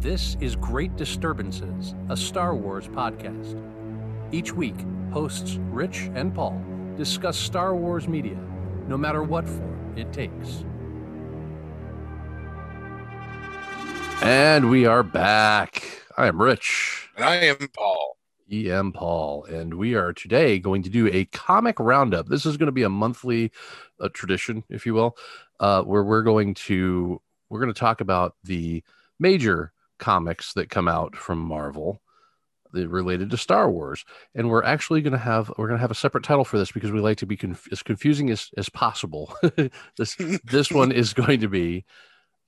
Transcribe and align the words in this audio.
This 0.00 0.38
is 0.40 0.56
Great 0.56 0.96
Disturbances, 0.96 1.94
a 2.08 2.16
Star 2.16 2.54
Wars 2.54 2.88
podcast. 2.88 3.60
Each 4.32 4.50
week, 4.50 4.76
hosts 5.12 5.58
Rich 5.68 6.10
and 6.14 6.34
Paul 6.34 6.58
discuss 6.96 7.36
Star 7.36 7.76
Wars 7.76 8.08
media, 8.08 8.38
no 8.88 8.96
matter 8.96 9.22
what 9.22 9.46
form 9.46 9.92
it 9.98 10.10
takes. 10.10 10.64
And 14.22 14.70
we 14.70 14.86
are 14.86 15.02
back. 15.02 16.02
I 16.16 16.28
am 16.28 16.40
Rich. 16.40 17.10
And 17.16 17.26
I 17.26 17.34
am 17.34 17.68
Paul. 17.76 18.16
EM 18.50 18.92
Paul, 18.92 19.44
and 19.44 19.74
we 19.74 19.94
are 19.96 20.14
today 20.14 20.58
going 20.58 20.82
to 20.82 20.88
do 20.88 21.08
a 21.08 21.26
comic 21.26 21.78
roundup. 21.78 22.26
This 22.28 22.46
is 22.46 22.56
going 22.56 22.68
to 22.68 22.72
be 22.72 22.84
a 22.84 22.88
monthly 22.88 23.52
uh, 24.00 24.08
tradition, 24.14 24.64
if 24.70 24.86
you 24.86 24.94
will, 24.94 25.18
uh, 25.60 25.82
where 25.82 26.02
we're 26.02 26.22
going 26.22 26.54
to 26.54 27.20
we're 27.50 27.60
going 27.60 27.72
to 27.72 27.78
talk 27.78 28.00
about 28.00 28.36
the 28.42 28.82
major 29.18 29.74
comics 30.00 30.54
that 30.54 30.70
come 30.70 30.88
out 30.88 31.14
from 31.14 31.38
Marvel 31.38 32.00
that 32.72 32.88
related 32.88 33.30
to 33.30 33.36
Star 33.36 33.70
Wars, 33.70 34.04
and 34.34 34.48
we're 34.48 34.64
actually 34.64 35.02
going 35.02 35.12
to 35.12 35.18
have 35.18 35.52
we're 35.56 35.66
going 35.66 35.78
to 35.78 35.82
have 35.82 35.90
a 35.90 35.94
separate 35.94 36.24
title 36.24 36.44
for 36.44 36.58
this 36.58 36.72
because 36.72 36.90
we 36.90 37.00
like 37.00 37.18
to 37.18 37.26
be 37.26 37.36
conf- 37.36 37.68
as 37.72 37.82
confusing 37.82 38.30
as 38.30 38.50
as 38.56 38.68
possible. 38.68 39.34
this 39.96 40.16
this 40.44 40.70
one 40.70 40.92
is 40.92 41.12
going 41.12 41.40
to 41.40 41.48
be 41.48 41.84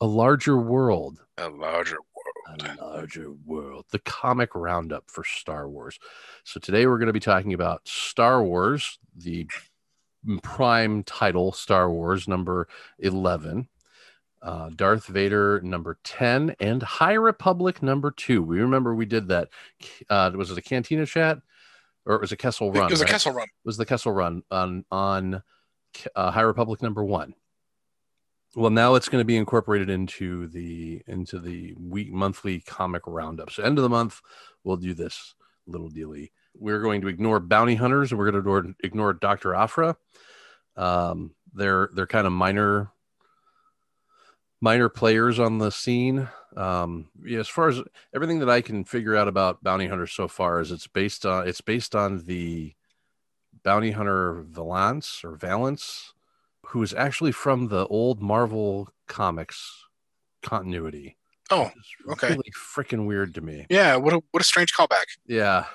a 0.00 0.06
larger 0.06 0.56
world. 0.56 1.18
A 1.38 1.48
larger 1.48 1.96
world. 1.96 2.76
A 2.78 2.84
larger 2.84 3.32
world. 3.44 3.86
The 3.90 4.00
comic 4.00 4.54
roundup 4.54 5.04
for 5.08 5.24
Star 5.24 5.68
Wars. 5.68 5.98
So 6.44 6.60
today 6.60 6.86
we're 6.86 6.98
going 6.98 7.06
to 7.06 7.12
be 7.12 7.20
talking 7.20 7.54
about 7.54 7.86
Star 7.86 8.42
Wars, 8.42 8.98
the 9.16 9.46
prime 10.42 11.02
title, 11.04 11.52
Star 11.52 11.90
Wars 11.90 12.28
number 12.28 12.68
eleven 12.98 13.68
uh, 14.42 14.70
Darth 14.74 15.06
Vader 15.06 15.60
number 15.62 15.98
10 16.04 16.56
and 16.60 16.82
High 16.82 17.14
Republic 17.14 17.82
number 17.82 18.10
two. 18.10 18.42
We 18.42 18.60
remember 18.60 18.94
we 18.94 19.06
did 19.06 19.28
that. 19.28 19.48
Uh, 20.10 20.32
was 20.34 20.50
it 20.50 20.58
a 20.58 20.62
Cantina 20.62 21.06
chat 21.06 21.38
or 22.04 22.16
it 22.16 22.20
was 22.20 22.32
a 22.32 22.36
Kessel 22.36 22.72
Run? 22.72 22.86
It 22.86 22.90
was 22.90 23.00
right? 23.00 23.08
a 23.08 23.12
Kessel 23.12 23.32
Run. 23.32 23.44
It 23.44 23.66
was 23.66 23.76
the 23.76 23.86
Kessel 23.86 24.12
Run 24.12 24.42
on 24.50 24.84
on 24.90 25.42
uh, 26.14 26.30
High 26.30 26.42
Republic 26.42 26.82
number 26.82 27.04
one. 27.04 27.34
Well, 28.54 28.70
now 28.70 28.96
it's 28.96 29.08
going 29.08 29.22
to 29.22 29.26
be 29.26 29.36
incorporated 29.36 29.88
into 29.88 30.48
the 30.48 31.02
into 31.06 31.38
the 31.38 31.74
week 31.78 32.12
monthly 32.12 32.60
comic 32.60 33.02
roundup. 33.06 33.50
So 33.50 33.62
end 33.62 33.78
of 33.78 33.82
the 33.82 33.88
month, 33.88 34.20
we'll 34.64 34.76
do 34.76 34.92
this 34.92 35.34
little 35.66 35.88
dealy. 35.88 36.32
We're 36.54 36.80
going 36.80 37.00
to 37.02 37.08
ignore 37.08 37.40
bounty 37.40 37.76
hunters 37.76 38.10
and 38.10 38.18
we're 38.18 38.30
going 38.30 38.42
to 38.42 38.50
ignore, 38.50 38.74
ignore 38.84 39.12
Dr. 39.14 39.54
Aphra. 39.54 39.96
Um, 40.76 41.34
they're 41.54 41.88
they're 41.94 42.06
kind 42.06 42.26
of 42.26 42.32
minor 42.32 42.90
minor 44.62 44.88
players 44.88 45.38
on 45.38 45.58
the 45.58 45.70
scene. 45.70 46.28
Um, 46.56 47.08
yeah, 47.24 47.40
as 47.40 47.48
far 47.48 47.68
as 47.68 47.82
everything 48.14 48.38
that 48.38 48.48
I 48.48 48.62
can 48.62 48.84
figure 48.84 49.16
out 49.16 49.28
about 49.28 49.62
bounty 49.62 49.88
hunters 49.88 50.12
so 50.12 50.28
far 50.28 50.60
is 50.60 50.70
it's 50.70 50.86
based 50.86 51.26
on 51.26 51.46
it's 51.46 51.60
based 51.60 51.94
on 51.94 52.24
the 52.24 52.72
bounty 53.64 53.90
hunter 53.90 54.44
Valance 54.48 55.22
or 55.24 55.36
Valance, 55.36 56.14
who 56.66 56.82
is 56.82 56.94
actually 56.94 57.32
from 57.32 57.68
the 57.68 57.86
old 57.88 58.22
Marvel 58.22 58.88
comics 59.08 59.84
continuity. 60.42 61.16
Oh, 61.50 61.70
okay. 62.10 62.28
Really 62.28 62.52
freaking 62.56 63.06
weird 63.06 63.34
to 63.34 63.40
me. 63.40 63.66
Yeah, 63.68 63.96
what 63.96 64.14
a 64.14 64.22
what 64.30 64.40
a 64.40 64.46
strange 64.46 64.72
callback. 64.72 65.04
Yeah. 65.26 65.66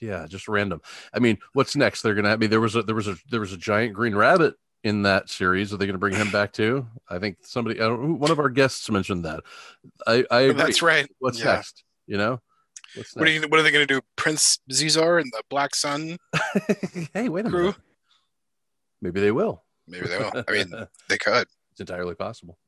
Yeah, 0.00 0.26
just 0.26 0.48
random. 0.48 0.80
I 1.12 1.18
mean, 1.18 1.38
what's 1.52 1.76
next? 1.76 2.00
They're 2.00 2.14
gonna. 2.14 2.30
I 2.30 2.36
mean, 2.36 2.48
there 2.48 2.60
was 2.60 2.74
a 2.74 2.82
there 2.82 2.94
was 2.94 3.06
a 3.06 3.16
there 3.30 3.40
was 3.40 3.52
a 3.52 3.58
giant 3.58 3.92
green 3.92 4.14
rabbit 4.14 4.54
in 4.82 5.02
that 5.02 5.28
series. 5.28 5.72
Are 5.72 5.76
they 5.76 5.86
going 5.86 5.94
to 5.94 5.98
bring 5.98 6.14
him 6.14 6.30
back 6.30 6.52
too? 6.52 6.86
I 7.08 7.18
think 7.18 7.38
somebody, 7.42 7.80
I 7.80 7.88
don't, 7.88 8.18
one 8.18 8.30
of 8.30 8.38
our 8.38 8.48
guests 8.48 8.90
mentioned 8.90 9.24
that. 9.24 9.40
I, 10.06 10.24
I 10.30 10.40
agree. 10.40 10.62
That's 10.62 10.82
right. 10.82 11.08
What's 11.18 11.38
yeah. 11.38 11.54
next? 11.56 11.84
You 12.06 12.16
know, 12.16 12.40
what 13.14 13.28
are 13.28 13.30
you, 13.30 13.42
what 13.42 13.60
are 13.60 13.62
they 13.62 13.70
going 13.70 13.86
to 13.86 13.94
do? 13.94 14.00
Prince 14.16 14.58
Xizor 14.70 15.20
and 15.20 15.30
the 15.32 15.42
Black 15.48 15.74
Sun? 15.74 16.16
hey, 17.14 17.28
wait 17.28 17.46
a 17.46 17.50
crew? 17.50 17.60
minute. 17.60 17.76
Maybe 19.00 19.20
they 19.20 19.30
will. 19.30 19.62
Maybe 19.86 20.08
they 20.08 20.18
will. 20.18 20.32
I 20.48 20.52
mean, 20.52 20.72
they 21.08 21.18
could. 21.18 21.46
It's 21.72 21.80
entirely 21.80 22.14
possible. 22.14 22.58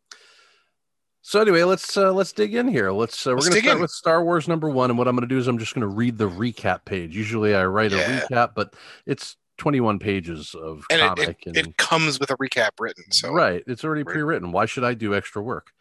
So 1.22 1.40
anyway, 1.40 1.62
let's 1.62 1.96
uh, 1.96 2.12
let's 2.12 2.32
dig 2.32 2.54
in 2.54 2.66
here. 2.66 2.90
Let's 2.90 3.26
uh, 3.26 3.30
we're 3.30 3.36
Let's 3.36 3.50
to 3.50 3.60
start 3.60 3.76
in. 3.76 3.82
with 3.82 3.90
Star 3.92 4.24
Wars 4.24 4.48
number 4.48 4.68
one, 4.68 4.90
and 4.90 4.98
what 4.98 5.06
I'm 5.06 5.14
going 5.14 5.28
to 5.28 5.32
do 5.32 5.38
is 5.38 5.46
I'm 5.46 5.58
just 5.58 5.72
going 5.72 5.82
to 5.82 5.94
read 5.94 6.18
the 6.18 6.28
recap 6.28 6.84
page. 6.84 7.14
Usually 7.16 7.54
I 7.54 7.64
write 7.64 7.92
Yeah. 7.92 7.98
a 7.98 8.20
recap, 8.26 8.50
but 8.56 8.74
it's 9.06 9.36
21 9.58 9.98
pages 9.98 10.54
of 10.54 10.84
And 10.90 11.00
comic, 11.00 11.28
it, 11.46 11.46
and 11.46 11.56
it 11.56 11.76
comes 11.76 12.18
with 12.18 12.30
a 12.30 12.36
recap 12.36 12.70
written. 12.80 13.04
So 13.12 13.32
right 13.32 13.62
it's 13.66 13.84
already 13.84 14.02
Right. 14.02 14.12
pre-written. 14.14 14.52
Why 14.52 14.66
should 14.66 14.84
i 14.84 14.94
do 14.94 15.14
extra 15.14 15.42
work? 15.42 15.72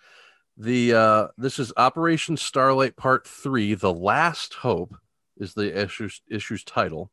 The 0.58 0.94
uh 0.94 1.28
this 1.38 1.58
is 1.60 1.72
operation 1.78 2.38
starlight 2.38 2.96
part 2.98 3.26
three 3.28 3.74
the 3.74 3.94
last 3.94 4.56
hope 4.56 4.96
is 5.38 5.54
the 5.54 5.82
issue's 5.82 6.22
issue's 6.30 6.64
title. 6.64 7.12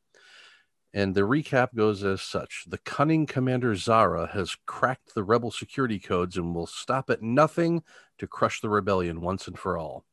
And 0.95 1.15
the 1.15 1.21
recap 1.21 1.75
goes 1.75 2.03
as 2.03 2.23
such. 2.23 2.65
The 2.67 2.79
cunning 2.79 3.27
commander 3.27 3.75
Zahra 3.77 4.27
has 4.33 4.57
cracked 4.67 5.15
the 5.15 5.23
rebel 5.23 5.51
security 5.51 5.99
codes 5.99 6.37
and 6.37 6.55
will 6.55 6.67
stop 6.67 7.11
at 7.11 7.23
nothing 7.23 7.83
to 8.19 8.27
crush 8.27 8.61
the 8.63 8.71
rebellion 8.71 9.21
once 9.21 9.47
and 9.47 9.59
for 9.59 9.77
all. 9.79 10.05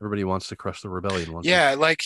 Everybody 0.00 0.24
wants 0.24 0.48
to 0.48 0.56
crush 0.56 0.82
the 0.82 0.90
rebellion 0.90 1.32
once 1.32 1.46
and- 1.46 1.50
yeah, 1.52 1.74
like 1.78 2.00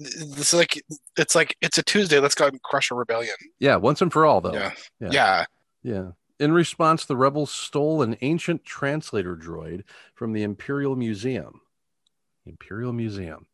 it's 0.00 0.52
like 0.52 0.82
it's 1.16 1.34
like 1.34 1.56
it's 1.60 1.78
a 1.78 1.82
Tuesday. 1.82 2.18
Let's 2.18 2.34
go 2.34 2.46
and 2.46 2.60
crush 2.62 2.90
a 2.90 2.94
rebellion. 2.94 3.36
yeah 3.58 3.76
once 3.76 4.02
and 4.02 4.12
for 4.12 4.26
all 4.26 4.40
though 4.40 4.52
Yeah. 4.52 4.72
Yeah. 5.00 5.10
yeah. 5.12 5.44
Yeah. 5.82 6.10
In 6.40 6.52
response, 6.52 7.04
the 7.04 7.16
rebels 7.16 7.50
stole 7.52 8.02
an 8.02 8.16
ancient 8.20 8.64
translator 8.64 9.36
droid 9.36 9.84
from 10.14 10.32
the 10.32 10.42
Imperial 10.42 10.96
Museum. 10.96 11.60
Imperial 12.44 12.92
Museum. 12.92 13.46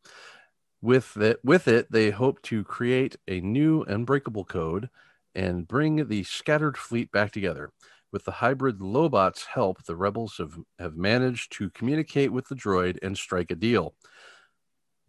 With 0.81 1.15
it, 1.17 1.39
with 1.43 1.67
it, 1.67 1.91
they 1.91 2.09
hope 2.09 2.41
to 2.43 2.63
create 2.63 3.17
a 3.27 3.39
new 3.41 3.83
unbreakable 3.83 4.45
code 4.45 4.89
and 5.35 5.67
bring 5.67 6.07
the 6.07 6.23
scattered 6.23 6.75
fleet 6.77 7.11
back 7.11 7.31
together. 7.31 7.71
With 8.11 8.25
the 8.25 8.31
hybrid 8.31 8.79
Lobot's 8.79 9.45
help, 9.45 9.83
the 9.83 9.95
rebels 9.95 10.37
have, 10.39 10.57
have 10.79 10.97
managed 10.97 11.51
to 11.53 11.69
communicate 11.69 12.31
with 12.33 12.47
the 12.47 12.55
droid 12.55 12.97
and 13.03 13.15
strike 13.15 13.51
a 13.51 13.55
deal. 13.55 13.93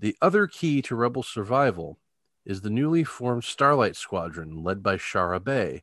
The 0.03 0.17
other 0.21 0.49
key 0.49 0.83
to 0.83 0.97
rebel 0.97 1.23
survival 1.23 2.01
is 2.45 2.61
the 2.63 2.71
newly 2.71 3.05
formed 3.05 3.45
Starlight 3.45 3.95
Squadron 3.95 4.65
led 4.65 4.83
by 4.83 4.97
Shara 4.97 5.43
Bey. 5.43 5.83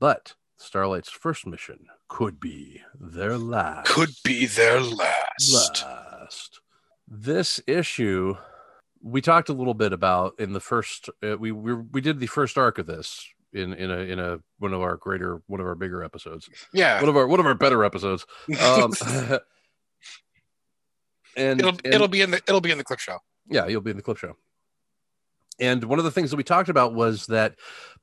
But 0.00 0.34
Starlight's 0.56 1.08
first 1.08 1.46
mission 1.46 1.86
could 2.08 2.40
be 2.40 2.82
their 2.98 3.38
last. 3.38 3.86
Could 3.88 4.10
be 4.24 4.46
their 4.46 4.80
last. 4.80 5.84
last. 5.84 6.60
This 7.06 7.60
issue, 7.68 8.34
we 9.02 9.20
talked 9.20 9.48
a 9.50 9.52
little 9.54 9.74
bit 9.74 9.92
about 9.92 10.34
in 10.40 10.52
the 10.52 10.58
first. 10.58 11.08
Uh, 11.22 11.36
we, 11.38 11.52
we 11.52 11.74
we 11.74 12.00
did 12.00 12.18
the 12.18 12.26
first 12.26 12.58
arc 12.58 12.78
of 12.78 12.86
this 12.86 13.24
in 13.52 13.72
in 13.74 13.92
a 13.92 13.98
in 13.98 14.18
a 14.18 14.40
one 14.58 14.74
of 14.74 14.80
our 14.82 14.96
greater 14.96 15.42
one 15.46 15.60
of 15.60 15.66
our 15.66 15.76
bigger 15.76 16.02
episodes, 16.02 16.50
Yeah. 16.72 17.00
one 17.00 17.08
of 17.08 17.16
our 17.16 17.28
one 17.28 17.38
of 17.38 17.46
our 17.46 17.54
better 17.54 17.84
episodes. 17.84 18.26
Um, 18.60 18.92
and 21.36 21.60
it'll 21.60 21.70
and- 21.84 21.94
it'll 21.94 22.08
be 22.08 22.22
in 22.22 22.32
the 22.32 22.42
it'll 22.48 22.60
be 22.60 22.72
in 22.72 22.78
the 22.78 22.84
clip 22.84 22.98
show. 22.98 23.18
Yeah, 23.50 23.66
you'll 23.66 23.80
be 23.80 23.90
in 23.90 23.96
the 23.96 24.02
clip 24.02 24.16
show. 24.18 24.36
And 25.58 25.84
one 25.84 25.98
of 25.98 26.04
the 26.06 26.10
things 26.10 26.30
that 26.30 26.36
we 26.38 26.44
talked 26.44 26.70
about 26.70 26.94
was 26.94 27.26
that 27.26 27.56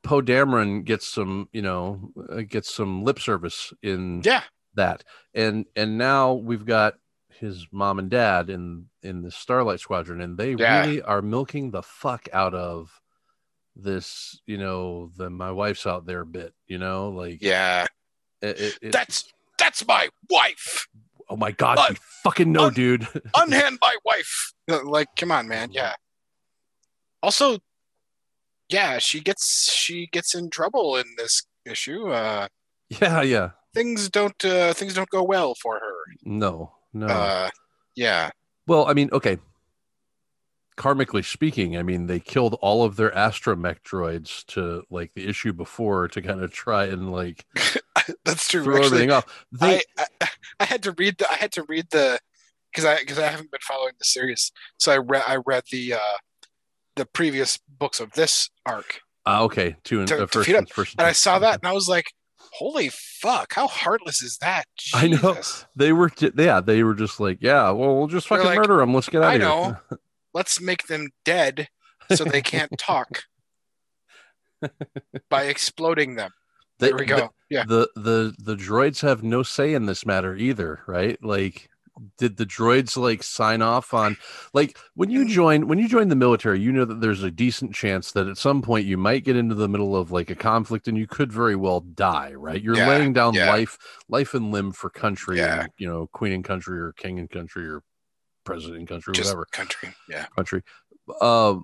Poe 0.03 0.22
Dameron 0.22 0.84
gets 0.85 1.08
some, 1.08 1.50
you 1.52 1.62
know, 1.63 2.12
uh, 2.30 2.41
gets 2.47 2.72
some 2.72 3.03
lip 3.03 3.19
service 3.19 3.74
in 3.81 4.22
Yeah. 4.24 4.44
that, 4.75 5.03
and 5.34 5.66
and 5.75 5.97
now 5.97 6.34
we've 6.34 6.66
got 6.66 6.96
his 7.30 7.68
mom 7.72 7.97
and 8.00 8.09
dad 8.12 8.50
in 8.50 8.90
in 9.02 9.22
the 9.24 9.31
Starlight 9.31 9.80
Squadron, 9.80 10.22
and 10.22 10.38
they 10.38 10.53
Yeah. 10.53 10.81
really 10.81 11.02
are 11.02 11.22
milking 11.24 11.72
the 11.72 11.81
fuck 11.81 12.28
out 12.31 12.53
of 12.53 13.02
this, 13.75 14.40
you 14.46 14.58
know, 14.58 15.12
the 15.18 15.29
my 15.29 15.52
wife's 15.52 15.88
out 15.88 16.06
there 16.06 16.25
bit, 16.25 16.53
you 16.68 16.78
know, 16.78 17.09
like 17.09 17.41
Yeah. 17.41 17.85
it, 18.41 18.59
it- 18.59 18.78
it- 18.84 18.91
That's 18.91 19.31
that's 19.58 19.85
my 19.88 20.09
wife. 20.29 20.88
Oh 21.29 21.38
my 21.38 21.52
god, 21.52 21.78
you 21.90 21.96
fucking 22.24 22.52
know, 22.52 22.66
un- 22.68 22.74
dude. 22.74 23.08
Unhand 23.35 23.78
my 23.82 23.96
wife. 24.06 24.53
Like, 24.68 25.08
come 25.18 25.32
on, 25.32 25.47
man. 25.47 25.70
Yeah. 25.72 25.94
Also, 27.24 27.59
yeah, 28.70 29.00
she 29.00 29.20
gets 29.22 29.72
she 29.74 30.08
gets 30.12 30.35
in 30.35 30.50
trouble 30.50 30.96
in 30.97 31.06
this 31.18 31.44
issue. 31.66 32.09
Uh 32.09 32.47
yeah, 32.90 33.22
yeah, 33.22 33.50
things 33.74 34.09
don't 34.09 34.44
uh 34.46 34.74
things 34.74 34.94
don't 34.94 35.09
go 35.09 35.24
well 35.24 35.56
for 35.62 35.76
her. 35.76 35.96
no, 36.24 36.74
no. 36.94 37.08
Uh 37.08 37.50
yeah. 37.96 38.30
Well, 38.68 38.85
I 38.88 38.94
mean, 38.94 39.09
okay. 39.14 39.38
Karmically 40.78 41.26
speaking, 41.26 41.76
I 41.76 41.82
mean, 41.84 42.06
they 42.08 42.20
killed 42.20 42.53
all 42.62 42.84
of 42.84 42.96
their 42.96 43.09
astromech 43.12 43.78
droids 43.82 44.46
to 44.47 44.84
like 44.91 45.14
the 45.16 45.28
issue 45.28 45.52
before 45.52 46.08
to 46.09 46.22
kind 46.22 46.41
of 46.44 46.52
try 46.52 46.85
and 46.85 47.12
like 47.12 47.46
That's 48.24 48.47
true. 48.47 48.64
throw 48.64 48.76
Actually, 48.78 48.85
everything 48.88 49.12
off. 49.12 49.46
They, 49.52 49.82
I, 49.97 50.06
I 50.22 50.28
I 50.59 50.66
had 50.66 50.84
to 50.84 50.91
read 50.94 51.18
the 51.18 51.29
I 51.32 51.35
had 51.35 51.52
to 51.53 51.64
read 51.64 51.88
the 51.90 52.20
because 52.72 52.85
I 52.85 53.00
because 53.00 53.18
I 53.20 53.28
haven't 53.28 53.50
been 53.52 53.59
following 53.62 53.94
the 53.97 54.06
series, 54.06 54.52
so 54.78 54.91
I 54.91 54.97
read 54.97 55.24
I 55.28 55.38
read 55.46 55.64
the 55.72 55.94
uh 55.96 56.18
the 56.96 57.06
previous 57.06 57.58
books 57.68 58.00
of 58.00 58.12
this 58.14 58.50
arc, 58.66 59.02
ah, 59.26 59.41
okay, 59.41 59.76
two 59.84 60.00
and 60.00 60.08
To- 60.08 60.16
uh, 60.16 60.20
to 60.22 60.28
first, 60.28 60.46
feed 60.47 60.56
and 60.56 60.70
first 60.70 60.96
and 60.97 61.08
I 61.08 61.12
saw 61.12 61.40
that 61.40 61.59
and 61.62 61.68
I 61.68 61.73
was 61.73 61.88
like, 61.90 62.06
Holy 62.53 62.90
fuck! 62.90 63.53
How 63.53 63.68
heartless 63.68 64.22
is 64.22 64.38
that? 64.40 64.66
I 64.94 65.08
know. 65.08 65.38
They 65.76 65.91
were, 65.91 66.09
ju- 66.09 66.32
yeah, 66.35 66.59
they 66.62 66.82
were 66.84 66.96
just 66.96 67.20
like, 67.20 67.38
yeah, 67.41 67.70
well, 67.72 67.97
we'll 67.97 68.08
just 68.08 68.28
fucking 68.28 68.46
like, 68.46 68.58
murder 68.58 68.78
them. 68.78 68.94
Let's 68.96 69.09
get 69.09 69.22
out 69.22 69.30
I 69.32 69.34
of 69.35 69.41
here. 69.41 69.50
know. 69.50 69.97
Let's 70.34 70.62
make 70.62 70.88
them 70.88 71.09
dead 71.26 71.68
so 72.14 72.24
they 72.24 72.41
can't 72.41 72.72
talk 72.79 73.24
by 75.29 75.44
exploding 75.44 76.16
them. 76.16 76.32
They- 76.79 76.88
There 76.90 76.97
we 76.97 77.06
go. 77.06 77.29
yeah. 77.50 77.64
the 77.68 77.90
the 77.96 78.35
the 78.38 78.56
droids 78.56 79.02
have 79.02 79.24
no 79.24 79.41
say 79.44 79.74
in 79.74 79.85
this 79.88 80.06
matter 80.06 80.35
either 80.35 80.82
right 80.85 81.18
like 81.24 81.70
did 82.20 82.38
the 82.38 82.46
droids 82.46 82.96
like 82.96 83.24
sign 83.24 83.64
off 83.64 83.91
on 83.96 84.16
like 84.53 84.78
when 84.94 85.09
you 85.09 85.28
join 85.28 85.68
when 85.68 85.79
you 85.79 85.88
join 85.88 86.09
the 86.09 86.16
military 86.16 86.59
you 86.59 86.72
know 86.72 86.85
that 86.85 87.02
there's 87.02 87.23
a 87.23 87.32
decent 87.32 87.73
chance 87.73 88.12
that 88.12 88.28
at 88.28 88.38
some 88.38 88.62
point 88.62 88.85
you 88.85 88.96
might 88.97 89.23
get 89.23 89.35
into 89.35 89.56
the 89.56 89.68
middle 89.68 89.96
of 89.96 90.12
like 90.12 90.30
a 90.30 90.35
conflict 90.35 90.88
and 90.88 90.96
you 91.00 91.08
could 91.08 91.34
very 91.34 91.56
well 91.56 91.80
die 91.80 92.34
right 92.35 92.62
you're 92.62 92.76
Yeah, 92.78 92.88
laying 92.90 93.14
down 93.14 93.34
yeah. 93.34 93.50
life 93.50 93.80
life 94.09 94.35
and 94.35 94.52
limb 94.52 94.72
for 94.73 94.91
country 94.91 95.38
Yeah. 95.40 95.62
and 95.62 95.70
you 95.80 95.88
know 95.88 96.06
queen 96.14 96.34
and 96.34 96.44
country 96.44 96.80
or 96.80 96.91
king 96.94 97.18
and 97.18 97.28
country 97.30 97.68
or 97.68 97.82
president 98.47 98.88
country 98.90 99.14
Just 99.14 99.29
whatever 99.29 99.46
country. 99.52 99.90
Yeah. 100.09 100.26
country. 100.35 100.64
Um, 101.22 101.64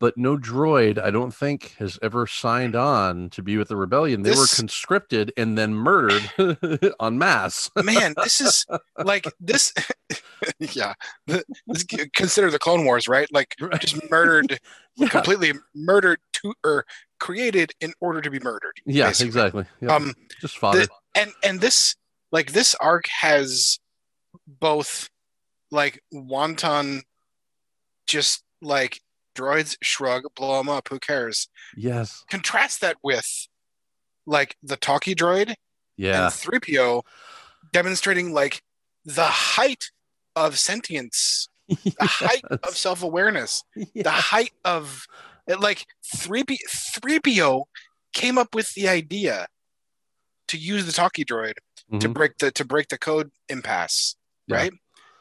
but 0.00 0.16
no 0.16 0.38
droid, 0.38 0.98
I 0.98 1.10
don't 1.10 1.34
think, 1.34 1.74
has 1.78 1.98
ever 2.02 2.26
signed 2.26 2.74
on 2.74 3.28
to 3.30 3.42
be 3.42 3.58
with 3.58 3.68
the 3.68 3.76
rebellion. 3.76 4.22
They 4.22 4.30
were 4.30 4.46
conscripted 4.54 5.32
and 5.36 5.58
then 5.58 5.74
murdered 5.74 6.22
en 7.00 7.18
masse. 7.18 7.70
Man, 7.82 8.14
this 8.22 8.40
is 8.40 8.64
like 9.04 9.26
this. 9.38 9.74
yeah. 10.58 10.94
This, 11.26 11.44
consider 12.14 12.50
the 12.50 12.58
Clone 12.58 12.86
Wars, 12.86 13.06
right? 13.06 13.28
Like 13.32 13.54
Right. 13.60 13.78
just 13.78 14.10
murdered, 14.10 14.58
Yeah, 14.96 15.08
completely 15.08 15.52
murdered 15.74 16.20
to 16.34 16.54
or 16.64 16.86
created 17.20 17.72
in 17.82 17.92
order 18.00 18.22
to 18.22 18.30
be 18.30 18.38
murdered. 18.40 18.76
yeah 18.86 19.08
basically. 19.08 19.26
exactly. 19.26 19.64
Um, 19.88 20.14
Just 20.40 20.56
fodder. 20.56 20.86
and 21.14 21.32
and 21.42 21.60
this 21.60 21.96
like 22.32 22.52
this 22.52 22.74
arc 22.76 23.04
has 23.20 23.78
both 24.46 25.10
like 25.70 26.02
wanton 26.12 27.02
just 28.06 28.44
like 28.62 29.00
droids 29.34 29.76
shrug 29.82 30.22
blow 30.34 30.56
them 30.58 30.68
up 30.68 30.88
who 30.88 30.98
cares 30.98 31.48
yes. 31.76 32.24
contrast 32.30 32.80
that 32.80 32.96
with 33.02 33.46
like 34.26 34.56
the 34.62 34.76
talkie 34.76 35.14
droid 35.14 35.54
Yeah. 35.96 36.24
and 36.26 36.32
3po 36.34 37.02
demonstrating 37.72 38.32
like 38.32 38.62
the 39.04 39.24
height 39.26 39.90
of 40.34 40.58
sentience 40.58 41.48
the 41.68 41.94
height 42.00 42.42
of 42.62 42.76
self-awareness 42.76 43.62
the 43.94 44.10
height 44.10 44.52
of 44.64 45.06
it, 45.48 45.60
like 45.60 45.84
3P, 46.16 46.56
3PO 46.98 47.64
came 48.12 48.36
up 48.38 48.54
with 48.54 48.72
the 48.74 48.88
idea 48.88 49.46
to 50.48 50.56
use 50.58 50.86
the 50.86 50.92
talkie 50.92 51.24
droid 51.24 51.54
to 52.00 52.08
Mhm. 52.08 52.14
break 52.14 52.38
the 52.38 52.50
to 52.52 52.64
break 52.64 52.88
the 52.88 52.98
code 52.98 53.30
impasse 53.48 54.16
Yeah. 54.48 54.56
right 54.56 54.72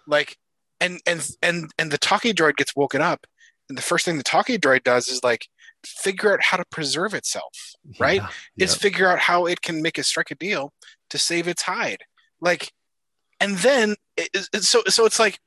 like 0.07 0.37
and 0.79 0.99
and 1.05 1.27
and 1.41 1.71
and 1.77 1.91
the 1.91 1.97
talkie 1.97 2.33
droid 2.33 2.55
gets 2.57 2.75
woken 2.75 3.01
up. 3.01 3.25
And 3.69 3.77
the 3.77 3.81
first 3.81 4.05
thing 4.05 4.17
the 4.17 4.23
talkie 4.23 4.57
droid 4.59 4.83
does 4.83 5.07
is 5.07 5.23
like 5.23 5.47
figure 5.85 6.33
out 6.33 6.41
how 6.41 6.57
to 6.57 6.65
preserve 6.71 7.13
itself 7.13 7.51
right? 7.99 8.21
Yeah, 8.21 8.29
is 8.65 8.75
figure 8.75 9.07
out 9.07 9.19
how 9.19 9.45
it 9.45 9.61
can 9.61 9.81
make 9.81 9.97
a 9.97 10.03
strike 10.03 10.31
a 10.31 10.35
deal 10.35 10.73
to 11.09 11.17
save 11.17 11.47
its 11.47 11.61
hide. 11.63 11.99
Like 12.41 12.71
and 13.39 13.57
then 13.57 13.95
it, 14.17 14.29
it- 14.53 14.63
so 14.63 14.81
so 14.87 15.05
it's 15.05 15.19
like 15.19 15.39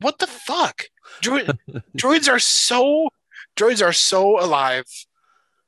what 0.00 0.18
the 0.18 0.26
fuck? 0.26 0.84
Droid, 1.22 1.58
droids 1.96 2.28
are 2.32 2.38
so 2.38 3.08
droids 3.56 3.84
are 3.84 3.92
so 3.92 4.40
alive. 4.42 4.84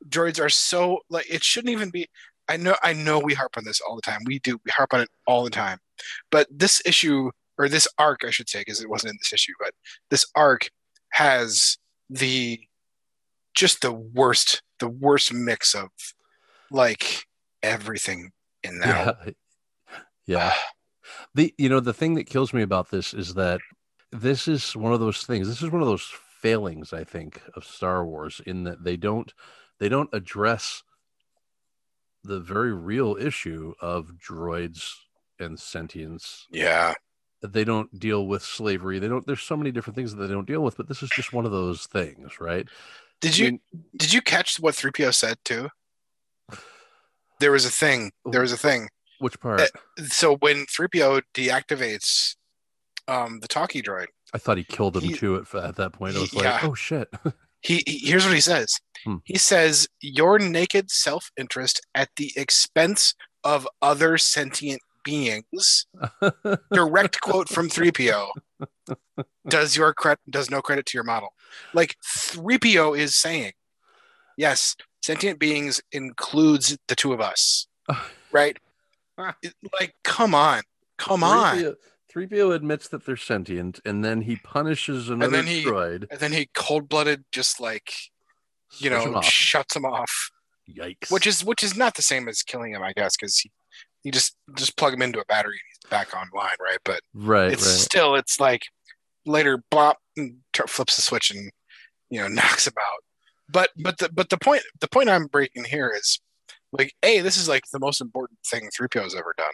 Droids 0.09 0.41
are 0.43 0.49
so 0.49 1.01
like 1.11 1.27
it 1.31 1.45
shouldn't 1.45 1.71
even 1.73 1.91
be 1.91 2.09
i 2.49 2.57
know 2.57 2.75
i 2.83 2.93
know 2.93 3.21
we 3.21 3.35
harp 3.35 3.57
on 3.57 3.65
this 3.65 3.81
all 3.81 3.95
the 3.97 4.03
time. 4.03 4.21
We 4.27 4.39
do 4.41 4.59
we 4.65 4.71
harp 4.73 4.93
on 4.95 5.01
it 5.01 5.09
all 5.27 5.45
the 5.45 5.51
time. 5.51 5.79
But 6.31 6.47
this 6.51 6.83
issue 6.85 7.31
or 7.59 7.69
this 7.69 7.89
arc 7.99 8.21
i 8.25 8.31
should 8.31 8.49
say 8.49 8.61
because 8.61 8.81
it 8.81 8.89
wasn't 8.91 9.11
in 9.11 9.17
this 9.19 9.33
issue 9.33 9.53
but 9.59 9.73
this 10.11 10.25
arc 10.35 10.71
has 11.11 11.77
the 12.09 12.61
just 13.55 13.83
the 13.83 13.93
worst 13.93 14.63
the 14.79 14.89
worst 14.89 15.33
mix 15.33 15.75
of 15.75 15.91
like 16.71 17.27
everything 17.63 18.33
in 18.63 18.79
that 18.79 19.17
yeah. 19.25 19.33
Yeah. 20.27 20.53
Ah. 20.53 20.65
The 21.35 21.55
you 21.59 21.69
know 21.69 21.81
the 21.81 21.93
thing 21.93 22.15
that 22.15 22.25
kills 22.25 22.53
me 22.53 22.63
about 22.63 22.91
this 22.91 23.13
is 23.15 23.35
that 23.35 23.61
this 24.11 24.47
is 24.47 24.77
one 24.77 24.93
of 24.93 25.01
those 25.01 25.25
things. 25.25 25.49
This 25.49 25.63
is 25.63 25.71
one 25.71 25.83
of 25.83 25.89
those 25.89 26.11
failings 26.41 26.93
I 26.93 27.05
think 27.05 27.41
of 27.55 27.65
Star 27.65 28.05
Wars 28.05 28.41
in 28.47 28.65
that 28.65 28.85
they 28.85 28.97
don't 28.97 29.33
they 29.79 29.89
don't 29.89 30.11
address 30.13 30.83
the 32.25 32.41
very 32.41 32.73
real 32.73 33.17
issue 33.19 33.75
of 33.81 34.13
droids 34.17 34.93
and 35.41 35.59
sentience. 35.59 36.47
yeah 36.53 36.95
They 37.43 37.65
don't 37.65 37.99
deal 37.99 38.27
with 38.27 38.43
slavery. 38.43 38.99
They 38.99 39.09
don't 39.09 39.27
there's 39.27 39.43
so 39.43 39.57
many 39.57 39.71
different 39.73 39.97
things 39.97 40.15
that 40.15 40.27
they 40.27 40.33
don't 40.33 40.47
deal 40.47 40.61
with, 40.63 40.77
but 40.77 40.89
this 40.89 41.03
is 41.03 41.11
just 41.11 41.33
one 41.33 41.45
of 41.45 41.53
those 41.53 41.87
things, 41.87 42.41
right? 42.41 42.67
did 43.21 43.35
I 43.35 43.37
you 43.37 43.45
mean, 43.53 43.61
did 43.97 44.13
you 44.13 44.21
catch 44.23 44.57
what 44.61 44.75
3PO 44.75 45.15
said 45.15 45.37
too? 45.45 45.69
There 47.41 47.53
was 47.53 47.65
a 47.65 47.71
thing. 47.71 48.13
There 48.25 48.41
was 48.41 48.53
a 48.53 48.57
thing. 48.57 48.89
which 49.19 49.39
part? 49.41 49.63
So 50.07 50.37
when 50.37 50.67
3PO 50.67 51.23
deactivates 51.35 52.37
um, 53.09 53.41
the 53.41 53.49
talkie 53.49 53.83
droid, 53.83 54.07
I 54.35 54.39
thought 54.39 54.57
he 54.59 54.65
killed 54.65 54.97
him 54.97 55.03
he- 55.03 55.15
too 55.15 55.37
at, 55.37 55.55
at 55.55 55.77
that 55.77 55.93
point. 55.93 56.17
I 56.17 56.21
was 56.21 56.33
Yeah. 56.33 56.53
like, 56.53 56.65
oh 56.65 56.75
shit. 56.75 57.09
he, 57.61 57.83
he 57.87 57.99
here's 57.99 58.25
what 58.25 58.35
he 58.35 58.41
says. 58.41 58.79
Hmm. 59.05 59.17
He 59.25 59.37
says, 59.39 59.89
"Your 60.01 60.39
naked 60.39 60.91
self-interest 60.91 61.81
at 61.95 62.11
the 62.17 62.33
expense 62.37 63.15
of 63.45 63.67
other 63.83 64.17
sentient 64.19 64.81
beings." 65.03 65.87
Direct 66.73 67.21
quote 67.21 67.49
from 67.49 67.69
3PO. 67.69 68.29
Does 69.49 69.77
your 69.77 69.93
credit 69.95 70.21
does 70.31 70.51
no 70.51 70.63
credit 70.63 70.87
to 70.87 70.97
your 70.97 71.05
model. 71.05 71.31
Like 71.75 71.97
3PO 72.05 72.97
is 72.99 73.15
saying, 73.15 73.53
yes, 74.37 74.77
sentient 75.03 75.39
beings 75.39 75.81
includes 75.93 76.79
the 76.89 76.95
two 76.95 77.13
of 77.13 77.21
us, 77.21 77.67
right? 78.33 78.57
Like, 79.19 79.95
come 80.05 80.35
on, 80.35 80.63
come 80.99 81.23
on. 81.23 81.57
3PO 81.59 81.75
3PO 82.15 82.55
admits 82.55 82.89
that 82.89 83.05
they're 83.07 83.17
sentient, 83.17 83.81
and 83.85 84.05
then 84.05 84.23
he 84.23 84.37
punishes 84.37 85.09
another 85.09 85.31
then 85.31 85.47
he- 85.47 85.65
droid. 85.65 86.07
And 86.11 86.21
then 86.21 86.33
he 86.33 86.49
cold 86.55 86.89
blooded, 86.89 87.25
just 87.33 87.61
like 87.61 87.93
you 88.79 88.91
him 88.91 89.13
know, 89.13 89.19
off. 89.19 89.25
shuts 89.25 89.77
him 89.77 89.85
off. 89.85 90.31
Yikes! 90.71 91.11
Which 91.11 91.27
is 91.27 91.45
which 91.45 91.63
is 91.65 91.77
not 91.77 91.95
the 91.95 92.03
same 92.03 92.29
as 92.29 92.43
killing 92.43 92.73
him, 92.73 92.83
I 92.83 92.93
guess, 92.93 93.17
because 93.17 93.39
he 93.39 93.51
you 94.05 94.13
just 94.13 94.37
just 94.57 94.77
plug 94.77 94.93
him 94.95 95.03
into 95.03 95.21
a 95.21 95.25
battery 95.27 95.55
and 95.55 95.61
he's 95.69 95.91
back 95.91 96.15
online, 96.15 96.57
right? 96.61 96.79
But 96.85 97.01
right, 97.15 97.53
it's 97.53 97.65
right. 97.67 97.79
still 97.79 98.15
it's 98.15 98.41
like 98.41 98.63
later 99.27 99.63
blop 99.71 99.95
and 100.17 100.39
t- 100.53 100.63
flips 100.67 100.97
the 100.97 101.03
switch 101.03 101.31
and 101.31 101.51
you 102.11 102.21
know 102.21 102.29
knocks 102.41 102.67
him 102.67 102.75
out. 102.81 103.05
But 103.49 103.71
but 103.77 103.99
the 103.99 104.09
but 104.13 104.31
the 104.31 104.39
point 104.39 104.63
the 104.81 104.89
point 104.89 105.09
I'm 105.09 105.27
breaking 105.27 105.65
here 105.65 105.93
is 105.95 106.21
like 106.73 106.95
a 107.03 107.21
this 107.21 107.37
is 107.37 107.49
like 107.49 107.65
the 107.73 107.79
most 107.81 108.01
important 108.01 108.39
thing 108.47 108.69
3PO 108.79 109.03
has 109.03 109.15
ever 109.15 109.35
done. 109.37 109.53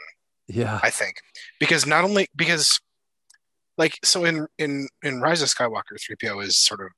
Yeah, 0.50 0.80
I 0.82 0.88
think, 0.88 1.16
because 1.60 1.84
not 1.84 2.04
only 2.04 2.26
because, 2.34 2.80
like, 3.76 3.98
so 4.02 4.24
in 4.24 4.46
in 4.56 4.88
in 5.02 5.20
Rise 5.20 5.42
of 5.42 5.48
Skywalker, 5.50 6.00
three 6.00 6.16
PO 6.22 6.40
is 6.40 6.56
sort 6.56 6.80
of 6.80 6.88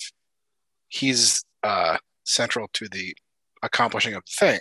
he's 0.88 1.42
uh 1.64 1.98
central 2.24 2.68
to 2.74 2.86
the 2.88 3.14
accomplishing 3.62 4.14
of 4.14 4.22
the 4.24 4.46
thing, 4.46 4.60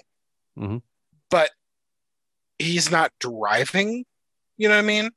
Mhm. 0.58 0.82
but 1.30 1.52
he's 2.60 2.92
not 2.92 3.12
driving. 3.20 4.06
You 4.58 4.70
know 4.70 4.76
what 4.76 4.84
I 4.84 4.88
mean? 4.88 5.10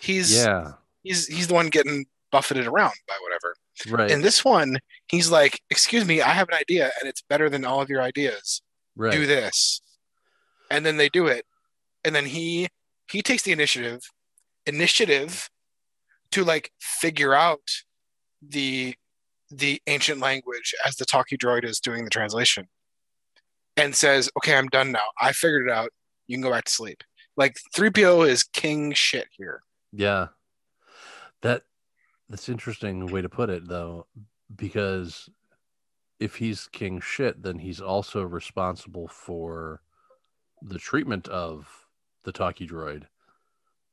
He's 0.00 0.34
yeah, 0.34 0.72
he's 1.02 1.26
he's 1.26 1.46
the 1.48 1.54
one 1.54 1.68
getting 1.68 2.06
buffeted 2.32 2.66
around 2.66 2.94
by 3.06 3.14
whatever. 3.22 3.54
right, 3.88 4.10
In 4.10 4.22
this 4.22 4.44
one, 4.44 4.78
he's 5.08 5.30
like, 5.30 5.60
"Excuse 5.70 6.04
me, 6.04 6.20
I 6.22 6.30
have 6.30 6.48
an 6.48 6.54
idea, 6.54 6.90
and 7.00 7.08
it's 7.08 7.22
better 7.22 7.48
than 7.48 7.64
all 7.64 7.80
of 7.80 7.88
your 7.88 8.02
ideas." 8.02 8.62
right. 8.96 9.12
do 9.12 9.26
this 9.26 9.80
and 10.70 10.84
then 10.84 10.96
they 10.96 11.08
do 11.08 11.26
it 11.26 11.44
and 12.04 12.14
then 12.14 12.26
he 12.26 12.68
he 13.10 13.22
takes 13.22 13.42
the 13.42 13.52
initiative 13.52 14.00
initiative 14.66 15.48
to 16.30 16.44
like 16.44 16.70
figure 16.80 17.34
out 17.34 17.60
the 18.46 18.94
the 19.50 19.80
ancient 19.86 20.20
language 20.20 20.74
as 20.86 20.96
the 20.96 21.04
talkie 21.04 21.36
droid 21.36 21.64
is 21.64 21.80
doing 21.80 22.04
the 22.04 22.10
translation 22.10 22.68
and 23.76 23.94
says 23.94 24.30
okay 24.36 24.56
i'm 24.56 24.68
done 24.68 24.92
now 24.92 25.06
i 25.20 25.32
figured 25.32 25.66
it 25.66 25.72
out 25.72 25.90
you 26.30 26.36
can 26.36 26.42
go 26.42 26.50
back 26.50 26.64
to 26.64 26.72
sleep 26.72 27.02
like 27.36 27.56
3po 27.74 28.28
is 28.28 28.42
king 28.44 28.92
shit 28.92 29.26
here 29.36 29.62
Yeah, 29.92 30.28
that 31.42 31.62
that's 32.28 32.48
interesting 32.48 33.06
way 33.06 33.22
to 33.22 33.28
put 33.28 33.50
it 33.50 33.66
though, 33.66 34.06
because 34.54 35.28
if 36.20 36.36
he's 36.36 36.68
king 36.68 37.00
shit, 37.00 37.42
then 37.42 37.58
he's 37.58 37.80
also 37.80 38.22
responsible 38.22 39.08
for 39.08 39.80
the 40.62 40.78
treatment 40.78 41.26
of 41.28 41.66
the 42.24 42.30
talkie 42.32 42.68
droid, 42.68 43.04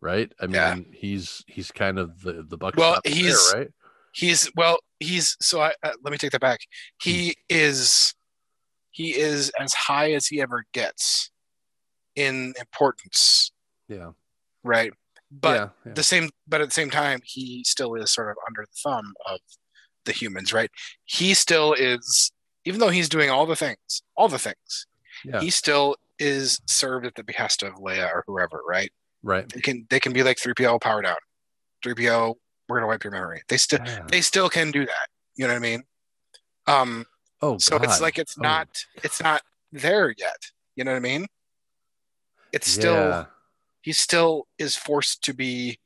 right? 0.01 0.32
I 0.41 0.46
mean, 0.48 0.53
Yeah. 0.56 0.75
he's 0.94 1.44
he's 1.48 1.72
kind 1.72 1.98
of 1.98 2.22
the 2.22 2.44
the 2.48 2.58
buck. 2.58 2.75
Well, 2.77 2.94
stops 2.96 3.10
there, 3.10 3.15
he's- 3.24 3.53
right. 3.56 3.70
he's 4.13 4.51
well 4.56 4.77
he's 5.00 5.38
so 5.41 5.62
i 5.62 5.72
uh, 5.84 5.91
let 6.03 6.12
me 6.12 6.17
take 6.17 6.32
that 6.32 6.41
back 6.41 6.60
he 7.01 7.36
is 7.50 8.13
he 8.91 9.15
is 9.15 9.51
as 9.60 9.74
high 9.74 10.12
as 10.13 10.25
he 10.27 10.41
ever 10.41 10.63
gets 10.74 11.29
in 12.18 12.54
importance, 12.60 13.52
Yeah. 13.88 14.12
right? 14.64 14.92
But 15.32 15.56
yeah, 15.56 15.70
yeah. 15.86 15.94
the 15.94 16.04
same 16.04 16.30
but 16.48 16.60
at 16.62 16.68
the 16.70 16.74
same 16.74 16.90
time 16.90 17.20
he 17.24 17.64
still 17.66 17.96
is 17.96 18.12
sort 18.12 18.30
of 18.32 18.38
under 18.48 18.62
the 18.62 18.78
thumb 18.84 19.14
of 19.26 19.40
the 20.06 20.14
humans 20.14 20.54
right 20.54 20.72
he 21.04 21.34
still 21.34 21.74
is 21.74 22.32
even 22.64 22.80
though 22.80 22.88
he's 22.88 23.10
doing 23.10 23.30
all 23.30 23.46
the 23.46 23.58
things 23.58 24.02
all 24.16 24.30
the 24.30 24.40
things 24.40 24.88
Yeah. 25.26 25.42
he 25.42 25.50
still 25.50 25.98
is 26.18 26.62
served 26.66 27.06
at 27.06 27.16
the 27.16 27.26
behest 27.26 27.62
of 27.62 27.74
leia 27.74 28.10
or 28.10 28.24
whoever 28.26 28.62
right 28.66 28.90
right. 29.22 29.50
they 29.50 29.60
can 29.60 29.86
they 29.90 30.00
can 30.00 30.14
be 30.14 30.24
like 30.24 30.38
3po 30.38 30.80
power 30.80 31.02
down 31.02 31.18
3po 31.84 32.36
we're 32.70 32.78
gonna 32.78 32.88
wipe 32.88 33.04
your 33.04 33.12
memory 33.12 33.42
they 33.50 33.58
still 33.58 33.80
Yeah. 33.86 34.06
they 34.10 34.22
still 34.22 34.48
can 34.50 34.72
do 34.72 34.86
that 34.86 35.08
you 35.36 35.46
know 35.46 35.52
what 35.52 35.58
i 35.58 35.60
mean 35.60 35.84
um 36.68 37.06
Oh, 37.42 37.58
so 37.58 37.76
it's 37.84 38.00
like 38.00 38.18
it's 38.18 38.38
Oh. 38.40 38.44
not 38.44 38.70
it's 39.04 39.22
not 39.22 39.42
there 39.74 40.16
yet 40.18 40.38
you 40.78 40.86
know 40.86 40.92
what 40.92 40.98
i 40.98 41.02
mean 41.02 41.26
it's 42.58 42.72
still 42.72 42.94
Yeah. 42.96 43.26
he 43.82 43.94
still 43.94 44.48
is 44.58 44.76
forced 44.76 45.24
to 45.24 45.34
be 45.34 45.80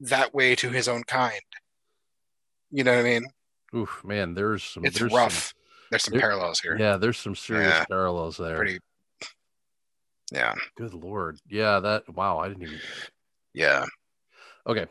that 0.00 0.34
way 0.34 0.54
to 0.56 0.70
his 0.70 0.88
own 0.88 1.04
kind. 1.04 1.40
You 2.70 2.82
know 2.84 2.92
what 2.96 3.00
I 3.06 3.08
mean? 3.08 3.24
Oof, 3.74 4.02
man. 4.04 4.34
There's 4.34 4.62
some. 4.64 4.84
It's 4.84 4.98
there's 4.98 5.10
some- 5.12 5.18
rough. 5.18 5.54
There's 5.90 6.02
some 6.04 6.12
there- 6.12 6.20
parallels 6.20 6.60
here. 6.60 6.76
yeah, 6.78 6.96
there's 6.96 7.18
some 7.18 7.36
serious 7.36 7.72
Yeah. 7.72 7.84
parallels 7.84 8.36
there. 8.36 8.56
Pretty. 8.56 8.78
Yeah. 10.32 10.54
Good 10.76 10.94
lord. 10.94 11.38
Yeah. 11.48 11.80
That. 11.80 12.08
Wow. 12.08 12.38
I 12.38 12.48
didn't 12.48 12.62
even. 12.64 12.80
Yeah. 13.52 13.84
Okay. 14.66 14.86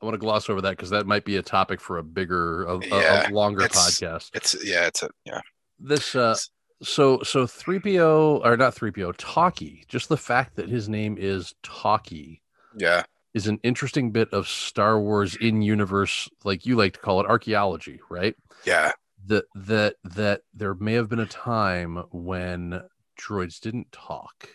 I 0.00 0.04
want 0.04 0.14
to 0.14 0.18
gloss 0.18 0.50
over 0.50 0.60
that 0.62 0.70
because 0.70 0.90
that 0.90 1.06
might 1.06 1.24
be 1.24 1.36
a 1.36 1.42
topic 1.42 1.80
for 1.80 1.98
a 1.98 2.02
bigger, 2.02 2.64
a, 2.64 2.84
Yeah, 2.84 3.28
a 3.28 3.30
longer 3.30 3.62
it's- 3.62 3.78
podcast. 4.00 4.30
It's 4.34 4.56
yeah. 4.64 4.86
It's 4.86 5.02
a 5.04 5.10
yeah. 5.24 5.40
This. 5.78 6.14
uh 6.16 6.36
So 6.82 7.22
so 7.22 7.46
3PO 7.46 8.44
or 8.44 8.56
not 8.56 8.74
3PO 8.74 9.14
Talkie. 9.16 9.84
Just 9.88 10.08
the 10.08 10.16
fact 10.16 10.56
that 10.56 10.68
his 10.68 10.88
name 10.88 11.16
is 11.18 11.54
Talkie 11.62 12.42
Yeah. 12.76 13.04
is 13.34 13.46
an 13.46 13.60
interesting 13.62 14.10
bit 14.10 14.28
of 14.32 14.48
Star 14.48 15.00
Wars 15.00 15.36
in 15.36 15.62
universe, 15.62 16.28
like 16.44 16.66
you 16.66 16.76
like 16.76 16.94
to 16.94 16.98
call 17.00 17.20
it, 17.20 17.26
archaeology, 17.26 18.00
right? 18.10 18.34
Yeah. 18.64 18.92
That 19.24 19.44
that 19.54 19.96
that 20.04 20.42
there 20.52 20.74
may 20.74 20.94
have 20.94 21.08
been 21.08 21.20
a 21.20 21.26
time 21.26 22.02
when 22.10 22.82
droids 23.20 23.60
didn't 23.60 23.92
talk, 23.92 24.48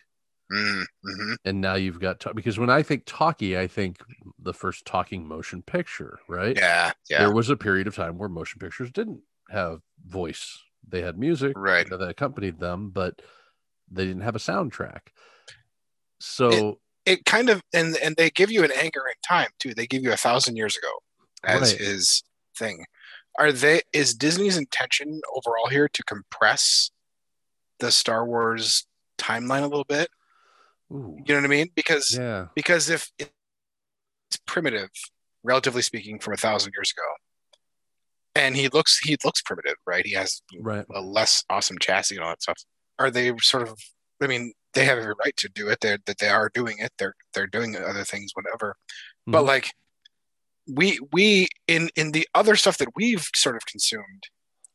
Mm, 0.52 0.86
hmm 1.04 1.34
and 1.46 1.60
now 1.62 1.76
you've 1.76 2.00
got 2.00 2.24
because 2.36 2.58
when 2.58 2.70
I 2.70 2.82
think 2.84 3.04
talkie, 3.06 3.58
I 3.58 3.68
think 3.68 3.98
the 4.40 4.54
first 4.54 4.86
talking 4.86 5.28
motion 5.28 5.62
picture, 5.62 6.20
right? 6.30 6.56
Yeah. 6.56 6.92
Yeah. 7.10 7.20
There 7.20 7.32
was 7.32 7.50
a 7.50 7.58
period 7.58 7.88
of 7.88 7.96
time 7.96 8.18
where 8.18 8.30
motion 8.30 8.60
pictures 8.60 8.92
didn't 8.92 9.22
have 9.50 9.82
voice; 10.06 10.64
they 10.88 11.02
had 11.02 11.18
music 11.18 11.56
Right. 11.58 11.90
that 11.90 12.02
accompanied 12.02 12.60
them, 12.60 12.90
but 12.90 13.22
they 13.92 14.06
didn't 14.06 14.24
have 14.24 14.36
a 14.36 14.40
soundtrack. 14.40 15.10
So 16.20 16.80
It 17.06 17.26
kind 17.26 17.50
of 17.50 17.62
and 17.74 17.96
and 17.98 18.16
they 18.16 18.30
give 18.30 18.52
you 18.52 18.64
an 18.64 18.72
anchor 18.72 19.08
in 19.08 19.14
time 19.28 19.50
too. 19.60 19.74
They 19.74 19.88
give 19.88 20.04
you 20.04 20.12
a 20.12 20.18
thousand 20.18 20.58
years 20.58 20.78
ago 20.78 20.92
as 21.46 21.72
Right. 21.72 21.78
his 21.80 22.24
thing. 22.58 22.86
Are 23.40 23.52
they? 23.52 23.82
Is 23.94 24.14
Disney's 24.16 24.58
intention 24.58 25.22
overall 25.36 25.68
here 25.70 25.88
to 25.88 26.04
compress 26.04 26.92
the 27.80 27.92
Star 27.92 28.26
Wars 28.26 28.88
timeline 29.18 29.62
a 29.62 29.68
little 29.68 29.86
bit? 29.86 30.10
ooh, 30.92 31.18
You 31.26 31.36
know 31.36 31.42
what 31.42 31.46
I 31.46 31.50
mean? 31.50 31.70
Because 31.76 32.12
yeah, 32.14 32.48
because 32.56 32.90
if 32.90 33.12
it's 33.20 33.32
primitive, 34.46 34.90
relatively 35.44 35.82
speaking, 35.82 36.20
from 36.20 36.34
a 36.34 36.38
thousand 36.38 36.74
years 36.76 36.92
ago, 36.92 37.06
and 38.38 38.56
he 38.56 38.68
looks 38.70 39.00
he 39.00 39.18
looks 39.26 39.42
primitive, 39.42 39.76
right? 39.86 40.06
He 40.06 40.14
has 40.14 40.42
right, 40.62 40.86
a 40.94 41.02
less 41.02 41.44
awesome 41.50 41.78
chassis 41.80 42.16
and 42.16 42.24
all 42.24 42.32
that 42.32 42.42
stuff. 42.42 42.58
Are 43.00 43.12
they 43.12 43.34
sort 43.42 43.68
of? 43.68 43.78
I 44.22 44.28
mean, 44.28 44.54
they 44.74 44.86
have 44.86 44.98
every 44.98 45.14
right 45.24 45.36
to 45.38 45.50
do 45.50 45.68
it. 45.70 45.80
They're 45.82 45.98
that 46.06 46.18
they 46.20 46.30
are 46.30 46.50
doing 46.54 46.78
it. 46.80 46.92
They're 46.98 47.16
they're 47.34 47.48
doing 47.48 47.76
other 47.76 48.04
things, 48.04 48.32
whatever. 48.34 48.76
But 49.26 49.44
Mhm. 49.44 49.48
like 49.48 49.72
we 50.68 51.00
we 51.12 51.48
in 51.68 51.90
in 51.96 52.12
the 52.12 52.28
other 52.34 52.56
stuff 52.56 52.78
that 52.80 52.90
we've 52.96 53.28
sort 53.36 53.56
of 53.56 53.66
consumed, 53.66 54.24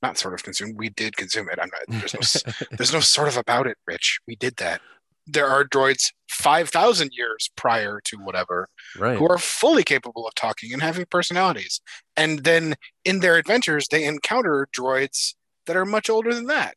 not 0.02 0.19
sort 0.19 0.35
of 0.35 0.42
consumed. 0.42 0.75
We 0.78 0.88
did 0.88 1.16
consume 1.16 1.49
it. 1.50 1.59
I'm 1.61 1.71
not. 1.73 2.00
There's 2.00 2.14
no 2.14 2.21
there's 2.78 2.92
no 2.92 3.00
sort 3.00 3.28
of 3.28 3.37
about 3.37 3.66
it, 3.66 3.76
Rich. 3.87 4.21
We 4.26 4.37
did 4.37 4.57
that. 4.57 4.81
There 5.26 5.47
are 5.47 5.64
droids 5.64 6.12
5,000 6.31 7.11
years 7.12 7.50
prior 7.57 8.00
to 8.05 8.17
whatever 8.19 8.69
right, 8.99 9.17
who 9.19 9.29
are 9.29 9.38
fully 9.38 9.85
capable 9.85 10.26
of 10.26 10.35
talking 10.35 10.73
and 10.73 10.83
having 10.83 11.07
personalities. 11.11 11.81
And 12.17 12.41
then 12.45 12.75
in 13.05 13.21
their 13.21 13.37
adventures, 13.37 13.88
they 13.88 14.05
encounter 14.05 14.67
droids 14.76 15.35
that 15.67 15.76
are 15.76 15.85
much 15.87 16.11
older 16.11 16.35
than 16.35 16.47
that, 16.47 16.75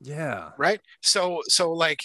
yeah, 0.00 0.50
right? 0.58 0.80
So, 1.02 1.42
so 1.46 1.72
like 1.72 2.00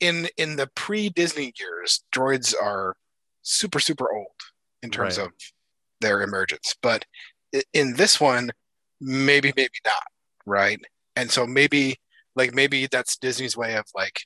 in 0.00 0.28
in 0.36 0.56
the 0.56 0.68
pre-Disney 0.74 1.52
years, 1.58 2.04
droids 2.14 2.54
are 2.60 2.96
super 3.42 3.80
super 3.80 4.12
old 4.12 4.26
in 4.82 4.90
terms 4.90 5.18
Right. 5.18 5.26
of 5.26 5.32
their 6.00 6.22
emergence. 6.22 6.74
But 6.82 7.04
in 7.72 7.94
this 7.96 8.20
one, 8.20 8.50
maybe 9.00 9.52
maybe 9.56 9.78
not, 9.84 10.02
right? 10.46 10.80
And 11.16 11.30
so 11.30 11.46
maybe 11.46 11.96
like 12.36 12.54
maybe 12.54 12.86
that's 12.86 13.16
Disney's 13.16 13.56
way 13.56 13.76
of 13.76 13.84
like 13.94 14.20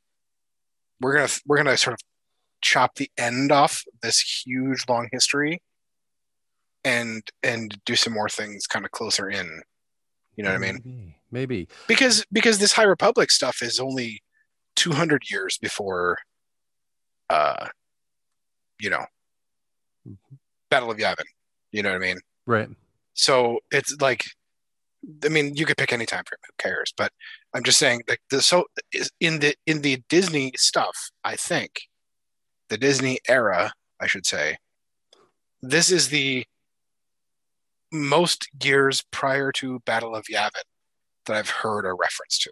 we're 1.00 1.14
gonna 1.14 1.28
we're 1.46 1.56
gonna 1.56 1.76
sort 1.76 1.94
of 1.94 2.00
chop 2.60 2.94
the 2.96 3.10
end 3.18 3.52
off 3.52 3.84
this 4.02 4.42
huge 4.46 4.84
long 4.88 5.08
history 5.12 5.60
and 6.84 7.22
and 7.42 7.78
do 7.84 7.94
some 7.94 8.12
more 8.12 8.28
things 8.28 8.66
kind 8.66 8.84
of 8.84 8.90
closer 8.90 9.28
in. 9.28 9.62
You 10.36 10.44
know 10.44 10.50
what 10.50 10.56
i 10.56 10.72
mean? 10.72 11.14
Maybe, 11.30 11.56
maybe. 11.56 11.68
because 11.86 12.24
because 12.32 12.58
this 12.58 12.72
high 12.72 12.84
republic 12.84 13.30
stuff 13.30 13.62
is 13.62 13.78
only 13.78 14.22
200 14.76 15.30
years 15.30 15.58
before 15.58 16.18
uh 17.30 17.68
you 18.80 18.90
know 18.90 19.04
battle 20.70 20.90
of 20.90 20.98
yavin. 20.98 21.24
You 21.70 21.82
know 21.82 21.90
what 21.90 22.02
i 22.02 22.06
mean? 22.06 22.20
Right. 22.46 22.68
so 23.14 23.60
it's 23.70 23.96
like 24.00 24.24
i 25.24 25.28
mean 25.28 25.54
you 25.54 25.66
could 25.66 25.76
pick 25.76 25.92
any 25.92 26.06
time 26.06 26.22
frame 26.26 26.38
who 26.46 26.52
cares 26.58 26.92
but 26.96 27.12
i'm 27.54 27.62
just 27.62 27.78
saying 27.78 28.02
like 28.08 28.20
the 28.30 28.40
so 28.40 28.64
is- 28.92 29.10
in 29.20 29.38
the 29.40 29.54
in 29.66 29.80
the 29.82 30.02
disney 30.08 30.52
stuff 30.56 30.96
i 31.24 31.36
think 31.36 31.70
the 32.68 32.78
disney 32.78 33.18
era 33.28 33.72
i 34.00 34.06
should 34.06 34.26
say 34.26 34.56
this 35.62 35.90
is 35.90 36.08
the 36.08 36.44
most 37.92 38.48
years 38.62 39.02
prior 39.10 39.52
to 39.52 39.78
battle 39.80 40.14
of 40.14 40.24
yavin 40.32 40.50
that 41.26 41.36
i've 41.36 41.50
heard 41.50 41.84
a 41.86 41.92
reference 41.94 42.38
to 42.38 42.50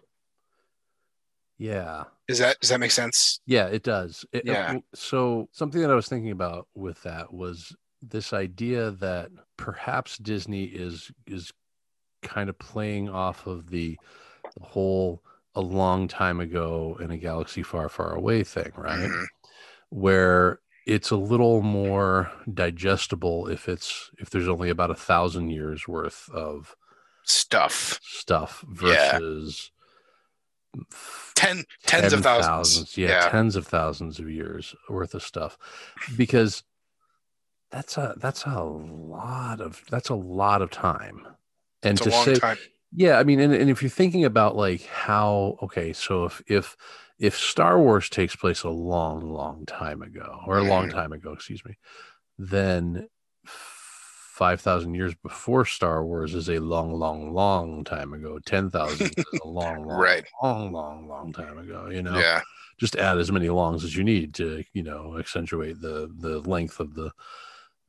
Yeah. 1.57 2.05
is 2.27 2.39
that 2.39 2.59
does 2.59 2.69
that 2.69 2.79
make 2.79 2.91
sense 2.91 3.39
Yeah, 3.45 3.67
it 3.67 3.83
does. 3.83 4.25
It- 4.31 4.47
uh, 4.47 4.51
Yeah. 4.51 4.77
so 4.95 5.49
something 5.51 5.81
that 5.81 5.91
I 5.91 5.95
was 5.95 6.07
thinking 6.07 6.31
about 6.31 6.67
with 6.73 7.01
that 7.03 7.33
was 7.33 7.75
this 8.01 8.33
idea 8.33 8.91
that 8.91 9.29
perhaps 9.57 10.17
Disney 10.17 10.65
is 10.65 11.11
is 11.27 11.51
kind 12.23 12.49
of 12.49 12.57
playing 12.57 13.09
off 13.09 13.45
of 13.45 13.69
the, 13.69 13.97
the 14.57 14.63
whole 14.63 15.23
a 15.55 15.61
long 15.61 16.07
time 16.07 16.39
ago 16.39 16.97
in 16.99 17.11
a 17.11 17.17
galaxy 17.17 17.61
far, 17.63 17.89
far 17.89 18.13
away 18.15 18.43
thing, 18.43 18.71
right? 18.75 19.09
Mhm. 19.09 19.25
Where 19.89 20.59
it's 20.85 21.11
a 21.11 21.15
little 21.15 21.61
more 21.61 22.31
digestible 22.53 23.47
if 23.47 23.69
it's 23.69 24.11
if 24.19 24.29
there's 24.29 24.47
only 24.49 24.69
about 24.69 24.91
a 24.91 24.95
thousand 24.95 25.49
years 25.49 25.87
worth 25.87 26.29
of 26.33 26.75
stuff 27.23 27.99
stuff 28.03 28.65
Yeah. 28.83 29.19
versus 29.19 29.71
ten 31.35 31.63
tens 31.85 32.13
of 32.13 32.23
thousands, 32.23 32.97
yeah, 32.97 33.09
yeah 33.09 33.29
tens 33.29 33.55
of 33.55 33.67
thousands 33.67 34.19
of 34.19 34.29
years 34.29 34.75
worth 34.89 35.13
of 35.13 35.23
stuff 35.23 35.57
because 36.17 36.63
that's 37.71 37.97
a 37.97 38.15
that's 38.17 38.43
a 38.45 38.61
lot 38.63 39.61
of 39.61 39.83
that's 39.89 40.09
a 40.09 40.15
lot 40.15 40.61
of 40.61 40.69
time 40.69 41.25
and 41.83 42.01
to 42.01 42.11
say 42.11 42.39
time. 42.39 42.57
Yeah 42.95 43.17
i 43.19 43.23
mean 43.23 43.39
and, 43.39 43.53
and 43.53 43.69
if 43.69 43.81
you're 43.81 43.89
thinking 43.89 44.25
about 44.25 44.55
like 44.55 44.83
how 44.85 45.57
okay 45.61 45.93
so 45.93 46.25
if 46.25 46.41
if 46.47 46.77
if 47.19 47.37
star 47.37 47.79
wars 47.79 48.09
takes 48.09 48.35
place 48.35 48.63
a 48.63 48.69
long 48.69 49.31
long 49.31 49.65
time 49.65 50.01
ago 50.01 50.41
or 50.47 50.57
a 50.57 50.63
long 50.63 50.87
Mhm. 50.87 50.93
time 50.93 51.11
ago 51.13 51.33
excuse 51.33 51.63
me 51.65 51.77
then 52.37 53.07
5000 53.45 54.95
years 54.95 55.13
before 55.15 55.65
star 55.65 56.03
wars 56.05 56.33
is 56.33 56.49
a 56.49 56.59
long 56.59 56.93
long 56.93 57.33
long 57.33 57.83
time 57.83 58.13
ago. 58.13 58.39
10000 58.39 59.11
is 59.11 59.39
a 59.43 59.47
long 59.47 59.85
long 59.85 60.01
Right. 60.01 60.25
long 60.41 60.71
long 60.71 61.07
long 61.07 61.31
time 61.33 61.57
ago 61.57 61.89
you 61.89 62.01
know? 62.01 62.19
Yeah. 62.19 62.41
Just 62.79 62.95
add 62.95 63.17
as 63.19 63.31
many 63.31 63.49
longs 63.49 63.83
as 63.83 63.95
you 63.95 64.03
need 64.03 64.33
to 64.35 64.63
you 64.73 64.83
know 64.83 65.17
accentuate 65.19 65.79
the 65.81 66.11
the 66.19 66.39
length 66.41 66.79
of 66.79 66.95
the 66.95 67.11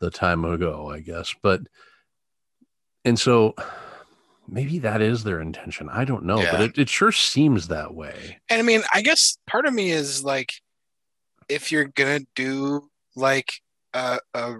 the 0.00 0.10
time 0.10 0.44
ago 0.44 0.90
i 0.90 1.00
guess. 1.00 1.34
But 1.42 1.62
and 3.04 3.18
so 3.18 3.54
maybe 4.48 4.78
that 4.80 5.00
is 5.00 5.24
their 5.24 5.40
intention. 5.40 5.88
I 5.90 6.04
don't 6.04 6.24
know 6.24 6.44
but 6.50 6.60
it, 6.60 6.78
it 6.78 6.88
sure 6.88 7.12
seems 7.12 7.68
that 7.68 7.94
way. 7.94 8.38
And 8.48 8.60
I 8.60 8.62
mean, 8.62 8.82
I 8.92 9.02
guess 9.02 9.38
part 9.46 9.66
of 9.66 9.74
me 9.74 9.90
is 9.90 10.24
like, 10.24 10.52
if 11.48 11.70
you're 11.70 11.86
gonna 11.86 12.20
do 12.34 12.88
like 13.16 13.52
a, 13.92 14.18
a 14.34 14.56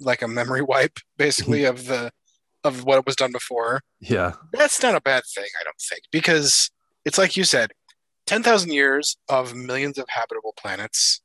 like 0.00 0.22
a 0.22 0.28
memory 0.28 0.62
wipe, 0.68 0.98
basically 1.16 1.64
of 1.64 1.86
the 1.86 2.10
of 2.64 2.84
what 2.84 3.06
was 3.06 3.16
done 3.16 3.32
before, 3.32 3.82
yeah. 4.00 4.32
that's 4.52 4.82
not 4.82 4.94
a 4.94 5.00
bad 5.00 5.22
thing, 5.34 5.46
I 5.60 5.64
don't 5.64 5.80
think, 5.80 6.02
because 6.10 6.70
it's 7.04 7.16
like 7.16 7.36
you 7.36 7.44
said, 7.44 7.70
10,000 8.26 8.72
years 8.72 9.16
of 9.28 9.54
millions 9.54 9.96
of 9.96 10.06
habitable 10.08 10.52
planets 10.58 11.22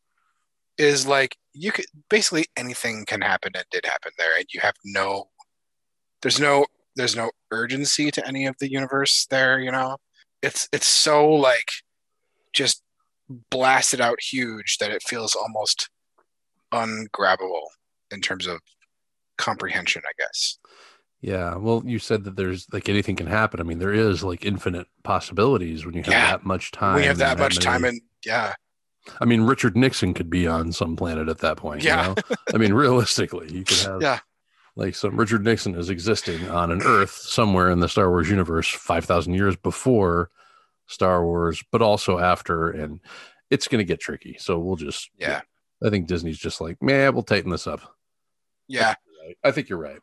is 0.77 1.05
like 1.05 1.35
you 1.53 1.71
could 1.71 1.85
basically 2.09 2.45
anything 2.57 3.05
can 3.05 3.21
happen 3.21 3.51
and 3.55 3.65
did 3.71 3.85
happen 3.85 4.11
there 4.17 4.35
and 4.37 4.45
you 4.53 4.59
have 4.59 4.75
no 4.85 5.29
there's 6.23 6.39
no 6.39 6.65
there's 6.95 7.15
no 7.15 7.29
urgency 7.51 8.09
to 8.11 8.27
any 8.27 8.45
of 8.47 8.55
the 8.59 8.71
universe 8.71 9.27
there 9.29 9.59
you 9.59 9.71
know 9.71 9.97
it's 10.41 10.67
it's 10.73 10.87
so 10.87 11.27
like 11.29 11.69
just 12.53 12.81
blasted 13.51 14.01
out 14.01 14.19
huge 14.21 14.77
that 14.79 14.89
it 14.91 15.01
feels 15.03 15.35
almost 15.35 15.89
ungrabbable 16.73 17.67
in 18.11 18.21
terms 18.21 18.47
of 18.47 18.59
comprehension 19.37 20.01
i 20.05 20.11
guess 20.17 20.57
Yeah. 21.21 21.55
Well, 21.55 21.81
you 21.85 21.99
said 21.99 22.25
that 22.25 22.35
there's 22.35 22.67
like 22.73 22.89
anything 22.89 23.15
can 23.15 23.27
happen. 23.27 23.61
I 23.61 23.63
mean, 23.63 23.79
there 23.79 23.93
is 23.93 24.23
like 24.25 24.43
infinite 24.45 24.87
possibilities 25.03 25.85
when 25.85 25.95
you 25.95 26.03
have 26.03 26.11
Yeah. 26.13 26.31
that 26.31 26.43
much 26.45 26.71
time. 26.71 26.95
we 26.97 27.05
have 27.05 27.17
that 27.19 27.31
and 27.31 27.39
much 27.39 27.55
many- 27.55 27.65
time 27.65 27.83
and 27.85 28.01
yeah 28.25 28.53
I 29.21 29.25
mean, 29.25 29.41
Richard 29.43 29.75
Nixon 29.77 30.13
could 30.13 30.29
be 30.29 30.47
on 30.47 30.71
some 30.73 30.95
planet 30.95 31.27
at 31.29 31.39
that 31.39 31.55
point. 31.57 31.81
Yeah. 31.83 32.09
You 32.09 32.15
know? 32.29 32.35
I 32.53 32.57
mean, 32.57 32.73
realistically, 32.73 33.51
you 33.53 33.63
could 33.63 33.77
have 33.87 34.01
Yeah. 34.01 34.19
Like 34.75 34.95
so 34.95 35.09
Richard 35.09 35.43
Nixon 35.43 35.75
is 35.75 35.89
existing 35.89 36.49
on 36.49 36.71
an 36.71 36.81
Earth 36.83 37.11
somewhere 37.11 37.69
in 37.69 37.79
the 37.79 37.89
Star 37.89 38.09
Wars 38.09 38.29
universe 38.29 38.67
5,000 38.67 39.33
years 39.33 39.55
before 39.55 40.29
Star 40.87 41.23
Wars, 41.23 41.63
but 41.71 41.81
also 41.81 42.19
after. 42.19 42.69
And 42.71 42.99
it's 43.49 43.67
going 43.67 43.79
to 43.79 43.85
get 43.85 43.99
tricky. 43.99 44.35
So 44.39 44.57
we'll 44.59 44.75
just, 44.77 45.09
yeah 45.19 45.41
I 45.85 45.89
think 45.89 46.07
Disney's 46.07 46.37
just 46.39 46.61
like, 46.61 46.81
man, 46.81 47.13
we'll 47.13 47.23
tighten 47.23 47.51
this 47.51 47.67
up. 47.67 47.81
yeah 48.67 48.95
I 49.43 49.51
think 49.51 49.69
you're 49.69 49.79
right. 49.79 49.99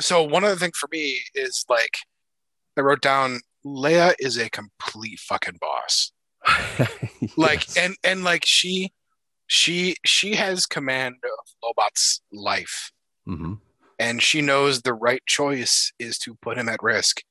so 0.00 0.22
one 0.22 0.44
other 0.44 0.56
thing 0.56 0.72
for 0.74 0.88
me 0.92 1.18
is 1.34 1.64
like 1.68 1.98
i 2.78 2.80
wrote 2.80 3.02
down 3.02 3.38
leia 3.66 4.14
is 4.18 4.38
a 4.38 4.48
complete 4.48 5.18
fucking 5.20 5.58
boss 5.60 6.12
like 7.36 7.66
and 7.76 7.94
and 8.02 8.24
like 8.24 8.44
she 8.46 8.90
she 9.46 9.94
she 10.06 10.34
has 10.34 10.64
command 10.64 11.16
of 11.22 11.46
lobot's 11.62 12.22
life 12.32 12.90
Mhm. 13.28 13.60
and 13.98 14.22
she 14.22 14.40
knows 14.42 14.82
the 14.82 14.94
right 14.94 15.22
choice 15.26 15.92
is 15.98 16.18
to 16.18 16.34
put 16.36 16.58
him 16.58 16.68
at 16.68 16.82
risk. 16.82 17.22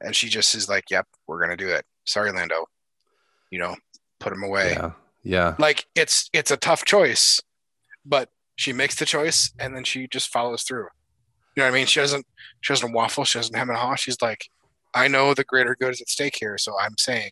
And 0.00 0.14
she 0.16 0.28
just 0.28 0.54
is 0.54 0.68
like 0.68 0.84
yep 0.90 1.06
we're 1.26 1.40
gonna 1.40 1.56
do 1.56 1.68
it. 1.68 1.84
Sorry 2.04 2.30
lando. 2.32 2.66
You 3.50 3.58
know 3.58 3.76
put 4.20 4.32
him 4.32 4.42
away. 4.42 4.72
Yeah. 4.72 4.92
Yeah. 5.22 5.56
like 5.58 5.86
it's 5.94 6.30
it's 6.32 6.50
a 6.50 6.56
tough 6.56 6.84
choice 6.84 7.40
but 8.04 8.30
she 8.56 8.72
makes 8.72 8.94
the 8.94 9.04
choice 9.06 9.52
and 9.58 9.74
then 9.76 9.84
she 9.84 10.06
just 10.08 10.28
follows 10.28 10.62
through. 10.62 10.88
You 11.56 11.62
know 11.62 11.64
what 11.64 11.74
i 11.74 11.78
mean? 11.78 11.86
She 11.86 12.00
doesn't 12.00 12.26
she 12.60 12.72
doesn't 12.72 12.92
waffle. 12.92 13.24
She 13.24 13.38
doesn't 13.38 13.56
hem 13.56 13.68
and 13.70 13.78
haw. 13.78 13.94
She's 13.96 14.20
like 14.22 14.46
i 14.94 15.06
know 15.08 15.34
the 15.34 15.44
greater 15.44 15.76
good 15.78 15.92
is 15.92 16.00
at 16.00 16.08
stake 16.08 16.36
here 16.40 16.58
so 16.58 16.76
i'm 16.80 16.96
saying 16.98 17.30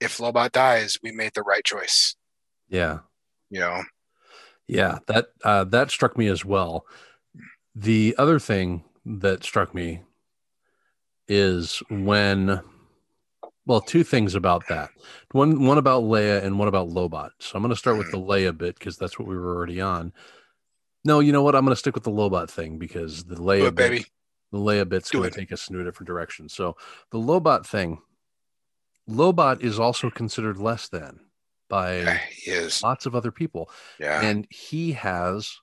if 0.00 0.16
lobot 0.18 0.50
dies 0.50 0.98
we 1.02 1.12
made 1.12 1.32
the 1.34 1.42
right 1.42 1.64
choice. 1.64 2.16
Yeah. 2.68 3.00
you 3.50 3.60
know 3.60 3.82
Yeah, 4.70 4.98
that 5.06 5.26
uh, 5.44 5.64
that 5.64 5.90
struck 5.90 6.16
me 6.16 6.28
as 6.28 6.44
well. 6.44 6.86
The 7.74 8.14
other 8.18 8.38
thing 8.38 8.84
that 9.04 9.42
struck 9.42 9.74
me 9.74 10.02
is 11.26 11.82
when, 11.88 12.60
well, 13.66 13.80
two 13.80 14.04
things 14.04 14.34
about 14.34 14.68
that. 14.68 14.90
One 15.32 15.64
one 15.64 15.78
about 15.78 16.04
Leia 16.04 16.44
and 16.44 16.58
one 16.58 16.68
about 16.68 16.88
Lobot. 16.88 17.30
So 17.40 17.56
I'm 17.56 17.62
going 17.62 17.70
to 17.70 17.76
start 17.76 17.98
with 17.98 18.10
the 18.10 18.18
Leia 18.18 18.56
bit 18.56 18.78
because 18.78 18.96
that's 18.96 19.18
what 19.18 19.26
we 19.26 19.36
were 19.36 19.56
already 19.56 19.80
on. 19.80 20.12
No, 21.04 21.20
you 21.20 21.32
know 21.32 21.42
what? 21.42 21.56
I'm 21.56 21.64
going 21.64 21.72
to 21.72 21.78
stick 21.78 21.94
with 21.94 22.04
the 22.04 22.10
Lobot 22.10 22.48
thing 22.48 22.78
because 22.78 23.24
the 23.24 23.36
Leia 23.36 23.68
it, 23.68 23.74
bit, 23.74 23.90
baby 23.90 24.06
the 24.52 24.58
Leia 24.58 24.88
bit's 24.88 25.10
going 25.10 25.28
to 25.28 25.36
take 25.36 25.52
us 25.52 25.68
in 25.68 25.80
a 25.80 25.84
different 25.84 26.06
direction. 26.06 26.48
So 26.48 26.76
the 27.10 27.18
Lobot 27.18 27.66
thing, 27.66 27.98
Lobot 29.08 29.62
is 29.62 29.78
also 29.78 30.10
considered 30.10 30.58
less 30.58 30.88
than 30.88 31.20
by 31.70 32.20
yeah, 32.46 32.68
lots 32.82 33.06
of 33.06 33.14
other 33.14 33.30
people 33.32 33.70
yeah 33.98 34.20
and 34.20 34.46
he 34.50 34.92
has 34.92 35.58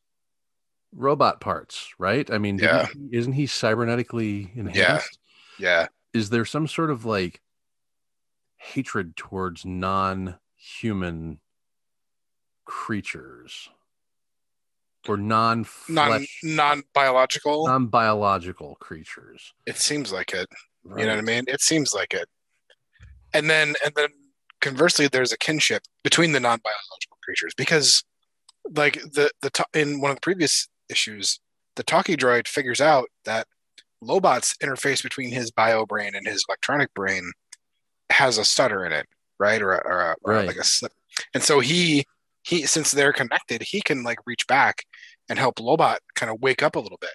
robot 0.94 1.40
parts, 1.42 1.94
right? 2.00 2.32
I 2.32 2.38
mean, 2.40 2.58
Yeah. 2.58 2.88
he- 2.88 3.10
isn't 3.18 3.34
he 3.34 3.46
cybernetically 3.46 4.55
enhanced? 4.55 5.20
yeah 5.60 5.88
Is 6.14 6.29
there 6.31 6.46
some 6.46 6.66
sort 6.68 6.90
of 6.90 7.05
like 7.05 7.42
hatred 8.55 9.16
towards 9.16 9.66
non-human 9.66 11.40
creatures 12.66 13.70
or 15.08 15.18
non 15.18 15.66
non-flesh, 15.90 16.40
non-biological 16.44 17.68
non-biological 17.68 18.75
creatures? 18.79 19.53
it 19.66 19.77
seems 19.77 20.12
like 20.12 20.34
it 20.34 20.48
Right. 20.84 21.01
You 21.01 21.05
know 21.08 21.16
what 21.16 21.20
I 21.20 21.24
mean? 21.24 21.44
It 21.48 21.60
seems 21.60 21.94
like 21.94 22.14
it. 22.14 22.29
And 23.34 23.50
then 23.50 23.75
and 23.84 23.94
then 23.94 24.08
conversely, 24.68 25.08
there's 25.08 25.32
a 25.34 25.38
kinship 25.38 25.84
between 26.03 26.32
the 26.32 26.40
non-biological 26.40 27.18
creatures 27.24 27.53
because, 27.58 28.03
like 28.75 28.94
the 29.14 29.30
the 29.42 29.51
in 29.74 30.01
one 30.01 30.12
of 30.12 30.18
the 30.18 30.22
previous 30.22 30.68
issues, 30.90 31.40
the 31.75 31.84
talkie 31.84 32.18
droid 32.18 32.48
figures 32.48 32.82
out 32.82 33.08
that 33.25 33.48
Lobot's 34.03 34.56
interface 34.64 35.01
between 35.01 35.32
his 35.32 35.51
bio 35.51 35.86
brain 35.86 36.14
and 36.16 36.27
his 36.27 36.44
electronic 36.48 36.94
brain 36.94 37.32
has 38.10 38.38
a 38.38 38.46
stutter 38.46 38.86
in 38.86 38.92
it, 38.92 39.06
right? 39.40 39.62
Or, 39.62 39.74
a- 39.74 39.82
or, 39.88 40.00
a, 40.12 40.16
or 40.24 40.34
Right. 40.34 40.48
like 40.48 40.58
a 40.58 40.64
slip. 40.64 40.92
And 41.34 41.44
so 41.44 41.60
he 41.60 42.06
he 42.44 42.66
since 42.66 42.92
they're 42.92 43.14
connected, 43.14 43.62
he 43.64 43.82
can 43.82 44.03
like 44.03 44.20
reach 44.25 44.46
back 44.48 44.84
and 45.30 45.38
help 45.40 45.56
Lobot 45.58 45.98
kind 46.16 46.32
of 46.32 46.40
wake 46.42 46.64
up 46.64 46.75
a 46.75 46.80
little 46.80 46.98
bit. 47.01 47.12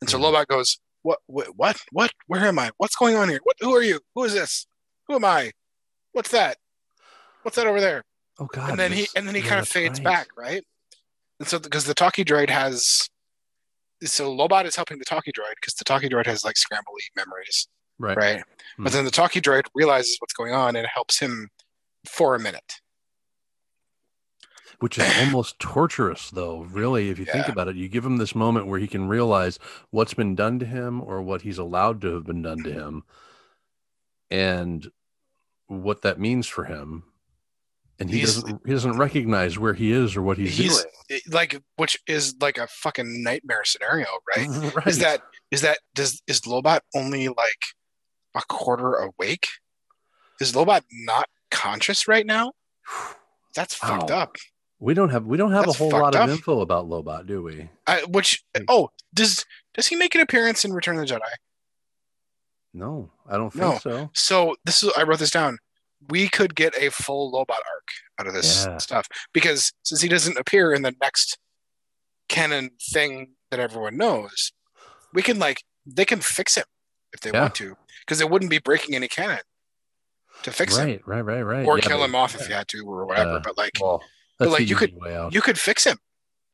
And 0.00 0.08
so 0.10 0.18
Mhm. 0.18 0.22
Lobot 0.24 0.46
goes, 0.46 0.78
"What? 1.02 1.18
What? 1.26 1.48
What? 1.56 1.76
What? 1.90 2.12
Where 2.26 2.44
am 2.46 2.58
I? 2.58 2.70
What's 2.76 2.94
going 2.96 3.16
on 3.16 3.28
here? 3.28 3.40
What? 3.42 3.56
Who 3.60 3.74
are 3.74 3.82
you? 3.82 4.00
Who 4.14 4.24
is 4.24 4.34
this? 4.34 4.66
Who 5.08 5.14
am 5.16 5.24
I? 5.24 5.52
What's 6.12 6.30
that? 6.30 6.58
What's 7.46 7.56
that 7.56 7.66
over 7.68 7.80
there?" 7.80 8.02
Oh 8.40 8.46
God! 8.46 8.70
and 8.70 8.78
then 8.78 8.90
he 8.92 9.06
and 9.14 9.26
then 9.26 9.34
he 9.36 9.40
yeah, 9.40 9.48
kind 9.48 9.60
of 9.60 9.68
fades 9.68 10.00
right. 10.00 10.04
back, 10.04 10.28
right? 10.36 10.64
And 11.38 11.46
so 11.48 11.58
because 11.60 11.84
the 11.84 11.94
talkie 11.94 12.24
droid 12.24 12.50
has, 12.50 13.08
so 14.02 14.34
Lobot 14.34 14.64
is 14.64 14.74
helping 14.74 14.98
the 14.98 15.04
talkie 15.04 15.30
droid 15.32 15.54
because 15.60 15.74
the 15.74 15.84
talkie 15.84 16.08
droid 16.08 16.26
has 16.26 16.44
like 16.44 16.56
scrambly 16.56 17.04
memories, 17.14 17.68
Right. 17.98 18.16
right? 18.16 18.42
Hmm. 18.76 18.82
But 18.84 18.92
then 18.92 19.04
the 19.04 19.10
talkie 19.10 19.40
droid 19.40 19.66
realizes 19.74 20.16
what's 20.18 20.34
going 20.34 20.52
on 20.52 20.74
and 20.76 20.86
helps 20.92 21.20
him 21.20 21.48
for 22.04 22.34
a 22.34 22.38
minute. 22.40 22.80
which 24.80 24.98
is 24.98 25.10
almost 25.20 25.58
torturous 25.58 26.28
though 26.30 26.60
really 26.64 27.08
if 27.08 27.18
you 27.18 27.24
think 27.24 27.48
about 27.48 27.66
it 27.66 27.76
you 27.76 27.88
give 27.88 28.04
him 28.04 28.18
this 28.18 28.34
moment 28.34 28.66
where 28.66 28.78
he 28.78 28.86
can 28.86 29.08
realize 29.08 29.58
what's 29.90 30.12
been 30.12 30.34
done 30.34 30.58
to 30.58 30.66
him 30.66 31.00
or 31.00 31.22
what 31.22 31.40
he's 31.42 31.56
allowed 31.56 31.98
to 32.02 32.12
have 32.12 32.26
been 32.26 32.42
done 32.42 32.62
to 32.62 32.70
him 32.70 33.02
and 34.30 34.90
what 35.66 36.02
that 36.02 36.20
means 36.20 36.46
for 36.46 36.64
him 36.64 37.04
and 37.98 38.10
he 38.10 38.18
He's- 38.18 38.34
doesn't 38.34 38.60
he 38.66 38.72
doesn't 38.72 38.98
recognize 38.98 39.58
where 39.58 39.74
he 39.74 39.90
is 39.92 40.16
or 40.16 40.22
what 40.22 40.36
he's, 40.38 40.56
He's 40.56 40.84
doing 41.08 41.20
like, 41.28 41.62
which 41.76 41.96
is 42.06 42.34
like 42.40 42.58
a 42.58 42.66
fucking 42.66 43.22
nightmare 43.22 43.64
scenario, 43.64 44.06
right? 44.36 44.48
right 44.74 44.86
Is 44.86 44.98
that 44.98 45.22
is 45.50 45.62
that 45.62 45.78
does 45.94 46.22
is 46.26 46.42
Lobot 46.42 46.80
only 46.94 47.28
like 47.28 47.62
a 48.34 48.42
quarter 48.48 48.94
awake? 48.94 49.46
Is 50.40 50.52
Lobot 50.52 50.82
not 50.92 51.28
conscious 51.50 52.06
right 52.06 52.26
now? 52.26 52.52
That's 53.54 53.74
fucked 53.74 54.10
up. 54.10 54.36
we 54.78 54.92
don't 54.92 55.08
have 55.08 55.24
we 55.24 55.38
don't 55.38 55.52
have 55.52 55.64
That's 55.64 55.76
a 55.76 55.78
whole 55.78 55.90
lot 55.90 56.14
up. 56.14 56.24
of 56.24 56.30
info 56.30 56.60
about 56.60 56.86
lobot 56.86 57.26
do 57.26 57.42
we 57.42 57.70
I, 57.86 58.02
which 58.04 58.44
hmm. 58.54 58.64
oh 58.68 58.90
does 59.14 59.46
does 59.72 59.86
he 59.86 59.96
make 59.96 60.14
an 60.14 60.20
appearance 60.20 60.64
in 60.64 60.72
Return 60.74 60.98
of 60.98 61.06
the 61.08 61.14
Jedi? 61.14 61.20
no 62.74 63.10
i 63.28 63.36
don't 63.36 63.50
think 63.50 63.62
No. 63.64 63.78
so 63.78 64.10
So 64.12 64.56
this 64.64 64.82
is 64.82 64.92
I 64.96 65.02
wrote 65.04 65.18
this 65.20 65.30
down. 65.30 65.58
We 66.08 66.28
could 66.28 66.54
get 66.54 66.74
a 66.76 66.90
full 66.90 67.32
Lobot 67.32 67.50
arc 67.50 67.88
out 68.18 68.26
of 68.26 68.34
this 68.34 68.64
Yeah. 68.66 68.78
stuff 68.78 69.06
because 69.32 69.72
since 69.82 70.00
he 70.02 70.08
doesn't 70.08 70.38
appear 70.38 70.72
in 70.72 70.82
the 70.82 70.94
next 71.00 71.38
canon 72.28 72.70
thing 72.92 73.32
that 73.50 73.60
everyone 73.60 73.96
knows, 73.96 74.52
we 75.12 75.22
can 75.22 75.38
like 75.38 75.62
they 75.86 76.04
can 76.04 76.20
fix 76.20 76.56
him 76.56 76.64
if 77.12 77.20
they 77.20 77.30
Yeah. 77.30 77.42
want 77.42 77.54
to 77.56 77.76
because 78.00 78.20
it 78.20 78.28
wouldn't 78.30 78.50
be 78.50 78.58
breaking 78.58 78.94
any 78.94 79.08
canon 79.08 79.40
to 80.42 80.52
fix 80.52 80.76
him 80.76 80.86
right 80.86 81.02
right 81.06 81.20
right 81.22 81.42
right 81.42 81.66
or 81.66 81.78
Yeah, 81.78 81.84
kill 81.88 81.98
but- 81.98 82.04
him 82.04 82.14
off 82.14 82.34
if 82.34 82.48
you 82.48 82.54
had 82.54 82.68
to 82.68 82.84
or 82.86 83.06
whatever. 83.06 83.34
Yeah. 83.34 83.38
but 83.42 83.56
like 83.56 83.72
well 83.80 84.02
but, 84.38 84.50
like, 84.50 84.68
you 84.68 84.76
could- 84.76 84.90
easy 84.90 84.98
way 85.00 85.16
out 85.16 85.32
you 85.32 85.40
could 85.40 85.58
fix 85.58 85.84
him 85.84 85.98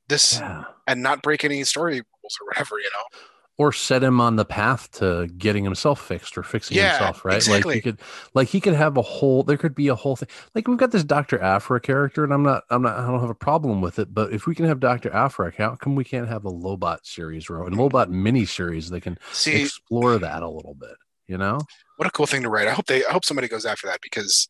this 0.08 0.40
and 0.86 1.02
not 1.02 1.22
break 1.22 1.42
any 1.44 1.64
story 1.64 1.94
rules 1.94 2.38
or 2.40 2.46
whatever, 2.48 2.78
you 2.78 2.90
know. 2.92 3.18
Or 3.62 3.72
set 3.72 4.02
him 4.02 4.20
on 4.20 4.36
the 4.36 4.44
path 4.44 4.90
to 4.98 5.28
getting 5.38 5.62
himself 5.64 6.04
fixed 6.04 6.36
or 6.36 6.42
fixing 6.42 6.76
Yeah, 6.76 6.98
himself 6.98 7.24
right? 7.24 7.46
Like 7.46 7.64
he 7.66 7.80
could 7.80 8.00
like 8.34 8.48
he 8.48 8.60
could 8.60 8.74
have 8.74 8.96
a 8.96 9.02
whole 9.02 9.42
there 9.42 9.56
could 9.56 9.74
be 9.74 9.88
a 9.88 9.94
whole 9.94 10.16
thing 10.16 10.28
like 10.54 10.66
we've 10.66 10.78
got 10.78 10.90
this 10.90 11.04
dr 11.04 11.40
Aphra 11.40 11.80
character 11.80 12.24
and 12.24 12.32
i'm 12.32 12.42
not 12.42 12.64
i'm 12.70 12.82
not 12.82 12.98
i 12.98 13.06
don't 13.06 13.20
have 13.20 13.30
a 13.30 13.34
problem 13.34 13.80
with 13.80 13.98
it 13.98 14.12
but 14.12 14.32
if 14.32 14.46
we 14.46 14.54
can 14.54 14.66
have 14.66 14.80
dr 14.80 15.10
Aphra 15.12 15.52
how 15.56 15.76
come 15.76 15.94
we 15.94 16.04
can't 16.04 16.28
have 16.28 16.44
a 16.44 16.50
lobot 16.50 16.98
series 17.04 17.48
or 17.48 17.62
a 17.62 17.70
lobot 17.70 18.08
mini 18.08 18.44
series 18.44 18.90
that 18.90 19.02
can 19.02 19.18
See, 19.32 19.62
explore 19.62 20.18
that 20.18 20.42
a 20.42 20.48
little 20.48 20.74
bit 20.74 20.96
you 21.28 21.38
know? 21.38 21.60
What 21.96 22.08
a 22.08 22.10
cool 22.10 22.26
thing 22.26 22.42
to 22.42 22.50
write. 22.50 22.66
I 22.68 22.72
hope 22.72 22.86
they 22.86 23.04
I 23.04 23.12
hope 23.12 23.24
somebody 23.24 23.48
goes 23.48 23.64
after 23.64 23.86
that 23.86 24.00
because 24.02 24.48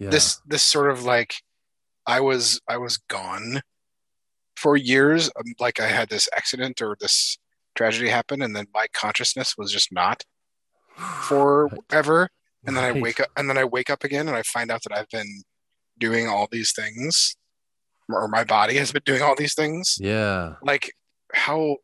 yeah. 0.00 0.10
this 0.10 0.40
this 0.46 0.62
sort 0.62 0.90
of 0.90 1.04
like 1.04 1.34
i 2.06 2.20
was 2.20 2.60
i 2.66 2.76
was 2.76 2.96
gone 2.96 3.60
for 4.56 4.76
years 4.76 5.30
um, 5.36 5.44
like 5.60 5.78
i 5.78 5.86
had 5.86 6.08
this 6.08 6.28
accident 6.36 6.82
or 6.82 6.96
this 6.98 7.38
tragedy 7.74 8.08
happened 8.08 8.42
and 8.42 8.54
then 8.54 8.66
my 8.74 8.86
consciousness 8.92 9.56
was 9.56 9.72
just 9.72 9.92
not 9.92 10.24
forever 10.96 12.28
and 12.66 12.76
then 12.76 12.84
I 12.84 12.92
wake 12.92 13.20
up 13.20 13.28
and 13.36 13.48
then 13.48 13.56
I 13.58 13.64
wake 13.64 13.90
up 13.90 14.04
again 14.04 14.28
and 14.28 14.36
I 14.36 14.42
find 14.42 14.70
out 14.70 14.82
that 14.82 14.96
I've 14.96 15.08
been 15.08 15.42
doing 15.98 16.28
all 16.28 16.48
these 16.50 16.72
things 16.72 17.36
or 18.08 18.28
my 18.28 18.44
body 18.44 18.74
has 18.76 18.92
been 18.92 19.02
doing 19.04 19.22
all 19.22 19.34
these 19.36 19.54
things. 19.54 19.96
Yeah. 20.00 20.54
Like 20.62 20.92
how 21.32 21.76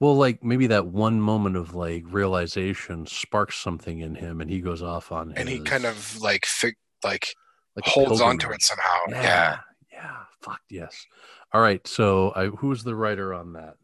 Well, 0.00 0.16
like 0.16 0.44
maybe 0.44 0.66
that 0.68 0.86
one 0.86 1.20
moment 1.20 1.56
of 1.56 1.74
like 1.74 2.04
realization 2.06 3.06
sparks 3.06 3.56
something 3.56 4.00
in 4.00 4.14
him, 4.16 4.40
and 4.40 4.50
he 4.50 4.60
goes 4.60 4.82
off 4.82 5.12
on. 5.12 5.32
and 5.36 5.48
he 5.48 5.60
kind 5.60 5.84
of 5.84 6.20
like 6.20 6.44
fig, 6.44 6.74
like 7.02 7.34
like 7.76 7.84
holds 7.86 8.20
on 8.20 8.38
to 8.38 8.50
it 8.50 8.62
somehow. 8.62 8.98
Yeah, 9.08 9.22
Yeah. 9.22 9.58
yeah. 9.92 10.16
Fuck 10.42 10.60
yes. 10.68 11.06
All 11.52 11.60
right. 11.60 11.86
So, 11.86 12.32
I 12.36 12.46
who's 12.46 12.84
the 12.84 12.94
writer 12.94 13.32
on 13.32 13.54
that? 13.54 13.76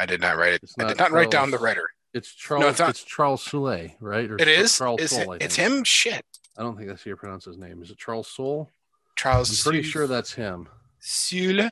I 0.00 0.06
did 0.06 0.20
not 0.20 0.36
write 0.38 0.54
it. 0.54 0.62
It's 0.62 0.74
I 0.78 0.88
did 0.88 0.98
not 0.98 1.12
write 1.12 1.30
down 1.30 1.50
the 1.50 1.58
writer. 1.58 1.90
It's 2.14 2.32
Charles. 2.34 2.64
it's 2.64 2.78
not- 2.80 2.90
it's 2.90 3.04
Charles 3.04 3.42
Soule, 3.42 3.88
right? 4.00 4.30
Or 4.30 4.36
It 4.36 4.48
is. 4.48 4.76
Charles 4.76 5.00
Is 5.00 5.10
Soule. 5.10 5.34
It's 5.34 5.56
him? 5.56 5.84
Shit. 5.84 6.24
I 6.56 6.62
don't 6.62 6.74
think 6.76 6.88
that's 6.88 7.04
how 7.04 7.10
you 7.10 7.16
pronounce 7.16 7.44
his 7.44 7.58
name. 7.58 7.82
Is 7.82 7.90
it 7.90 7.98
Charles 7.98 8.26
Soule? 8.28 8.70
Charles. 9.16 9.50
I'm 9.50 9.70
pretty 9.70 9.82
Soule. 9.84 9.90
sure 9.92 10.06
that's 10.06 10.32
him. 10.32 10.68
Soule. 10.98 11.68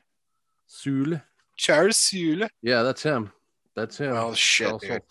Soule. 0.67 1.21
Charles 1.57 1.97
Soule. 1.97 2.47
Yeah, 2.61 2.83
that's 2.83 3.01
him. 3.03 3.31
That's 3.75 3.97
him. 3.97 4.11
Well, 4.11 4.33
shit, 4.35 4.79
dude. 4.79 5.01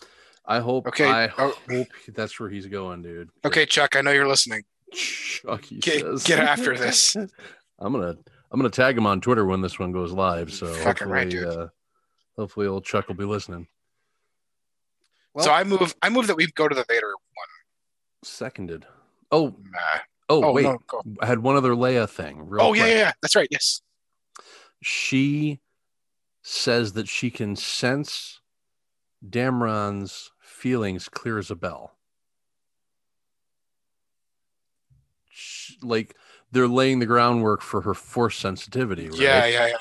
I 0.45 0.59
hope. 0.59 0.87
Okay, 0.87 1.05
I 1.07 1.27
oh. 1.37 1.53
hope 1.69 1.87
that's 2.07 2.39
where 2.39 2.49
he's 2.49 2.65
going, 2.65 3.01
dude. 3.03 3.29
Okay, 3.45 3.65
Chuck. 3.65 3.95
I 3.95 4.01
know 4.01 4.11
you're 4.11 4.27
listening. 4.27 4.63
Chuck, 4.93 5.63
Get- 5.79 6.01
says. 6.01 6.23
get 6.23 6.39
after 6.39 6.75
this. 6.75 7.15
I'm 7.79 7.93
gonna 7.93 8.15
I'm 8.51 8.59
gonna 8.59 8.69
tag 8.69 8.97
him 8.97 9.05
on 9.05 9.21
Twitter 9.21 9.45
when 9.45 9.61
this 9.61 9.77
one 9.77 9.91
goes 9.91 10.11
live. 10.11 10.51
So 10.51 10.67
Fucking 10.73 11.07
right, 11.07 11.29
dude. 11.29 11.45
uh, 11.45 11.67
hopefully 12.39 12.67
old 12.67 12.85
Chuck 12.85 13.07
will 13.09 13.15
be 13.15 13.25
listening. 13.25 13.67
Well- 15.33 15.45
so 15.45 15.51
I 15.51 15.63
move. 15.65 15.81
Um, 15.81 15.91
I 16.01 16.09
move 16.09 16.27
that 16.27 16.37
we 16.37 16.47
go 16.47 16.67
to 16.69 16.73
the 16.75 16.85
Vader 16.87 17.09
one. 17.09 17.47
Seconded. 18.23 18.85
Oh, 19.31 19.55
Nah. 19.69 19.79
oh, 20.29 20.43
Oh 20.45 20.51
wait. 20.53 20.63
no. 20.63 20.79
Go. 20.87 21.03
I 21.21 21.25
had 21.25 21.39
one 21.39 21.55
other 21.57 21.71
Leia 21.73 22.09
thing. 22.09 22.47
real 22.49 22.63
Oh 22.63 22.73
yeah, 22.73 22.85
yeah, 22.85 22.93
yeah. 22.95 23.11
That's 23.21 23.35
right. 23.35 23.47
Yes. 23.51 23.81
She 24.81 25.59
says 26.41 26.93
that 26.93 27.07
she 27.09 27.29
can 27.29 27.55
sense 27.57 28.39
Dameron's 29.27 30.31
feelings 30.39 31.09
clear 31.09 31.37
as 31.37 31.51
a 31.51 31.55
bell. 31.55 31.95
Sh- 35.29 35.73
Like 35.81 36.15
they're 36.51 36.67
laying 36.67 36.99
the 36.99 37.05
groundwork 37.05 37.61
for 37.61 37.81
her 37.81 37.93
force 37.93 38.37
sensitivity, 38.37 39.09
right? 39.09 39.19
Yeah, 39.19 39.45
yeah, 39.45 39.67
yeah. 39.67 39.77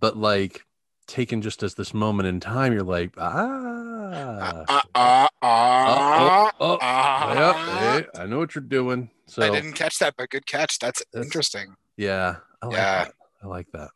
But 0.00 0.16
like 0.16 0.64
taken 1.06 1.42
just 1.42 1.62
as 1.62 1.74
this 1.74 1.92
moment 1.94 2.28
in 2.28 2.40
time, 2.40 2.72
you're 2.72 2.82
like, 2.82 3.12
uh, 3.16 3.22
ah, 3.22 4.64
uh, 4.94 5.28
uh, 5.42 6.50
oh, 6.60 6.78
oh 6.80 7.52
hey, 7.78 8.06
I 8.18 8.26
know 8.26 8.38
what 8.38 8.54
you're 8.54 8.62
doing. 8.62 9.10
So 9.26 9.42
I 9.42 9.50
didn't 9.50 9.72
catch 9.74 9.98
that, 9.98 10.14
but 10.16 10.30
good 10.30 10.46
catch. 10.46 10.78
That's, 10.78 11.02
That's- 11.12 11.26
interesting. 11.26 11.74
yeah, 11.96 12.36
I 12.62 12.66
like 12.66 12.76
Yeah. 12.76 13.04
that. 13.04 13.14
I 13.42 13.46
like 13.46 13.70
that. 13.72 13.90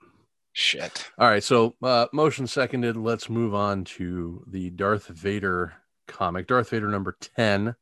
Shit. 0.52 1.10
All 1.18 1.28
right, 1.28 1.42
so 1.42 1.76
uh, 1.82 2.06
motion 2.12 2.46
seconded. 2.46 2.96
Let's 2.96 3.30
move 3.30 3.54
on 3.54 3.84
to 3.84 4.44
the 4.46 4.70
Darth 4.70 5.06
Vader 5.06 5.74
comic, 6.08 6.46
Darth 6.48 6.70
Vader 6.70 6.88
number 6.88 7.16
ten, 7.36 7.76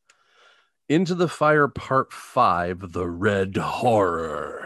Into 0.88 1.14
the 1.14 1.28
Fire 1.28 1.68
Part 1.68 2.12
Five, 2.12 2.92
The 2.92 3.08
Red 3.08 3.56
Horror. 3.56 4.65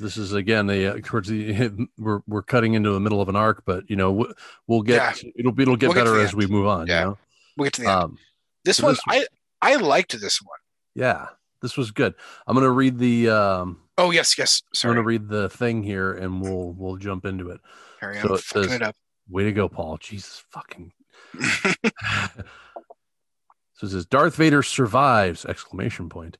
This 0.00 0.16
is 0.16 0.32
again 0.32 0.66
the 0.66 0.94
uh, 0.96 0.98
towards 1.02 1.28
the 1.28 1.88
we're 1.98 2.20
we're 2.26 2.42
cutting 2.42 2.74
into 2.74 2.90
the 2.90 3.00
middle 3.00 3.20
of 3.20 3.28
an 3.28 3.36
arc, 3.36 3.64
but 3.64 3.88
you 3.88 3.96
know 3.96 4.10
we'll, 4.12 4.32
we'll 4.66 4.82
get 4.82 5.22
it'll 5.36 5.58
it'll 5.60 5.76
get 5.76 5.88
We'll 5.88 5.94
better 5.94 6.16
the 6.16 6.22
as 6.24 6.30
end. 6.30 6.38
we 6.38 6.46
move 6.46 6.66
on. 6.66 6.86
Yeah. 6.86 6.98
You 7.00 7.04
know? 7.06 7.18
We'll 7.56 7.64
get 7.66 7.72
to 7.74 7.80
the 7.82 7.88
end. 7.90 8.02
Um, 8.02 8.18
this 8.64 8.78
so 8.78 8.84
one, 8.84 8.92
this 8.94 9.00
was- 9.06 9.28
I, 9.62 9.72
I 9.72 9.76
liked 9.76 10.18
this 10.20 10.40
one. 10.42 10.58
yeah, 10.94 11.26
this 11.62 11.76
was 11.76 11.90
good. 11.90 12.14
I'm 12.46 12.54
gonna 12.54 12.70
read 12.70 12.98
the 12.98 13.28
um, 13.30 13.80
Oh 13.98 14.10
yes, 14.10 14.36
yes. 14.38 14.62
I'm 14.82 14.90
gonna 14.90 15.02
read 15.02 15.28
the 15.28 15.48
thing 15.50 15.82
here, 15.82 16.12
and 16.12 16.40
we'll 16.40 16.72
we'll 16.72 16.96
jump 16.96 17.24
into 17.26 17.50
it. 17.50 17.60
Carry 18.00 18.16
so 18.20 18.28
on. 18.30 18.34
it 18.34 18.40
Fucking 18.40 18.62
says- 18.70 18.72
it 18.76 18.82
up. 18.82 18.96
Way 19.28 19.44
to 19.44 19.52
go, 19.52 19.68
Paul. 19.68 19.96
Jesus 19.98 20.42
fucking. 20.50 20.92
so 23.74 23.86
it 23.86 23.90
says 23.90 24.06
Darth 24.06 24.36
Vader 24.36 24.62
survives! 24.62 25.44
Exclamation 25.44 26.08
point. 26.08 26.36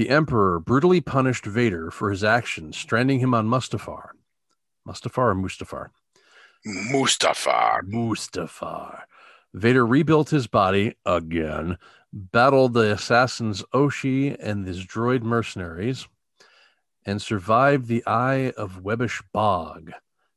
The 0.00 0.08
Emperor 0.08 0.58
brutally 0.58 1.02
punished 1.02 1.44
Vader 1.44 1.90
for 1.90 2.08
his 2.08 2.24
actions, 2.24 2.78
stranding 2.78 3.20
him 3.20 3.34
on 3.34 3.46
Mustafar. 3.46 4.12
Mustafar 4.88 5.32
or 5.32 5.34
Mustafar? 5.34 5.90
Mustafa. 6.64 7.82
Mustafar. 7.84 9.02
Vader 9.52 9.84
rebuilt 9.86 10.30
his 10.30 10.46
body 10.46 10.94
again, 11.04 11.76
battled 12.14 12.72
the 12.72 12.92
assassins 12.92 13.62
Ochi 13.74 14.34
and 14.40 14.66
his 14.66 14.86
droid 14.86 15.20
mercenaries, 15.20 16.08
and 17.04 17.20
survived 17.20 17.86
the 17.86 18.02
Eye 18.06 18.54
of 18.56 18.82
Webbish 18.82 19.22
Bog. 19.34 19.92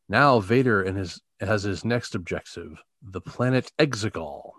Now 0.10 0.42
Vader 0.42 0.82
and 0.82 0.98
his 0.98 1.22
has 1.40 1.64
his 1.64 1.86
next 1.86 2.16
objective, 2.16 2.84
the 3.02 3.22
planet 3.22 3.72
Exegol, 3.80 4.56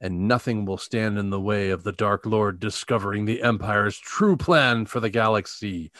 and 0.00 0.28
nothing 0.28 0.64
will 0.64 0.78
stand 0.78 1.18
in 1.18 1.30
the 1.30 1.40
way 1.40 1.70
of 1.70 1.82
the 1.82 1.92
Dark 1.92 2.26
Lord 2.26 2.60
discovering 2.60 3.24
the 3.24 3.42
Empire's 3.42 3.98
true 3.98 4.36
plan 4.36 4.86
for 4.86 5.00
the 5.00 5.10
galaxy. 5.10 5.90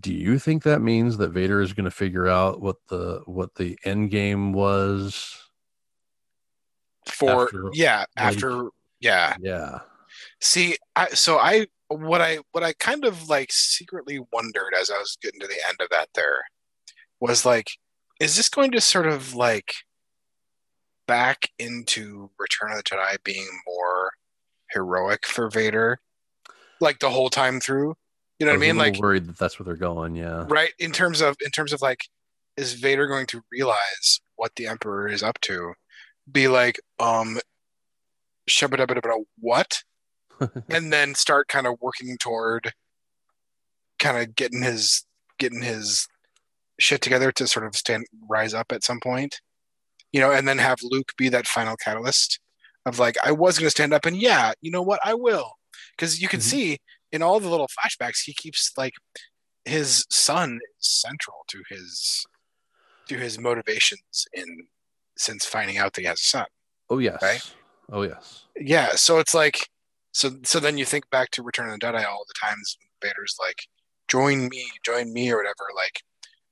Do 0.00 0.12
you 0.12 0.38
think 0.38 0.62
that 0.62 0.80
means 0.80 1.18
that 1.18 1.32
Vader 1.32 1.60
is 1.60 1.74
going 1.74 1.84
to 1.84 1.90
figure 1.90 2.26
out 2.26 2.60
what 2.60 2.76
the 2.88 3.22
what 3.26 3.54
the 3.56 3.78
end 3.84 4.10
game 4.10 4.52
was? 4.52 5.38
For 7.06 7.44
After, 7.44 7.70
yeah, 7.74 7.98
like- 7.98 8.08
after 8.16 8.68
yeah. 9.00 9.36
Yeah. 9.40 9.80
See, 10.40 10.76
I 10.96 11.08
so 11.10 11.36
I 11.38 11.66
what 11.88 12.22
I 12.22 12.38
what 12.52 12.64
I 12.64 12.72
kind 12.74 13.04
of 13.04 13.28
like 13.28 13.52
secretly 13.52 14.20
wondered 14.32 14.72
as 14.80 14.90
I 14.90 14.98
was 14.98 15.18
getting 15.20 15.40
to 15.40 15.46
the 15.46 15.60
end 15.68 15.76
of 15.80 15.88
that 15.90 16.08
there 16.14 16.44
was 17.20 17.44
like, 17.44 17.68
is 18.20 18.36
this 18.36 18.48
going 18.48 18.70
to 18.72 18.80
sort 18.80 19.06
of 19.06 19.34
like 19.34 19.74
back 21.06 21.50
into 21.58 22.30
Return 22.38 22.72
of 22.72 22.78
the 22.78 22.82
Jedi 22.82 23.16
being 23.24 23.48
more 23.66 24.12
heroic 24.70 25.26
for 25.26 25.50
Vader, 25.50 26.00
like 26.80 27.00
the 27.00 27.10
whole 27.10 27.30
time 27.30 27.60
through? 27.60 27.94
You 28.38 28.46
know 28.46 28.52
what 28.52 28.58
I 28.58 28.60
mean? 28.60 28.76
Like 28.76 28.98
worried 28.98 29.26
that 29.26 29.38
that's 29.38 29.58
where 29.58 29.64
they're 29.64 29.76
going. 29.76 30.16
Yeah. 30.16 30.44
right 30.48 30.72
in 30.78 30.92
terms 30.92 31.20
of 31.20 31.36
in 31.44 31.50
terms 31.50 31.72
of 31.72 31.80
like, 31.82 32.08
is 32.56 32.74
Vader 32.74 33.06
going 33.06 33.26
to 33.28 33.42
realize 33.52 34.20
what 34.36 34.52
the 34.56 34.66
Emperor 34.66 35.08
is 35.08 35.22
up 35.22 35.40
to? 35.42 35.74
Be 36.30 36.48
like, 36.48 36.80
um, 36.98 37.38
shabba 38.48 38.76
dabba 38.76 39.00
dabba 39.00 39.24
what? 39.38 39.82
and 40.68 40.92
then 40.92 41.14
start 41.14 41.48
kind 41.48 41.66
of 41.66 41.76
working 41.80 42.16
toward 42.18 42.72
kind 43.98 44.18
of 44.18 44.34
getting 44.34 44.62
his 44.62 45.04
getting 45.38 45.62
his 45.62 46.08
shit 46.78 47.00
together 47.00 47.30
to 47.30 47.46
sort 47.46 47.66
of 47.66 47.76
stand 47.76 48.04
rise 48.28 48.52
up 48.52 48.72
at 48.72 48.82
some 48.82 49.00
point 49.00 49.40
you 50.14 50.20
know 50.20 50.30
and 50.30 50.46
then 50.48 50.58
have 50.58 50.78
luke 50.92 51.10
be 51.18 51.28
that 51.28 51.46
final 51.56 51.76
catalyst 51.76 52.38
of 52.86 52.98
like 53.04 53.16
i 53.24 53.32
was 53.32 53.58
going 53.58 53.66
to 53.66 53.70
stand 53.78 53.92
up 53.92 54.06
and 54.06 54.16
yeah 54.16 54.52
you 54.60 54.70
know 54.70 54.82
what 54.90 55.00
i 55.04 55.12
will 55.26 55.50
because 55.96 56.22
you 56.22 56.28
can 56.28 56.40
Mhm. 56.40 56.50
see 56.52 56.78
in 57.12 57.20
all 57.22 57.40
the 57.40 57.48
little 57.54 57.68
flashbacks 57.76 58.20
he 58.24 58.32
keeps 58.32 58.72
like 58.76 58.94
his 59.64 60.06
son 60.10 60.60
is 60.78 60.86
central 60.88 61.38
to 61.48 61.62
his 61.68 62.24
to 63.08 63.16
his 63.18 63.38
motivations 63.38 64.26
in 64.32 64.48
since 65.18 65.44
finding 65.44 65.78
out 65.78 65.92
that 65.94 66.00
he 66.02 66.06
has 66.06 66.20
a 66.20 66.30
son 66.36 66.46
Oh 66.90 66.98
yes. 66.98 67.20
Right? 67.22 67.44
Oh 67.90 68.02
yes. 68.02 68.44
yeah 68.56 68.90
so 68.94 69.18
it's 69.18 69.34
like 69.42 69.68
so 70.12 70.26
so 70.44 70.60
then 70.60 70.78
you 70.78 70.84
think 70.84 71.08
back 71.10 71.30
to 71.32 71.42
return 71.42 71.68
of 71.70 71.78
the 71.80 71.86
jedi 71.86 72.04
all 72.06 72.24
the 72.28 72.34
times 72.46 72.76
vader's 73.02 73.36
like 73.40 73.60
join 74.08 74.48
me 74.48 74.62
join 74.84 75.12
me 75.12 75.30
or 75.32 75.38
whatever 75.38 75.66
like 75.74 75.96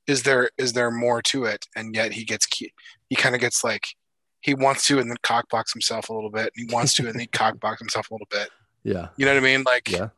is 0.07 0.23
there 0.25 0.51
is 0.59 0.73
there 0.73 0.91
more 0.91 1.23
to 1.23 1.45
it 1.45 1.67
and 1.77 1.95
yet 1.95 2.13
he 2.13 2.25
gets 2.25 2.47
he, 2.57 2.73
kind 3.17 3.35
of 3.35 3.41
gets 3.41 3.63
like 3.63 3.87
he 4.41 4.55
wants 4.55 4.87
to 4.87 4.99
and 4.99 5.09
then 5.11 5.17
cockbox 5.23 5.73
himself 5.73 6.09
a 6.09 6.13
little 6.15 6.31
bit 6.31 6.51
and 6.57 6.69
he 6.69 6.75
wants 6.75 6.95
to 6.95 7.03
and 7.05 7.13
then 7.15 7.21
he 7.21 7.27
cockbox 7.33 7.79
himself 7.79 8.11
a 8.11 8.15
little 8.15 8.27
bit 8.31 8.49
Yeah. 8.85 9.09
you 9.17 9.25
know 9.27 9.33
what 9.35 9.39
i 9.43 9.45
mean 9.45 9.63
like 9.65 9.91
Yeah. 9.91 10.09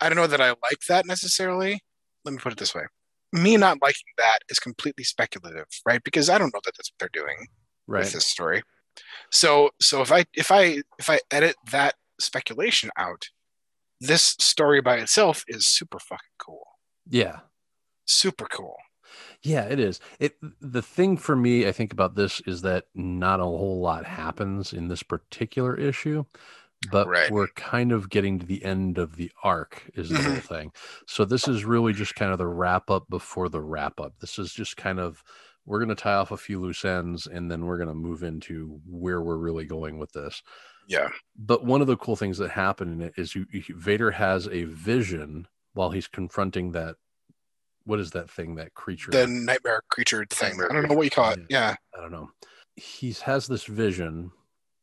i 0.00 0.08
don't 0.08 0.16
know 0.16 0.26
that 0.26 0.40
i 0.40 0.48
like 0.48 0.80
that 0.88 1.06
necessarily 1.06 1.80
let 2.24 2.32
me 2.32 2.38
put 2.38 2.52
it 2.52 2.58
this 2.58 2.74
way 2.74 2.82
me 3.32 3.56
not 3.56 3.78
liking 3.80 4.02
that 4.18 4.40
is 4.48 4.58
completely 4.58 5.04
speculative 5.04 5.66
right 5.86 6.02
because 6.04 6.28
i 6.28 6.36
don't 6.38 6.52
know 6.52 6.60
that 6.64 6.72
that's 6.76 6.90
what 6.90 6.98
they're 6.98 7.22
doing 7.22 7.46
Right. 7.88 8.04
with 8.04 8.12
this 8.12 8.26
story. 8.26 8.62
So 9.30 9.70
so 9.80 10.02
if 10.02 10.12
I 10.12 10.24
if 10.34 10.52
I 10.52 10.82
if 11.00 11.10
I 11.10 11.18
edit 11.32 11.56
that 11.72 11.94
speculation 12.20 12.90
out, 12.96 13.24
this 14.00 14.36
story 14.38 14.80
by 14.80 14.98
itself 14.98 15.44
is 15.48 15.66
super 15.66 15.98
fucking 15.98 16.36
cool. 16.38 16.64
Yeah. 17.10 17.40
Super 18.06 18.46
cool. 18.46 18.76
Yeah, 19.42 19.64
it 19.64 19.80
is. 19.80 20.00
It 20.20 20.36
the 20.60 20.82
thing 20.82 21.16
for 21.16 21.34
me, 21.34 21.66
I 21.66 21.72
think 21.72 21.92
about 21.92 22.14
this 22.14 22.40
is 22.46 22.62
that 22.62 22.84
not 22.94 23.40
a 23.40 23.44
whole 23.44 23.80
lot 23.80 24.04
happens 24.04 24.72
in 24.72 24.88
this 24.88 25.02
particular 25.02 25.76
issue, 25.76 26.24
but 26.90 27.08
Right. 27.08 27.30
we're 27.30 27.48
kind 27.48 27.92
of 27.92 28.08
getting 28.08 28.38
to 28.38 28.46
the 28.46 28.64
end 28.64 28.98
of 28.98 29.16
the 29.16 29.32
arc, 29.42 29.90
is 29.94 30.10
the 30.10 30.16
whole 30.16 30.32
mm-hmm. 30.32 30.54
thing. 30.54 30.72
So 31.06 31.24
this 31.24 31.48
is 31.48 31.64
really 31.64 31.92
just 31.92 32.14
kind 32.14 32.32
of 32.32 32.38
the 32.38 32.46
wrap 32.46 32.90
up 32.90 33.08
before 33.10 33.48
the 33.48 33.60
wrap 33.60 34.00
up. 34.00 34.14
This 34.20 34.38
is 34.38 34.52
just 34.52 34.76
kind 34.76 35.00
of 35.00 35.22
we're 35.64 35.78
going 35.78 35.88
to 35.88 35.94
tie 35.94 36.14
off 36.14 36.32
a 36.32 36.36
few 36.36 36.60
loose 36.60 36.84
ends, 36.84 37.26
and 37.26 37.50
then 37.50 37.66
we're 37.66 37.76
going 37.76 37.88
to 37.88 37.94
move 37.94 38.22
into 38.22 38.80
where 38.88 39.22
we're 39.22 39.36
really 39.36 39.64
going 39.64 39.98
with 39.98 40.12
this. 40.12 40.42
Yeah. 40.88 41.08
But 41.36 41.64
one 41.64 41.80
of 41.80 41.86
the 41.86 41.96
cool 41.96 42.16
things 42.16 42.38
that 42.38 42.50
happened 42.50 42.92
in 42.92 43.08
it 43.08 43.14
is 43.16 43.34
you, 43.34 43.46
you 43.50 43.62
Vader 43.70 44.10
has 44.10 44.48
a 44.48 44.64
vision 44.64 45.46
while 45.74 45.90
he's 45.90 46.08
confronting 46.08 46.72
that. 46.72 46.96
What 47.84 48.00
is 48.00 48.10
that 48.12 48.30
thing? 48.30 48.54
That 48.56 48.74
creature? 48.74 49.10
The 49.10 49.26
nightmare 49.26 49.82
creature 49.88 50.24
thing. 50.28 50.50
Nightmare 50.50 50.70
I 50.70 50.74
don't 50.74 50.88
know 50.88 50.94
what 50.94 51.04
you 51.04 51.10
call 51.10 51.30
it. 51.30 51.34
creature. 51.34 51.46
Yeah. 51.50 51.74
I 51.96 52.00
don't 52.00 52.12
know. 52.12 52.30
He 52.76 53.12
has 53.24 53.46
this 53.46 53.64
vision 53.64 54.30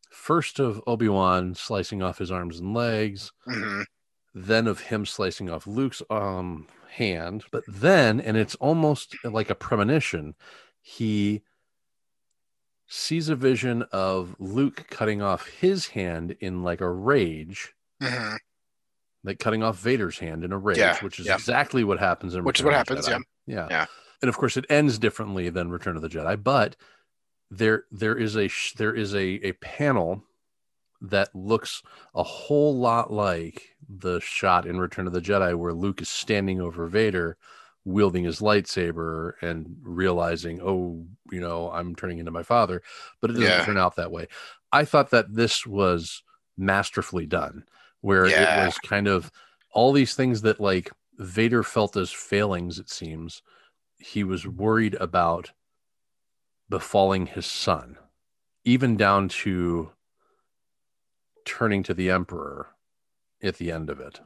first 0.10 0.60
of 0.60 0.82
Obi 0.86 1.08
Wan 1.08 1.56
slicing 1.56 2.02
off 2.02 2.18
his 2.18 2.32
arms 2.32 2.60
and 2.60 2.74
legs, 2.74 3.32
hmm 3.46 3.82
then 4.36 4.68
of 4.68 4.80
him 4.80 5.08
slicing 5.08 5.50
off 5.50 5.66
Luke's 5.66 6.04
um 6.12 6.68
hand, 6.92 7.44
but 7.52 7.64
then, 7.68 8.22
and 8.22 8.38
it's 8.38 8.56
almost 8.56 9.16
like 9.24 9.50
a 9.50 9.56
premonition, 9.56 10.36
he 10.82 11.42
sees 12.88 13.28
a 13.30 13.36
vision 13.36 13.84
of 13.92 14.36
Luke 14.40 14.86
cutting 14.90 15.22
off 15.22 15.48
his 15.48 15.88
hand 15.88 16.36
in 16.40 16.64
like 16.64 16.80
a 16.80 16.90
rage, 16.90 17.74
hmm 18.02 18.36
like 19.24 19.40
cutting 19.40 19.64
off 19.64 19.78
Vader's 19.80 20.18
hand 20.20 20.44
in 20.44 20.52
a 20.52 20.58
rage, 20.58 20.78
Yeah, 20.78 20.98
which 21.00 21.20
is 21.20 21.26
yeah. 21.28 21.36
exactly 21.36 21.84
what 21.84 22.00
happens 22.00 22.36
in 22.36 22.44
Which 22.44 22.60
is 22.60 22.66
what 22.66 22.74
of 22.74 22.78
happens, 22.78 23.08
Jedi. 23.08 23.22
Yeah. 23.48 23.68
Yeah. 23.70 23.86
And 24.22 24.30
of 24.30 24.38
course 24.38 24.58
it 24.58 24.66
ends 24.70 24.98
differently 25.00 25.50
than 25.50 25.70
Return 25.72 25.96
of 25.96 26.02
the 26.02 26.10
Jedi, 26.10 26.42
but 26.42 26.76
there 27.52 27.86
there 27.92 28.18
is 28.18 28.38
a 28.38 28.50
there 28.78 28.94
is 28.94 29.16
a 29.16 29.26
a 29.44 29.54
panel 29.54 30.24
that 31.02 31.34
looks 31.34 31.82
a 32.14 32.24
whole 32.24 32.78
lot 32.78 33.12
like 33.12 33.76
the 33.88 34.20
shot 34.20 34.66
in 34.68 34.80
Return 34.80 35.08
of 35.08 35.14
the 35.14 35.22
Jedi 35.22 35.58
where 35.58 35.74
Luke 35.74 36.02
is 36.02 36.10
standing 36.10 36.60
over 36.62 36.88
Vader 36.88 37.38
wielding 37.86 38.26
his 38.26 38.40
lightsaber 38.42 39.34
and 39.42 39.78
realizing, 39.82 40.60
oh, 40.62 41.06
you 41.32 41.40
know, 41.40 41.72
I'm 41.72 41.96
turning 41.96 42.20
into 42.20 42.30
my 42.32 42.44
father, 42.44 42.82
but 43.22 43.30
it 43.32 43.34
doesn't 43.34 43.48
Yeah. 43.50 43.66
turn 43.66 43.78
out 43.78 43.96
that 43.96 44.12
way. 44.12 44.28
I 44.72 44.84
thought 44.86 45.10
that 45.12 45.34
this 45.34 45.66
was 45.66 46.22
masterfully 46.58 47.26
done, 47.26 47.64
where 48.02 48.28
Yeah. 48.28 48.60
it 48.60 48.66
was 48.66 48.78
kind 48.80 49.08
of 49.08 49.32
all 49.72 49.92
these 49.92 50.16
things 50.16 50.42
that 50.42 50.60
like 50.60 50.92
Vader 51.18 51.64
felt 51.64 51.98
as 51.98 52.12
failings, 52.12 52.80
it 52.80 52.90
seems, 52.90 53.42
he 53.98 54.24
was 54.24 54.48
worried 54.48 54.96
about 54.96 55.52
befalling 56.70 57.26
his 57.26 57.46
son, 57.46 57.98
even 58.64 58.96
down 58.96 59.28
to 59.28 59.92
turning 61.46 61.84
to 61.84 61.94
the 61.94 62.10
Emperor 62.10 62.68
at 63.42 63.58
the 63.58 63.72
end 63.72 63.90
of 63.90 64.00
it. 64.00 64.22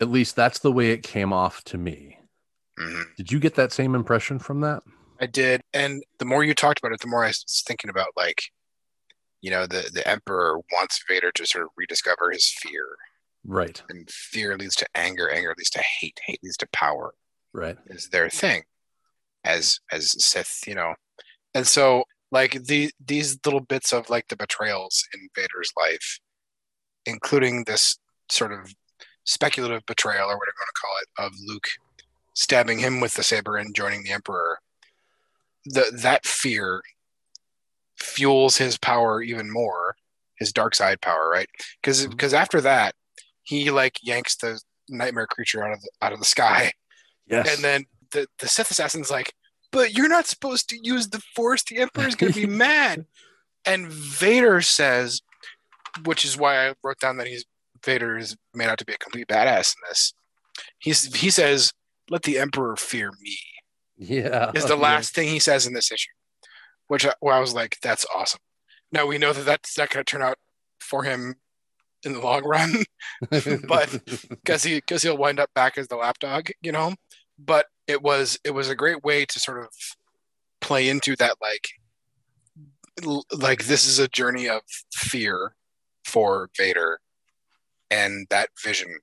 At 0.00 0.10
least 0.10 0.34
that's 0.34 0.58
the 0.58 0.72
way 0.72 0.90
it 0.90 1.02
came 1.02 1.32
off 1.32 1.62
to 1.64 1.78
me. 1.78 2.18
hmm 2.78 3.02
Did 3.16 3.30
you 3.30 3.38
get 3.38 3.54
that 3.54 3.72
same 3.72 3.94
impression 3.94 4.38
from 4.38 4.60
that? 4.62 4.82
I 5.20 5.26
did, 5.26 5.60
and 5.72 6.02
the 6.18 6.24
more 6.24 6.42
you 6.42 6.54
talked 6.54 6.80
about 6.80 6.92
it, 6.92 7.00
the 7.00 7.06
more 7.06 7.24
I 7.24 7.28
was 7.28 7.62
thinking 7.66 7.90
about 7.90 8.08
like, 8.16 8.42
you 9.42 9.50
know, 9.50 9.66
the 9.66 9.90
the 9.92 10.06
Emperor 10.08 10.58
wants 10.72 11.02
Vader 11.08 11.30
to 11.32 11.44
sort 11.46 11.64
of 11.64 11.70
rediscover 11.76 12.30
his 12.30 12.48
fear, 12.48 12.86
Right, 13.44 13.82
and 13.90 14.08
fear 14.10 14.56
leads 14.56 14.76
to 14.76 14.86
anger, 14.94 15.28
anger 15.30 15.54
leads 15.58 15.70
to 15.70 15.82
hate, 16.00 16.18
hate 16.24 16.40
leads 16.42 16.56
to 16.58 16.68
power. 16.72 17.12
right. 17.52 17.76
Is 17.86 18.08
their 18.08 18.30
thing, 18.30 18.62
as 19.44 19.80
as 19.92 20.24
Sith, 20.24 20.60
you 20.66 20.74
know, 20.74 20.94
and 21.54 21.66
so 21.66 22.04
like 22.30 22.64
the 22.64 22.90
these 23.04 23.38
little 23.44 23.60
bits 23.60 23.92
of 23.92 24.08
like 24.08 24.28
the 24.28 24.36
betrayals 24.36 25.04
in 25.12 25.28
Vader's 25.34 25.72
life, 25.76 26.20
including 27.04 27.64
this 27.64 27.98
sort 28.30 28.52
of 28.52 28.72
speculative 29.24 29.84
betrayal 29.86 30.28
or 30.28 30.36
what 30.36 30.48
I'm 30.48 30.54
going 30.58 30.66
to 30.66 30.80
call 30.80 30.94
it 31.02 31.26
of 31.26 31.32
Luke 31.46 31.66
stabbing 32.34 32.78
him 32.78 33.00
with 33.00 33.14
the 33.14 33.22
saber 33.22 33.56
and 33.56 33.74
joining 33.74 34.02
the 34.04 34.10
Emperor. 34.12 34.58
The 35.66 35.92
that 36.02 36.24
fear 36.26 36.80
fuels 38.02 38.56
his 38.56 38.78
power 38.78 39.22
even 39.22 39.50
more, 39.50 39.96
his 40.38 40.52
dark 40.52 40.74
side 40.74 41.00
power, 41.00 41.28
right? 41.28 41.48
Because 41.80 42.06
because 42.06 42.32
mm-hmm. 42.32 42.42
after 42.42 42.60
that, 42.60 42.94
he 43.42 43.70
like 43.70 43.98
yanks 44.02 44.36
the 44.36 44.60
nightmare 44.88 45.26
creature 45.26 45.64
out 45.64 45.72
of 45.72 45.80
the 45.80 45.90
out 46.02 46.12
of 46.12 46.18
the 46.18 46.24
sky, 46.24 46.72
Yes. 47.26 47.54
and 47.54 47.64
then 47.64 47.86
the 48.10 48.26
the 48.38 48.48
Sith 48.48 48.70
assassin's 48.70 49.10
like, 49.10 49.32
"But 49.70 49.96
you're 49.96 50.08
not 50.08 50.26
supposed 50.26 50.68
to 50.70 50.78
use 50.82 51.08
the 51.08 51.22
Force. 51.34 51.62
The 51.64 51.78
Emperor's 51.78 52.14
gonna 52.14 52.32
be 52.32 52.46
mad." 52.66 53.06
And 53.64 53.86
Vader 53.86 54.60
says, 54.60 55.22
which 56.04 56.24
is 56.24 56.36
why 56.36 56.68
I 56.68 56.74
wrote 56.82 56.98
down 56.98 57.16
that 57.18 57.26
he's 57.26 57.44
Vader 57.84 58.16
is 58.16 58.36
made 58.54 58.68
out 58.68 58.78
to 58.78 58.84
be 58.84 58.92
a 58.92 58.98
complete 58.98 59.28
badass 59.28 59.74
in 59.74 59.80
this. 59.88 60.14
He's 60.78 61.14
he 61.14 61.30
says, 61.30 61.72
"Let 62.10 62.22
the 62.22 62.38
Emperor 62.38 62.76
fear 62.76 63.10
me." 63.20 63.38
yeah. 63.96 64.50
Is 64.54 64.66
the 64.66 64.76
last 64.90 65.14
thing 65.14 65.28
he 65.28 65.38
says 65.38 65.66
in 65.66 65.74
this 65.74 65.90
issue, 65.90 66.10
which 66.92 67.06
I, 67.06 67.14
where 67.20 67.34
I 67.34 67.40
was 67.40 67.54
like, 67.54 67.78
"That's 67.80 68.04
awesome." 68.14 68.40
Now 68.92 69.06
we 69.06 69.16
know 69.16 69.32
that 69.32 69.46
that's 69.46 69.78
not 69.78 69.88
going 69.88 70.04
to 70.04 70.10
turn 70.10 70.20
out 70.20 70.36
for 70.78 71.04
him 71.04 71.36
in 72.04 72.12
the 72.12 72.20
long 72.20 72.44
run 72.44 72.84
but- 73.66 73.98
because 74.28 74.62
he 74.62 74.74
because 74.74 75.02
he'll 75.02 75.16
wind 75.16 75.40
up 75.40 75.48
back 75.54 75.78
as 75.78 75.88
the 75.88 75.96
lapdog, 75.96 76.50
you 76.60 76.70
know. 76.70 76.92
But 77.38 77.64
it 77.86 78.02
was 78.02 78.38
it 78.44 78.50
was 78.50 78.68
a 78.68 78.74
great 78.74 79.02
way 79.02 79.24
to 79.24 79.40
sort 79.40 79.64
of 79.64 79.68
play 80.60 80.90
into 80.90 81.16
that 81.16 81.36
like 81.40 81.66
like 83.32 83.64
this 83.64 83.86
is 83.86 83.98
a 83.98 84.06
journey 84.08 84.50
of 84.50 84.60
fear 84.92 85.54
for 86.04 86.50
Vader, 86.58 87.00
and 87.90 88.26
that 88.28 88.50
vision 88.62 88.98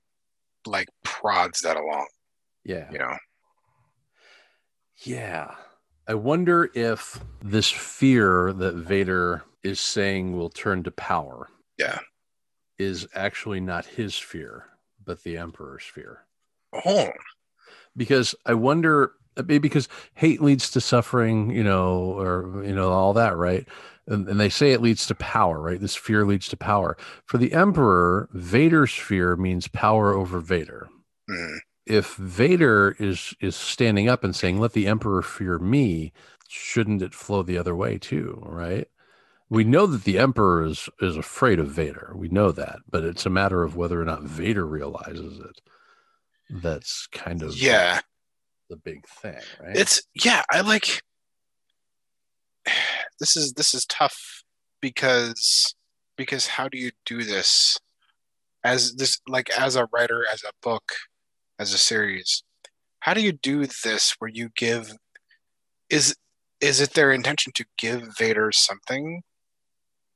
like 0.64 0.86
prods 1.02 1.62
that 1.62 1.76
along, 1.76 2.06
yeah. 2.64 2.88
you 2.92 2.98
know. 2.98 3.16
Yeah. 5.02 5.56
I 6.10 6.14
wonder 6.14 6.68
if 6.74 7.20
this 7.40 7.70
fear 7.70 8.52
that 8.54 8.74
Vader 8.74 9.44
is 9.62 9.78
saying 9.78 10.36
will 10.36 10.50
turn 10.50 10.82
to 10.82 10.90
power. 10.90 11.48
Yeah. 11.78 12.00
Is 12.80 13.06
actually 13.14 13.60
not 13.60 13.86
his 13.86 14.18
fear, 14.18 14.64
but 15.04 15.22
the 15.22 15.38
Emperor's 15.38 15.84
fear. 15.84 16.24
Oh, 16.84 17.10
Because 17.96 18.34
I 18.44 18.54
wonder, 18.54 19.12
maybe 19.36 19.58
because 19.58 19.88
hate 20.14 20.42
leads 20.42 20.68
to 20.72 20.80
suffering, 20.80 21.50
you 21.50 21.62
know, 21.62 22.18
or, 22.18 22.64
you 22.64 22.74
know, 22.74 22.90
all 22.90 23.12
that, 23.12 23.36
right? 23.36 23.64
And, 24.08 24.28
and 24.28 24.40
they 24.40 24.48
say 24.48 24.72
it 24.72 24.82
leads 24.82 25.06
to 25.06 25.14
power, 25.14 25.60
right? 25.60 25.80
This 25.80 25.94
fear 25.94 26.26
leads 26.26 26.48
to 26.48 26.56
power. 26.56 26.96
For 27.24 27.38
the 27.38 27.52
Emperor, 27.52 28.28
Vader's 28.32 28.92
fear 28.92 29.36
means 29.36 29.68
power 29.68 30.12
over 30.12 30.40
Vader. 30.40 30.88
mm, 31.30 31.58
if 31.86 32.14
Vader 32.16 32.96
is 32.98 33.34
is 33.40 33.56
standing 33.56 34.08
up 34.08 34.24
and 34.24 34.34
saying, 34.34 34.58
"Let 34.58 34.72
the 34.72 34.86
Emperor 34.86 35.22
fear 35.22 35.58
me," 35.58 36.12
shouldn't 36.48 37.02
it 37.02 37.14
flow 37.14 37.42
the 37.42 37.58
other 37.58 37.74
way 37.74 37.98
too? 37.98 38.42
Right? 38.46 38.88
We 39.48 39.64
know 39.64 39.86
that 39.86 40.04
the 40.04 40.18
Emperor 40.18 40.64
is 40.64 40.88
is 41.00 41.16
afraid 41.16 41.58
of 41.58 41.68
Vader. 41.68 42.12
We 42.14 42.28
know 42.28 42.52
that, 42.52 42.80
but 42.88 43.04
it's 43.04 43.26
a 43.26 43.30
matter 43.30 43.62
of 43.62 43.76
whether 43.76 44.00
or 44.00 44.04
not 44.04 44.22
Vader 44.22 44.66
realizes 44.66 45.38
it. 45.38 45.60
That's 46.50 47.06
kind 47.08 47.42
of 47.42 47.56
yeah. 47.56 48.00
the 48.68 48.76
big 48.76 49.06
thing, 49.06 49.40
right? 49.60 49.76
It's 49.76 50.02
yeah, 50.14 50.42
I 50.50 50.60
like 50.62 51.02
this 53.18 53.36
is 53.36 53.52
this 53.54 53.74
is 53.74 53.84
tough 53.86 54.44
because 54.80 55.74
because 56.16 56.46
how 56.46 56.68
do 56.68 56.78
you 56.78 56.90
do 57.06 57.22
this 57.24 57.78
as 58.64 58.94
this 58.96 59.20
like 59.26 59.50
as 59.50 59.76
a 59.76 59.88
writer, 59.92 60.24
as 60.32 60.42
a 60.42 60.52
book, 60.62 60.92
as 61.60 61.72
a 61.72 61.78
series? 61.78 62.42
How 63.00 63.14
do 63.14 63.20
you 63.20 63.32
do 63.32 63.66
this 63.66 64.14
where 64.18 64.30
you 64.30 64.50
give 64.56 64.92
is 65.88 66.16
is 66.60 66.80
it 66.80 66.94
their 66.94 67.12
intention 67.12 67.52
to 67.54 67.64
give 67.78 68.16
Vader 68.18 68.50
something 68.52 69.22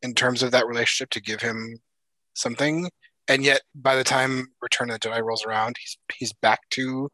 in 0.02 0.14
terms 0.14 0.42
of 0.42 0.50
that 0.50 0.66
relationship 0.66 1.10
to 1.10 1.20
give 1.20 1.40
him 1.40 1.78
something 2.34 2.90
and 3.28 3.44
yet 3.44 3.62
by 3.74 3.94
the 3.96 4.04
time 4.04 4.48
Return 4.60 4.90
of 4.90 5.00
the 5.00 5.08
Jedi 5.08 5.22
rolls 5.22 5.44
around 5.46 5.76
he's 5.78 5.96
he's 6.18 6.32
back 6.32 6.60
to 6.70 7.08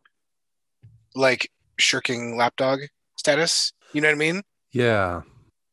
like 1.14 1.50
shirking 1.78 2.36
lapdog 2.36 2.80
status. 3.16 3.72
You 3.92 4.00
know 4.00 4.08
what 4.08 4.14
I 4.14 4.18
mean? 4.18 4.42
Yeah. 4.72 5.22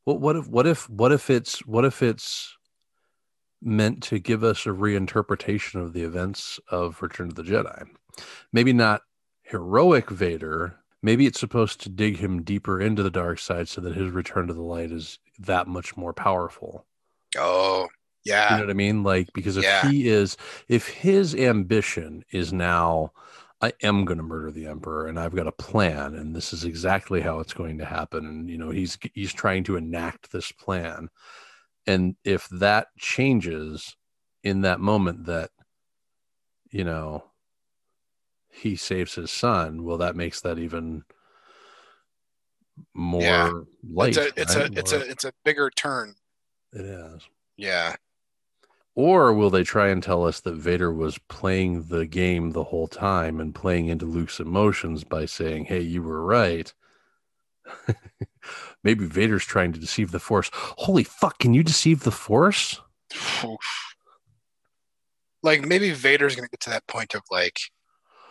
Well, 0.06 0.18
what 0.18 0.36
if 0.36 0.48
what 0.48 0.66
if 0.68 0.90
what 0.90 1.12
if 1.12 1.30
it's 1.30 1.66
what 1.66 1.86
if 1.86 2.02
it's 2.02 2.56
meant 3.62 4.04
to 4.04 4.20
give 4.20 4.44
us 4.44 4.66
a 4.66 4.70
reinterpretation 4.70 5.82
of 5.82 5.94
the 5.94 6.04
events 6.04 6.60
of 6.70 7.02
Return 7.02 7.28
of 7.28 7.36
the 7.36 7.44
Jedi? 7.44 7.88
Maybe 8.52 8.74
not 8.74 9.02
heroic 9.44 10.10
Vader. 10.10 10.78
Maybe 11.02 11.26
it's 11.26 11.40
supposed 11.40 11.82
to 11.82 11.90
dig 11.90 12.18
him 12.18 12.44
deeper 12.44 12.82
into 12.82 13.04
the 13.04 13.12
dark 13.12 13.40
side 13.40 13.68
so 13.68 13.82
that 13.82 13.96
his 13.96 14.12
return 14.12 14.48
to 14.48 14.54
the 14.54 14.62
light 14.62 14.92
is 14.92 15.20
that 15.40 15.68
much 15.68 15.96
more 15.96 16.14
powerful. 16.14 16.86
Oh, 17.38 17.88
yeah. 18.26 18.52
You 18.52 18.58
know 18.58 18.64
what 18.66 18.72
I 18.72 18.74
mean? 18.74 19.04
Like 19.04 19.32
because 19.34 19.58
if 19.58 19.64
Yeah. 19.64 19.90
he 19.90 20.08
is 20.10 20.38
if 20.68 20.88
his 20.88 21.34
ambition 21.36 22.24
is 22.32 22.52
now 22.52 23.14
I 23.62 23.74
am 23.82 24.06
going 24.06 24.18
to 24.18 24.24
murder 24.24 24.52
the 24.52 24.68
emperor 24.68 25.08
and 25.08 25.20
I've 25.20 25.36
got 25.36 25.48
a 25.48 25.52
plan 25.52 26.14
and 26.14 26.36
this 26.36 26.54
is 26.54 26.64
exactly 26.64 27.22
how 27.22 27.40
it's 27.40 27.54
going 27.54 27.78
to 27.80 27.86
happen 27.86 28.26
and 28.26 28.50
you 28.50 28.58
know 28.58 28.70
he's 28.70 28.98
he's 29.14 29.34
trying 29.34 29.64
to 29.66 29.78
enact 29.78 30.32
this 30.32 30.52
plan. 30.52 31.10
And 31.86 32.16
if 32.24 32.50
that 32.50 32.88
changes 32.98 33.96
in 34.44 34.62
that 34.62 34.80
moment 34.80 35.26
that 35.26 35.52
you 36.70 36.84
know 36.84 37.24
he 38.58 38.76
saves 38.76 39.16
his 39.16 39.32
son, 39.32 39.84
well 39.84 39.98
that 39.98 40.16
makes 40.16 40.42
that 40.42 40.58
even 40.60 41.04
more 42.94 43.22
Yeah. 43.22 43.52
light. 43.90 44.10
It's 44.10 44.18
a 44.18 44.42
it's 44.42 44.56
right? 44.56 44.70
a 44.76 44.80
it's 44.80 44.92
a 44.92 45.10
it's 45.10 45.24
a 45.26 45.34
bigger 45.46 45.70
turn. 45.70 46.16
it 46.74 46.86
is. 46.86 47.22
Yeah. 47.56 47.96
Or 48.96 49.32
will 49.34 49.52
they 49.52 49.64
try 49.64 49.90
and 49.90 50.02
tell 50.02 50.26
us 50.26 50.40
that 50.40 50.56
Vader 50.56 50.92
was 50.92 51.20
playing 51.30 51.84
the 51.90 52.08
game 52.08 52.52
the 52.52 52.64
whole 52.64 52.88
time 52.88 53.40
and 53.40 53.54
playing 53.54 53.88
into 53.90 54.06
Luke's 54.06 54.40
emotions 54.40 55.04
by 55.04 55.26
saying, 55.26 55.66
Hey, 55.66 55.82
you 55.82 56.02
were 56.02 56.24
right? 56.26 56.74
Maybe 58.84 59.06
Vader's 59.06 59.46
trying 59.46 59.72
to 59.74 59.80
deceive 59.80 60.10
the 60.12 60.20
Force. 60.20 60.50
Holy 60.54 61.04
fuck, 61.04 61.38
can 61.40 61.54
you 61.54 61.64
deceive 61.64 62.04
the 62.04 62.12
Force? 62.12 62.82
like 65.44 65.62
maybe 65.62 65.92
Vader's 65.92 66.36
gonna 66.36 66.48
get 66.50 66.60
to 66.62 66.70
that 66.72 66.86
point 66.88 67.14
of 67.16 67.22
like, 67.32 67.60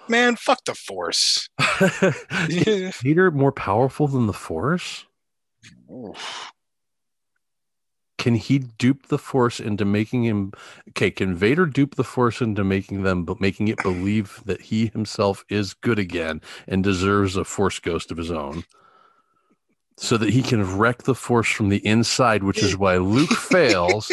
man, 0.09 0.37
fuck 0.37 0.65
the 0.65 0.75
Force. 0.75 1.49
Is 2.49 2.97
Vader 2.97 3.31
more 3.31 3.53
powerful 3.53 4.09
than 4.09 4.27
the 4.27 4.33
Force? 4.33 5.07
Can 8.19 8.35
he 8.35 8.59
dupe 8.59 9.07
the 9.09 9.19
Force 9.19 9.61
into 9.61 9.85
making 9.85 10.25
him 10.25 10.53
okay? 10.91 11.11
Can 11.11 11.35
Vader 11.35 11.67
dupe 11.67 11.95
the 11.95 12.05
Force 12.05 12.41
into 12.41 12.65
making 12.65 13.03
them, 13.03 13.25
but 13.25 13.41
making 13.41 13.69
it 13.69 13.83
believe 13.83 14.41
that 14.47 14.61
he 14.63 14.87
himself 14.87 15.45
is 15.49 15.75
good 15.75 15.99
again 15.99 16.41
and 16.67 16.83
deserves 16.83 17.37
a 17.37 17.45
Force 17.45 17.79
ghost 17.79 18.11
of 18.11 18.17
his 18.17 18.31
own, 18.31 18.65
so 19.97 20.17
that 20.17 20.31
he 20.31 20.43
can 20.43 20.77
wreck 20.77 21.03
the 21.05 21.15
Force 21.15 21.49
from 21.49 21.69
the 21.69 21.87
inside, 21.87 22.43
which 22.43 22.63
is 22.63 22.77
why 22.77 22.97
Luke 22.97 23.31
fails. 23.33 24.11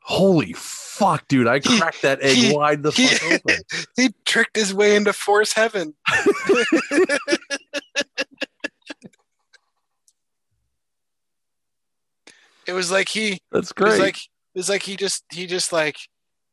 Holy 0.00 0.52
fuck, 1.00 1.26
dude! 1.28 1.46
I 1.48 1.60
cracked 1.60 2.02
that 2.02 2.20
egg 2.22 2.36
He- 2.36 2.54
wide 2.54 2.82
the 2.82 2.90
he- 2.90 3.06
fuck 3.06 3.32
open. 3.46 3.62
he 3.96 4.10
tricked 4.26 4.54
his 4.56 4.72
way 4.74 4.94
into 4.94 5.12
Force 5.12 5.54
heaven. 5.54 5.94
it 12.66 12.72
was 12.72 12.90
like 12.90 13.08
he 13.08 13.40
That's 13.52 13.70
it 13.70 13.80
was 13.80 13.92
great. 13.94 14.00
like 14.00 14.16
it 14.16 14.58
was 14.58 14.68
like 14.68 14.82
he 14.82 14.96
just 14.96 15.24
he 15.32 15.46
just 15.46 15.72
like 15.72 15.96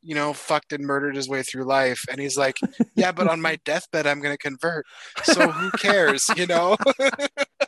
you 0.02 0.14
know 0.14 0.32
fucked 0.32 0.72
and 0.72 0.84
murdered 0.84 1.16
his 1.16 1.28
way 1.28 1.42
through 1.42 1.64
life 1.64 2.04
and 2.10 2.20
he's 2.20 2.36
like 2.36 2.56
yeah 2.94 3.12
but 3.12 3.28
on 3.28 3.40
my 3.40 3.58
deathbed 3.64 4.06
i'm 4.06 4.20
gonna 4.20 4.38
convert 4.38 4.86
so 5.24 5.50
who 5.50 5.70
cares 5.72 6.28
you 6.36 6.46
know 6.46 6.76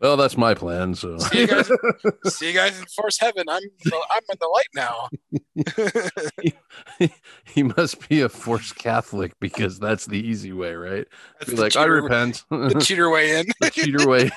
well, 0.00 0.16
that's 0.16 0.36
my 0.36 0.54
plan. 0.54 0.94
So 0.94 1.18
See 1.18 1.40
you 1.40 1.46
guys. 1.46 1.70
see 2.26 2.48
you 2.48 2.54
guys 2.54 2.78
in 2.78 2.86
force 2.86 3.18
heaven 3.18 3.44
i'm 3.48 3.62
i'm 3.92 4.22
in 4.30 4.38
the 4.40 4.48
light 4.48 4.68
now 4.74 5.08
he 7.44 7.62
must 7.62 8.08
be 8.08 8.20
a 8.20 8.28
forced 8.28 8.76
Catholic 8.76 9.32
because 9.40 9.78
that's 9.78 10.06
the 10.06 10.18
easy 10.18 10.52
way, 10.52 10.74
right? 10.74 11.06
That's 11.38 11.52
Be 11.52 11.56
like, 11.56 11.76
I 11.76 11.84
repent. 11.84 12.44
the 12.50 12.80
cheater 12.80 13.10
way 13.10 13.38
in 13.38 13.46
the 13.60 13.70
cheater 13.70 14.08
way 14.08 14.30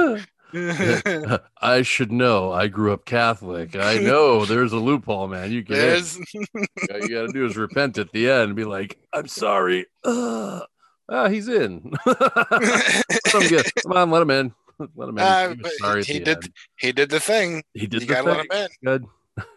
in. 0.00 0.26
I 1.60 1.82
should 1.82 2.12
know. 2.12 2.52
I 2.52 2.68
grew 2.68 2.92
up 2.92 3.04
Catholic. 3.04 3.74
I 3.76 3.98
know 3.98 4.44
there's 4.44 4.72
a 4.72 4.78
loophole, 4.78 5.28
man. 5.28 5.50
You 5.52 5.60
it. 5.60 5.68
There's, 5.68 6.16
All 6.54 6.98
you 7.00 7.08
got 7.08 7.26
to 7.26 7.32
do 7.32 7.44
is 7.46 7.56
repent 7.56 7.98
at 7.98 8.12
the 8.12 8.30
end 8.30 8.42
and 8.42 8.56
be 8.56 8.64
like, 8.64 8.98
I'm 9.12 9.28
sorry. 9.28 9.86
Uh, 10.04 10.60
ah, 11.08 11.28
he's 11.28 11.48
in. 11.48 11.92
let 12.06 13.34
him 13.34 13.48
get, 13.48 13.70
come 13.82 13.92
on, 13.92 14.10
let 14.10 14.22
him 14.22 14.30
in. 14.30 14.54
Let 14.94 15.08
him 15.08 15.18
in. 15.18 15.24
Uh, 15.24 15.54
he 15.54 15.70
sorry 15.78 16.04
he 16.04 16.18
did- 16.18 16.28
end. 16.44 16.52
he 16.78 16.92
did 16.92 17.08
the 17.10 17.20
thing 17.20 17.62
He 17.74 17.86
did 17.86 18.02
you 18.02 18.06
the 18.08 18.14
gotta 18.14 18.34
thing. 18.34 18.46
let 18.50 18.70
him 18.70 19.06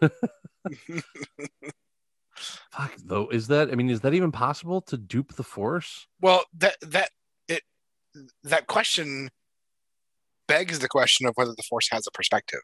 Good. 0.00 0.12
Fuck 2.70 2.92
though, 3.04 3.28
is 3.28 3.48
that? 3.48 3.70
I 3.70 3.74
mean, 3.74 3.90
is 3.90 4.00
that 4.00 4.14
even 4.14 4.32
possible 4.32 4.80
to 4.82 4.96
dupe 4.96 5.34
the 5.34 5.42
Force? 5.42 6.06
well 6.22 6.44
that 6.56 6.76
that 6.82 7.10
it 7.48 7.62
that 8.44 8.66
question 8.66 9.30
begs 10.50 10.80
the 10.80 10.88
question 10.88 11.26
of 11.26 11.34
whether 11.36 11.52
the 11.56 11.62
force 11.62 11.88
has 11.90 12.06
a 12.06 12.10
perspective. 12.10 12.60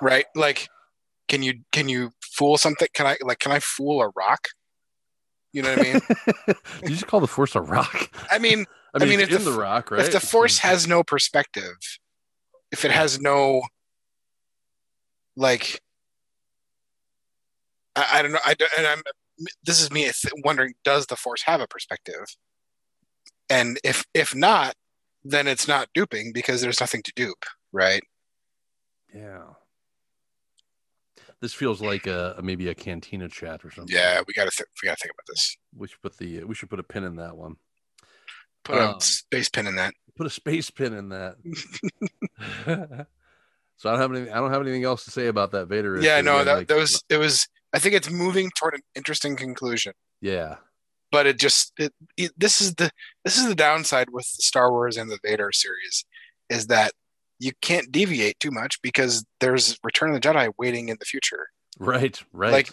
Right? 0.00 0.26
Like 0.34 0.68
can 1.28 1.42
you 1.42 1.60
can 1.72 1.88
you 1.88 2.10
fool 2.20 2.58
something? 2.58 2.88
Can 2.94 3.06
i 3.06 3.16
like 3.22 3.38
can 3.38 3.52
i 3.52 3.60
fool 3.60 4.02
a 4.02 4.10
rock? 4.16 4.48
You 5.52 5.62
know 5.62 5.70
what 5.70 5.78
i 5.78 5.82
mean? 5.82 6.00
Did 6.46 6.56
you 6.82 6.88
just 6.88 7.06
call 7.06 7.20
the 7.20 7.28
Force 7.28 7.54
a 7.54 7.60
rock? 7.60 8.10
i 8.30 8.38
mean 8.38 8.66
I 8.94 9.00
mean, 9.00 9.08
mean, 9.08 9.20
it's 9.20 9.32
if 9.32 9.40
in 9.40 9.44
the 9.44 9.50
the, 9.50 9.58
rock, 9.58 9.90
right? 9.90 10.00
if 10.00 10.12
the 10.12 10.20
force 10.20 10.58
has 10.58 10.86
no 10.86 11.02
perspective 11.02 11.74
if 12.70 12.84
it 12.84 12.92
has 12.92 13.20
no 13.20 13.62
like 15.36 15.80
i, 17.96 18.06
I 18.14 18.22
don't 18.22 18.32
know 18.32 18.44
i 18.46 18.54
don't 18.54 18.70
and 18.78 18.86
i'm 18.86 19.02
this 19.64 19.80
is 19.80 19.90
me 19.90 20.10
wondering 20.44 20.74
does 20.84 21.06
the 21.06 21.16
force 21.16 21.42
have 21.42 21.60
a 21.60 21.66
perspective? 21.66 22.24
And 23.50 23.78
if 23.84 24.04
if 24.14 24.34
not 24.34 24.74
then 25.24 25.46
it's 25.46 25.66
not 25.66 25.88
duping 25.94 26.32
because 26.32 26.60
there's 26.60 26.80
nothing 26.80 27.02
to 27.02 27.12
dupe 27.16 27.44
right 27.72 28.02
yeah. 29.14 29.42
This 31.40 31.54
feels 31.54 31.80
like 31.80 32.06
a 32.06 32.40
maybe 32.42 32.68
a 32.68 32.74
cantina 32.74 33.28
chat 33.28 33.64
or 33.64 33.70
something. 33.70 33.94
yeah 33.94 34.20
we 34.26 34.32
gotta 34.34 34.50
th- 34.50 34.66
we 34.82 34.86
gotta 34.86 34.96
think 35.00 35.12
about 35.14 35.26
this 35.28 35.56
We 35.76 35.88
should 35.88 36.00
put 36.02 36.16
the 36.18 36.42
we 36.44 36.54
should 36.54 36.70
put 36.70 36.80
a 36.80 36.82
pin 36.82 37.04
in 37.04 37.16
that 37.16 37.36
one. 37.36 37.56
put 38.64 38.76
a 38.76 38.90
Um, 38.94 39.00
space 39.00 39.48
pin 39.48 39.66
in 39.66 39.76
that 39.76 39.94
Put 40.16 40.26
a 40.26 40.30
space 40.30 40.70
pin 40.70 40.94
in 40.94 41.08
that. 41.10 41.36
so 43.76 43.88
I 43.88 43.92
don't 43.92 44.00
have 44.00 44.12
anything. 44.12 44.32
I 44.32 44.36
don't 44.36 44.52
have 44.52 44.62
anything 44.62 44.84
else 44.84 45.04
to 45.04 45.10
say 45.10 45.26
about 45.26 45.50
that 45.52 45.66
Vader. 45.66 46.00
yeah 46.00 46.20
no 46.20 46.44
that, 46.44 46.54
like, 46.58 46.68
that 46.68 46.76
was 46.76 47.02
it 47.08 47.18
was 47.18 47.46
i 47.72 47.78
think 47.78 47.94
it's 47.94 48.10
moving 48.10 48.50
toward 48.58 48.74
an 48.74 48.80
interesting 48.94 49.36
conclusion 49.36 49.92
yeah. 50.20 50.56
But 51.14 51.26
it 51.28 51.38
just 51.38 51.72
it, 51.78 51.92
it, 52.16 52.32
this 52.36 52.60
is 52.60 52.74
the 52.74 52.90
this 53.24 53.38
is 53.38 53.46
the 53.46 53.54
downside 53.54 54.10
with 54.10 54.26
the 54.36 54.42
Star 54.42 54.72
Wars 54.72 54.96
and 54.96 55.08
the 55.08 55.20
Vader 55.22 55.52
series 55.52 56.04
is 56.50 56.66
that 56.66 56.90
you 57.38 57.52
can't 57.62 57.92
deviate 57.92 58.40
too 58.40 58.50
much 58.50 58.82
because 58.82 59.24
there's 59.38 59.78
Return 59.84 60.08
of 60.12 60.20
the 60.20 60.28
Jedi 60.28 60.50
waiting 60.58 60.88
in 60.88 60.96
the 60.98 61.04
future. 61.04 61.46
Right. 61.78 62.20
Right. 62.32 62.52
Like- 62.52 62.70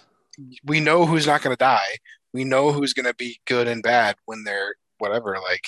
We 0.65 0.79
know 0.79 1.05
who's 1.05 1.27
not 1.27 1.43
going 1.43 1.53
to 1.55 1.59
die. 1.59 1.91
We 2.33 2.43
know 2.45 2.71
who's 2.71 2.93
going 2.93 3.05
to 3.05 3.13
be 3.13 3.39
good 3.45 3.67
and 3.67 3.83
bad 3.83 4.15
when 4.25 4.43
they're 4.43 4.73
whatever. 4.97 5.37
Like 5.39 5.65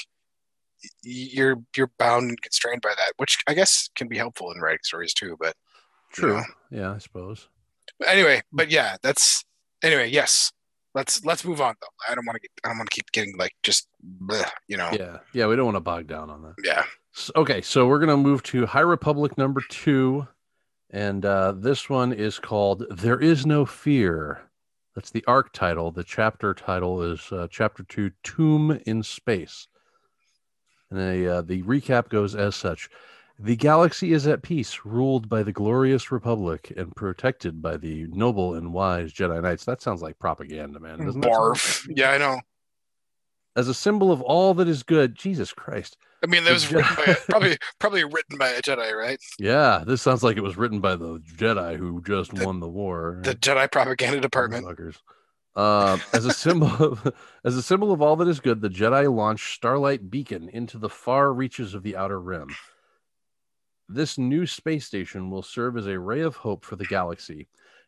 you're 1.04 1.58
you're 1.78 1.92
bound 2.00 2.30
and 2.30 2.42
constrained 2.42 2.82
by 2.82 2.94
that, 2.98 3.14
which 3.18 3.38
I 3.48 3.54
guess 3.54 3.90
can 3.96 4.08
be 4.08 4.18
helpful 4.18 4.52
in 4.52 4.60
writing 4.60 4.80
stories 4.84 5.14
too. 5.14 5.38
But 5.40 5.56
true. 6.12 6.38
know. 6.38 6.44
Yeah, 6.72 6.92
I 6.94 6.98
suppose. 6.98 7.48
but 8.00 8.08
anyway, 8.08 8.42
but 8.52 8.72
yeah, 8.72 8.96
that's 9.04 9.46
anyway. 9.84 10.10
Yes, 10.10 10.52
let's 10.94 11.24
let's 11.26 11.44
move 11.46 11.62
on 11.62 11.76
though. 11.82 11.88
I 12.10 12.16
don't 12.16 12.26
want 12.26 12.36
to 12.36 12.42
get 12.42 12.52
I 12.64 12.70
don't 12.70 12.78
want 12.78 12.90
to 12.90 12.96
keep 12.96 13.12
getting 13.12 13.36
like 13.38 13.54
just 13.64 13.88
bleh, 14.22 14.50
you 14.68 14.78
know. 14.78 14.90
Yeah. 14.94 15.20
Yeah. 15.34 15.48
We 15.48 15.56
don't 15.56 15.66
want 15.66 15.76
to 15.78 15.82
bog 15.82 16.08
down 16.08 16.30
on 16.30 16.42
that. 16.44 16.56
yeah. 16.64 16.84
S- 17.16 17.32
Okay, 17.36 17.62
so 17.62 17.88
we're 17.88 18.00
gonna 18.00 18.18
move 18.18 18.42
to 18.44 18.66
High 18.66 18.80
Republic 18.82 19.38
number 19.38 19.62
two, 19.70 20.28
and 20.90 21.24
uh, 21.26 21.52
this 21.52 21.90
one 21.90 22.12
is 22.14 22.40
called 22.40 22.86
"There 22.90 23.20
Is 23.20 23.46
No 23.46 23.66
Fear." 23.66 24.50
That's 24.96 25.10
the 25.12 25.24
arc 25.28 25.52
title. 25.54 25.92
The 25.92 26.04
chapter 26.04 26.54
title 26.54 27.02
is 27.04 27.32
uh, 27.32 27.48
Chapter 27.50 27.84
Two: 27.84 28.12
Tomb 28.24 28.80
in 28.86 29.02
Space. 29.04 29.68
And 30.92 31.00
the 31.00 31.38
uh, 31.38 31.42
the 31.42 31.64
recap 31.64 32.10
goes 32.10 32.36
as 32.36 32.56
such: 32.56 32.90
The 33.40 33.56
galaxy 33.56 34.14
is 34.14 34.28
at 34.28 34.44
peace, 34.44 34.80
ruled 34.86 35.28
by 35.28 35.44
the 35.44 35.52
glorious 35.52 36.12
Republic 36.12 36.72
and 36.78 36.96
protected 36.96 37.62
by 37.62 37.78
the 37.78 38.06
noble 38.10 38.54
and 38.54 38.72
wise 38.74 39.12
Jedi 39.12 39.42
Knights. 39.42 39.66
That 39.66 39.82
sounds 39.82 40.02
like 40.02 40.20
propaganda, 40.20 40.80
man. 40.80 41.00
Doesn't 41.04 41.22
Barf. 41.22 41.88
like- 41.88 41.98
Yeah, 41.98 42.12
I 42.12 42.18
know. 42.20 42.40
As 43.56 43.68
a 43.68 43.74
symbol 43.74 44.12
of 44.12 44.22
all 44.22 44.54
that 44.56 44.68
is 44.68 44.82
good, 44.84 45.16
Jesus 45.16 45.54
Christ. 45.54 45.98
I 46.24 46.28
mean, 46.28 46.44
that 46.46 46.54
was 46.54 46.64
Je- 46.70 46.76
by 46.76 47.16
probably 47.30 47.58
probably 47.80 48.04
written 48.04 48.38
by 48.38 48.50
a 48.50 48.62
Jedi, 48.62 48.94
right? 48.94 49.20
Yeah, 49.40 49.84
this 49.86 50.02
sounds 50.02 50.24
like 50.24 50.38
it 50.38 50.42
was 50.44 50.58
written 50.58 50.80
by 50.80 50.96
the 50.96 51.20
Jedi 51.36 51.78
who 51.78 52.02
just 52.02 52.34
The- 52.34 52.46
won 52.46 52.60
the 52.62 52.70
war. 52.70 53.20
The 53.24 53.36
Jedi 53.36 53.72
propaganda 53.72 54.22
department. 54.22 54.66
Uh, 55.56 56.00
as 56.14 56.26
a 56.26 56.34
symbol 56.34 56.68
of 56.84 57.14
as 57.44 57.56
a 57.56 57.62
symbol 57.62 57.92
of 57.92 58.02
all 58.02 58.16
that 58.16 58.28
is 58.28 58.40
good, 58.40 58.62
the 58.62 58.70
Jedi 58.70 59.14
launched 59.14 59.54
Starlight 59.54 60.10
Beacon 60.10 60.50
into 60.50 60.78
the 60.80 60.90
far 60.90 61.32
reaches 61.34 61.74
of 61.76 61.84
the 61.84 61.96
Outer 61.96 62.20
Rim. 62.20 62.48
This 63.90 64.18
new 64.18 64.46
space 64.46 64.86
station 64.86 65.30
will 65.30 65.44
serve 65.44 65.78
as 65.78 65.88
a 65.88 66.00
ray 66.00 66.22
of 66.22 66.36
hope 66.36 66.66
for 66.66 66.76
the 66.76 66.86
galaxy. 66.86 67.48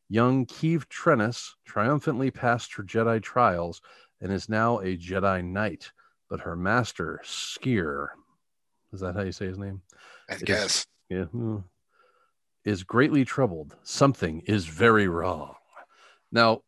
Young 0.09 0.45
Keeve 0.45 0.85
Trennis 0.87 1.51
triumphantly 1.65 2.29
passed 2.31 2.73
her 2.73 2.83
Jedi 2.83 3.21
trials 3.21 3.81
and 4.21 4.31
is 4.31 4.49
now 4.49 4.79
a 4.79 4.97
Jedi 4.97 5.43
Knight, 5.43 5.91
but 6.29 6.41
her 6.41 6.55
master, 6.55 7.19
Sskeer, 7.23 8.09
is 8.93 8.99
that 8.99 9.15
how 9.15 9.21
you 9.23 9.31
say 9.31 9.45
his 9.47 9.57
name? 9.57 9.81
I 10.29 10.35
is- 10.35 10.43
guess. 10.43 10.85
yeah, 11.09 11.23
hmm, 11.25 11.57
is 12.65 12.83
greatly 12.83 13.25
troubled. 13.25 13.75
Something 13.83 14.41
is 14.41 14.65
very 14.65 15.07
wrong. 15.07 15.55
Now, 16.31 16.61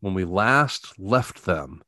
when 0.00 0.14
we 0.14 0.24
last 0.24 0.98
left 0.98 1.44
them, 1.44 1.82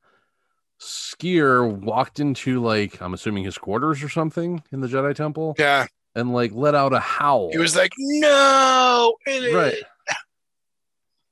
Sskeer 0.80 1.68
walked 1.68 2.20
into 2.20 2.60
like 2.62 3.00
I'm 3.02 3.14
assuming 3.14 3.44
his 3.44 3.58
quarters 3.58 4.02
or 4.04 4.08
something 4.08 4.62
in 4.70 4.80
the 4.80 4.86
Jedi 4.88 5.14
Temple, 5.14 5.56
Yeah. 5.58 5.86
And 6.18 6.32
like 6.32 6.52
let 6.52 6.74
out 6.74 6.92
a 6.92 7.00
howl. 7.00 7.50
He 7.52 7.58
was 7.58 7.76
like, 7.76 7.92
"No!" 7.98 9.14
right, 9.26 9.82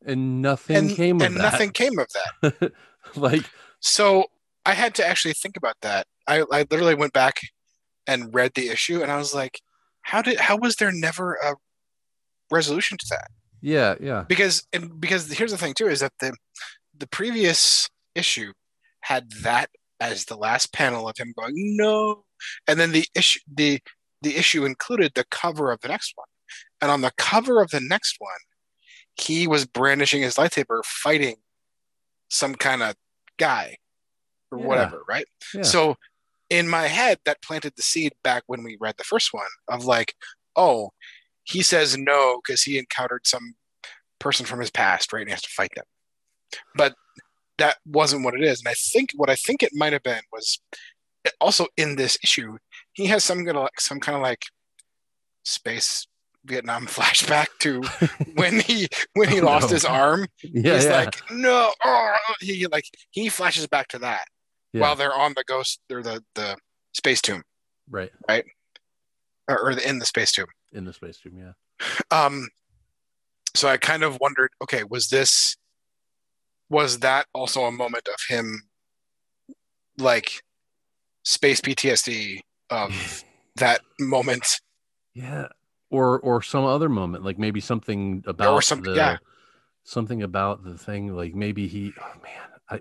and 0.05 0.41
nothing 0.43 0.77
And, 0.77 0.91
came 0.91 1.17
of 1.17 1.27
and 1.27 1.37
that. 1.37 1.43
nothing 1.43 1.71
came 1.71 1.99
of 1.99 2.07
that. 2.43 2.73
like, 3.17 3.43
So 3.81 4.27
I 4.65 4.75
had 4.75 4.95
to 4.97 5.07
actually 5.07 5.35
think 5.35 5.57
about 5.57 5.77
that 5.83 6.07
I, 6.27 6.45
I 6.53 6.67
literally 6.71 6.95
went 6.95 7.13
back 7.13 7.39
and 8.07 8.35
read 8.35 8.53
the 8.55 8.69
issue, 8.69 9.03
and 9.03 9.11
I 9.11 9.17
was 9.17 9.35
like, 9.35 9.61
how 10.03 10.23
did 10.23 10.39
how 10.39 10.57
was 10.57 10.77
there 10.77 10.93
never 10.93 11.35
a 11.35 11.55
resolution 12.51 12.99
to 12.99 13.07
that? 13.11 13.29
Yeah, 13.61 13.95
yeah. 14.01 14.25
Because 14.29 14.67
and 14.73 15.01
because 15.01 15.33
here's 15.33 15.51
the 15.51 15.59
thing 15.59 15.75
too 15.75 15.89
is 15.89 16.01
that 16.01 16.13
the 16.21 16.35
the 16.97 17.09
previous 17.09 17.89
issue 18.15 18.53
had 19.03 19.31
that 19.43 19.71
as 20.01 20.27
the 20.27 20.37
last 20.37 20.73
panel 20.73 21.09
of 21.09 21.17
him 21.17 21.33
going 21.37 21.55
no, 21.77 22.25
and 22.69 22.79
then 22.79 22.93
the 22.93 23.07
issue 23.15 23.41
the 23.53 23.81
the 24.23 24.37
issue 24.37 24.65
included 24.65 25.13
the 25.15 25.25
cover 25.31 25.71
of 25.71 25.81
the 25.81 25.89
next 25.89 26.13
one, 26.15 26.27
and 26.81 26.91
on 26.91 27.01
the 27.01 27.13
cover 27.17 27.61
of 27.61 27.71
the 27.71 27.81
next 27.81 28.17
one, 28.19 28.31
he 29.21 29.47
was 29.47 29.67
brandishing 29.67 30.23
his 30.23 30.37
lightsaber, 30.37 30.85
fighting 30.85 31.37
some 32.29 32.55
kind 32.55 32.83
of 32.83 32.95
guy 33.39 33.77
or 34.51 34.59
Yeah. 34.59 34.67
whatever, 34.67 35.03
right? 35.09 35.27
Yeah. 35.55 35.63
So 35.63 35.97
in 36.51 36.69
my 36.69 36.87
head, 36.87 37.19
that 37.25 37.43
planted 37.43 37.75
the 37.77 37.83
seed 37.83 38.13
back 38.23 38.45
when 38.47 38.63
we 38.63 38.77
read 38.81 38.97
the 38.99 39.05
first 39.05 39.33
one 39.33 39.47
of 39.69 39.85
like, 39.85 40.15
oh, 40.55 40.91
he 41.45 41.63
says 41.63 41.97
no 41.97 42.41
because 42.45 42.63
he 42.63 42.79
encountered 42.79 43.27
some 43.27 43.55
person 44.19 44.47
from 44.47 44.61
his 44.61 44.71
past, 44.71 45.13
right? 45.13 45.21
And 45.21 45.29
he 45.29 45.33
has 45.33 45.43
to 45.43 45.49
fight 45.51 45.71
them. 45.75 45.85
But 46.75 46.95
that 47.59 47.79
wasn't 47.87 48.25
what 48.25 48.35
it 48.35 48.43
is. 48.43 48.61
And 48.61 48.69
I 48.69 48.75
think 48.75 49.11
what 49.15 49.31
I 49.31 49.37
think 49.37 49.63
it 49.63 49.73
might 49.75 49.93
have 49.93 50.03
been 50.03 50.23
was 50.33 50.61
also 51.41 51.67
in 51.77 51.97
this 51.97 52.19
issue, 52.23 52.59
he 52.97 53.07
has 53.07 53.23
some 53.23 53.45
kind 53.45 53.57
of 53.59 53.63
like 53.63 53.79
some 53.81 54.01
kind 54.01 54.17
of 54.17 54.23
like 54.23 54.43
space 55.45 56.07
Vietnam 56.47 56.87
flashback 56.97 57.47
to 57.61 57.83
when 58.35 58.59
he 58.61 58.89
when 59.15 59.29
he 59.29 59.41
Oh, 59.41 59.45
lost 59.45 59.69
no. 59.69 59.75
his 59.75 59.85
arm. 59.85 60.27
yeah, 60.43 60.75
He's 60.75 60.85
yeah. 60.87 60.97
like, 60.97 61.31
no, 61.31 61.73
oh, 61.85 62.15
he 62.41 62.67
like 62.67 62.85
he 63.11 63.29
flashes 63.29 63.67
back 63.67 63.89
to 63.89 63.99
that 64.01 64.25
yeah. 64.73 64.81
while 64.81 64.97
they're 64.97 65.15
on 65.15 65.35
the 65.37 65.45
ghost 65.47 65.81
or 65.93 66.03
the 66.03 66.25
the 66.35 66.57
space 66.95 67.21
tomb 67.21 67.43
right 67.91 68.11
or, 69.49 69.59
or 69.61 69.75
the, 69.75 69.87
in 69.89 69.99
the 69.99 70.07
space 70.07 70.33
tomb. 70.33 70.47
in 70.73 70.85
the 70.87 70.93
space 70.93 71.19
tomb. 71.19 71.37
Yeah. 71.39 71.53
Um, 72.11 72.49
so 73.55 73.69
I 73.69 73.77
kind 73.77 74.03
of 74.03 74.19
wondered, 74.21 74.51
okay, 74.63 74.83
was 74.89 75.09
this 75.09 75.57
was 76.71 77.01
that 77.01 77.27
also 77.35 77.65
a 77.65 77.71
moment 77.73 78.09
of 78.09 78.17
him 78.29 78.63
like 79.99 80.41
space 81.23 81.61
PTSD 81.61 82.41
of 82.71 83.25
that 83.57 83.81
moment? 84.01 84.61
Yeah. 85.15 85.49
Or 85.91 86.19
or 86.21 86.43
some 86.43 86.65
other 86.65 86.89
moment, 86.89 87.25
like 87.25 87.39
maybe 87.39 87.61
something 87.61 88.25
about 88.27 88.53
or 88.55 88.61
something- 88.63 88.93
the 88.93 88.97
yeah. 88.97 89.17
something 89.85 90.23
about 90.23 90.65
the 90.65 90.77
thing, 90.77 91.15
like 91.15 91.35
maybe 91.35 91.69
he 91.69 91.93
oh 92.01 92.13
man, 92.23 92.49
I 92.69 92.79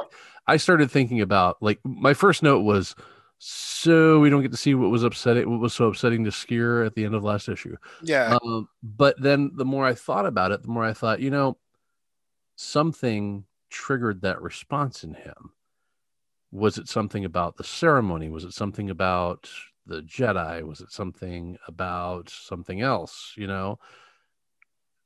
I 0.53 0.57
started 0.57 0.89
thinking 0.89 1.21
about 1.21 1.61
like 1.61 1.79
my 1.83 2.13
first 2.15 2.41
note 2.41 2.61
was 2.61 2.95
so 3.37 4.19
we 4.19 4.29
don't 4.31 4.41
get 4.41 4.51
to 4.51 4.57
see 4.57 4.73
what 4.73 4.89
was 4.89 5.03
upsetting 5.03 5.47
what 5.49 5.59
was 5.59 5.73
so 5.73 5.85
upsetting 5.85 6.23
to 6.23 6.31
Sskeer 6.31 6.83
at 6.85 6.95
the 6.95 7.05
end 7.05 7.13
of 7.13 7.23
last 7.23 7.47
issue. 7.47 7.75
Yeah, 8.01 8.37
Um, 8.43 8.69
but 8.81 9.21
then 9.21 9.51
the 9.53 9.65
more 9.65 9.85
I 9.85 9.93
thought 9.93 10.25
about 10.25 10.51
it, 10.51 10.63
the 10.63 10.69
more 10.69 10.83
I 10.83 10.93
thought, 10.93 11.19
you 11.19 11.29
know, 11.29 11.57
something 12.55 13.45
triggered 13.69 14.21
that 14.21 14.41
response 14.41 15.03
in 15.03 15.13
him. 15.13 15.51
Was 16.51 16.77
it 16.77 16.87
something 16.87 17.25
about 17.25 17.57
the 17.57 17.63
ceremony? 17.63 18.29
Was 18.29 18.45
it 18.45 18.53
something 18.53 18.89
about 18.89 19.49
the 19.85 20.01
Jedi? 20.01 20.63
Was 20.63 20.81
it 20.81 20.91
something 20.91 21.57
about 21.67 22.29
something 22.29 22.81
else? 22.81 23.33
You 23.35 23.47
know, 23.47 23.79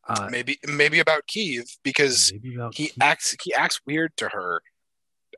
uh, 0.07 0.27
maybe 0.31 0.59
maybe 0.67 0.99
about 0.99 1.27
Keeve 1.27 1.77
because 1.83 2.31
about 2.53 2.75
he 2.75 2.91
acts 3.01 3.35
he 3.43 3.53
acts 3.53 3.81
weird 3.85 4.15
to 4.17 4.29
her 4.29 4.61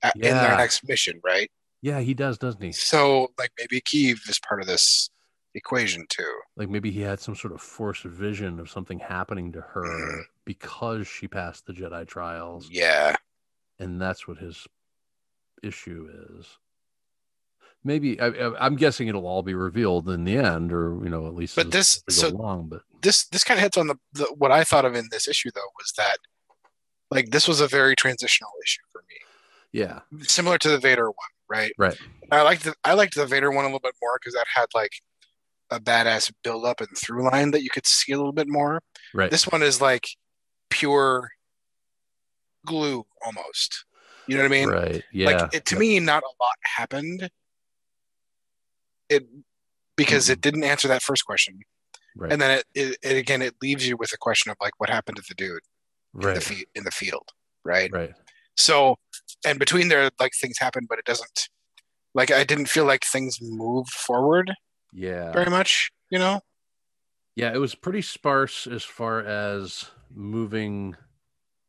a- 0.03 0.11
in 0.15 0.21
their 0.33 0.57
next 0.57 0.87
mission, 0.87 1.19
right? 1.23 1.49
yeah, 1.81 1.99
he 1.99 2.13
does, 2.13 2.37
doesn't 2.37 2.61
he? 2.61 2.71
So 2.71 3.31
like 3.37 3.51
maybe 3.57 3.81
Keeve 3.81 4.29
is 4.29 4.39
part 4.39 4.61
of 4.61 4.67
this 4.67 5.09
equation 5.55 6.05
too. 6.09 6.31
Like 6.55 6.69
maybe 6.69 6.91
he 6.91 7.01
had 7.01 7.19
some 7.19 7.35
sort 7.35 7.53
of 7.53 7.61
forced 7.61 8.03
vision 8.03 8.59
of 8.59 8.69
something 8.69 8.99
happening 8.99 9.51
to 9.53 9.61
her 9.61 9.83
Mhm. 9.83 10.23
because 10.45 11.07
she 11.07 11.27
passed 11.27 11.65
the 11.65 11.73
Jedi 11.73 12.07
trials. 12.07 12.69
Yeah, 12.71 13.15
and 13.79 13.99
that's 14.01 14.27
what 14.27 14.37
his 14.37 14.67
issue 15.63 16.07
is. 16.37 16.57
Maybe 17.83 18.19
I, 18.21 18.27
I'm 18.59 18.75
guessing 18.75 19.07
it'll 19.07 19.25
all 19.25 19.41
be 19.41 19.55
revealed 19.55 20.07
in 20.09 20.23
the 20.23 20.37
end, 20.37 20.71
or 20.71 20.99
you 21.03 21.09
know, 21.09 21.25
at 21.27 21.33
least 21.35 21.55
But 21.55 21.71
this- 21.71 22.03
so- 22.09 22.27
along. 22.29 22.67
But 22.69 22.81
this 23.01 23.25
this 23.25 23.43
kind 23.43 23.57
of 23.57 23.63
hits 23.63 23.77
on 23.77 23.87
the, 23.87 23.95
the 24.13 24.25
what 24.37 24.51
I 24.51 24.63
thought 24.63 24.85
of 24.85 24.95
in 24.95 25.07
this 25.11 25.27
issue 25.27 25.49
though 25.55 25.61
was 25.79 25.91
that 25.97 26.17
like 27.09 27.31
this 27.31 27.47
was 27.47 27.59
a 27.59 27.67
very 27.67 27.95
transitional 27.95 28.51
issue 28.63 28.81
for 28.91 29.03
me, 29.09 29.15
yeah, 29.71 30.01
similar 30.21 30.57
to 30.59 30.69
the 30.69 30.77
Vader 30.77 31.05
one, 31.07 31.15
right? 31.49 31.71
right, 31.79 31.97
I 32.31 32.43
liked 32.43 32.63
the 32.63 32.75
I 32.83 32.93
liked 32.93 33.15
the 33.15 33.25
Vader 33.25 33.49
one 33.51 33.65
a 33.65 33.67
little 33.69 33.79
bit 33.79 33.95
more 34.01 34.19
because 34.21 34.35
that 34.35 34.45
had 34.53 34.67
like 34.75 34.91
a 35.71 35.79
badass 35.79 36.31
build 36.43 36.65
up 36.65 36.79
and 36.81 36.89
through 36.95 37.27
line 37.31 37.49
that 37.51 37.63
you 37.63 37.69
could 37.71 37.87
see 37.87 38.11
a 38.11 38.17
little 38.17 38.33
bit 38.33 38.47
more. 38.47 38.81
right, 39.15 39.31
This 39.31 39.47
one 39.47 39.63
is 39.63 39.81
like 39.81 40.05
pure 40.69 41.29
glue 42.65 43.03
almost. 43.25 43.85
You 44.27 44.37
know 44.37 44.43
what 44.43 44.51
I 44.51 44.55
mean? 44.55 44.69
right, 44.69 45.03
yeah. 45.11 45.25
Like 45.25 45.53
it, 45.55 45.65
to 45.65 45.79
me, 45.79 45.99
not 45.99 46.21
a 46.23 46.43
lot 46.43 46.53
happened. 46.63 47.29
It 49.11 49.27
because 49.97 50.29
it 50.29 50.33
mm-hmm. 50.33 50.41
didn't 50.41 50.63
answer 50.63 50.87
that 50.87 51.03
first 51.03 51.25
question, 51.25 51.59
right, 52.15 52.31
and 52.31 52.41
then 52.41 52.51
it, 52.59 52.65
it, 52.73 52.97
it 53.03 53.17
again 53.17 53.41
it 53.41 53.55
leaves 53.61 53.87
you 53.87 53.97
with 53.97 54.11
a 54.13 54.17
question 54.17 54.49
of 54.51 54.57
like 54.61 54.73
what 54.77 54.89
happened 54.89 55.17
to 55.17 55.23
the 55.27 55.35
dude 55.35 55.61
in 56.15 56.33
the 56.33 56.41
fe- 56.41 56.65
in 56.75 56.83
the 56.83 56.91
field, 56.91 57.29
right? 57.63 57.91
right. 57.93 58.13
So, 58.57 58.97
and 59.45 59.59
between 59.59 59.87
there, 59.87 60.09
like 60.19 60.33
things 60.39 60.57
happen, 60.59 60.85
but 60.89 60.99
it 60.99 61.05
doesn't. 61.05 61.49
Like 62.13 62.31
I 62.31 62.43
didn't 62.43 62.67
feel 62.67 62.85
like 62.85 63.03
things 63.05 63.39
moved 63.41 63.91
forward 63.91 64.51
Yeah, 64.91 65.31
very 65.31 65.49
much. 65.49 65.91
You 66.09 66.19
know? 66.19 66.41
yeah. 67.35 67.53
It 67.53 67.57
was 67.57 67.75
pretty 67.75 68.01
sparse 68.01 68.67
as 68.67 68.83
far 68.83 69.21
as 69.21 69.89
moving 70.13 70.95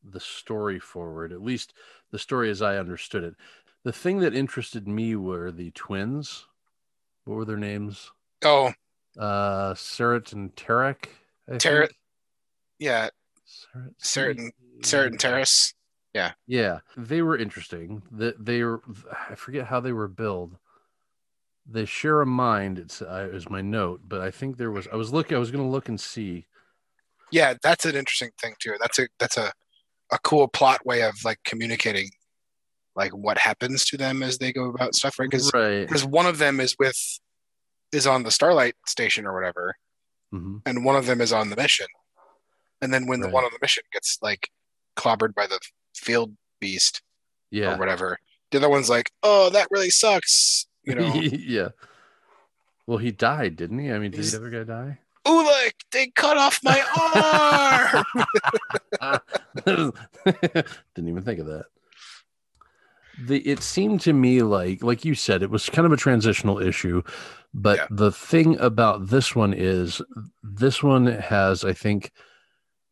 the 0.02 0.20
story 0.20 0.80
forward. 0.80 1.32
At 1.32 1.42
least 1.42 1.74
the 2.10 2.18
story 2.18 2.50
as 2.50 2.60
I 2.60 2.76
understood 2.76 3.22
it. 3.22 3.34
The 3.84 3.92
thing 3.92 4.18
that 4.20 4.34
interested 4.34 4.88
me 4.88 5.16
were 5.16 5.52
the 5.52 5.70
twins. 5.70 6.46
What 7.24 7.36
were 7.36 7.44
their 7.44 7.56
names? 7.56 8.10
Oh, 8.44 8.72
Uh, 9.18 9.74
Ceret 9.74 10.32
and 10.32 10.54
Terec. 10.56 11.06
Terec- 11.50 11.90
yeah, 12.78 13.10
Certain 13.98 14.50
certain 14.82 15.18
terrace. 15.18 15.74
Yeah. 16.14 16.32
Yeah, 16.46 16.80
they 16.96 17.22
were 17.22 17.36
interesting. 17.36 18.02
That 18.10 18.44
they 18.44 18.62
were, 18.62 18.82
I 19.30 19.34
forget 19.34 19.66
how 19.66 19.80
they 19.80 19.92
were 19.92 20.08
billed. 20.08 20.56
They 21.66 21.84
share 21.84 22.20
a 22.20 22.26
mind. 22.26 22.78
It's 22.78 23.00
uh, 23.02 23.28
is 23.32 23.48
my 23.48 23.60
note, 23.60 24.00
but 24.08 24.20
I 24.20 24.30
think 24.30 24.56
there 24.56 24.70
was. 24.72 24.88
I 24.92 24.96
was 24.96 25.12
looking. 25.12 25.36
I 25.36 25.40
was 25.40 25.50
going 25.50 25.64
to 25.64 25.70
look 25.70 25.88
and 25.88 26.00
see. 26.00 26.46
Yeah, 27.30 27.54
that's 27.62 27.84
an 27.86 27.94
interesting 27.94 28.30
thing 28.40 28.54
too. 28.58 28.74
That's 28.80 28.98
a 28.98 29.08
that's 29.18 29.36
a 29.36 29.52
a 30.10 30.18
cool 30.18 30.48
plot 30.48 30.84
way 30.84 31.02
of 31.02 31.14
like 31.24 31.38
communicating 31.44 32.10
like 32.94 33.12
what 33.12 33.38
happens 33.38 33.84
to 33.86 33.96
them 33.96 34.22
as 34.22 34.38
they 34.38 34.52
go 34.52 34.66
about 34.68 34.94
stuff, 34.94 35.18
right? 35.18 35.28
Because 35.30 35.50
Right. 35.54 35.86
because 35.86 36.04
one 36.04 36.26
of 36.26 36.38
them 36.38 36.60
is 36.60 36.76
with 36.78 36.98
is 37.92 38.06
on 38.06 38.22
the 38.22 38.30
Starlight 38.30 38.74
station 38.86 39.26
or 39.26 39.34
whatever, 39.34 39.76
hmm 40.30 40.58
and 40.66 40.84
one 40.84 40.96
of 40.96 41.06
them 41.06 41.20
is 41.20 41.32
on 41.32 41.50
the 41.50 41.56
mission. 41.56 41.86
And 42.80 42.92
then 42.92 43.06
when 43.06 43.20
the 43.20 43.28
one 43.28 43.44
on 43.44 43.50
the 43.52 43.58
mission 43.62 43.84
gets 43.92 44.18
like 44.22 44.48
clobbered 44.96 45.34
by 45.34 45.46
the 45.46 45.58
field 45.94 46.36
beast 46.60 47.00
Yeah. 47.50 47.74
or 47.74 47.78
whatever, 47.78 48.18
the 48.50 48.58
other 48.58 48.68
one's 48.68 48.90
like, 48.90 49.10
"Oh, 49.22 49.50
that 49.50 49.68
really 49.70 49.90
sucks," 49.90 50.66
you 50.84 50.94
know. 50.94 51.12
yeah. 51.14 51.68
Well, 52.86 52.98
he 52.98 53.12
died, 53.12 53.56
didn't 53.56 53.78
he? 53.78 53.92
I 53.92 53.98
mean, 53.98 54.10
did 54.10 54.18
He's- 54.18 54.32
the 54.32 54.38
other 54.38 54.50
guy 54.50 54.64
die? 54.64 54.98
Ulik, 55.24 55.74
they 55.92 56.08
cut 56.08 56.36
off 56.36 56.58
my 56.64 56.82
arm. 59.00 59.20
Didn't 59.64 61.08
even 61.08 61.22
think 61.22 61.38
of 61.40 61.46
that. 61.46 61.66
The 63.26 63.38
it 63.40 63.62
seemed 63.62 64.00
to 64.02 64.12
me 64.12 64.42
like 64.42 64.82
like 64.82 65.04
you 65.04 65.14
said, 65.14 65.42
it 65.42 65.50
was 65.50 65.68
kind 65.68 65.86
of 65.86 65.92
a 65.92 65.96
transitional 65.96 66.58
issue, 66.60 67.02
but 67.54 67.78
Yeah. 67.78 67.86
the 67.90 68.12
thing 68.12 68.58
about 68.58 69.08
this 69.08 69.34
one 69.36 69.52
is 69.52 70.00
this 70.42 70.82
one 70.82 71.06
has, 71.06 71.64
I 71.64 71.72
think, 71.72 72.10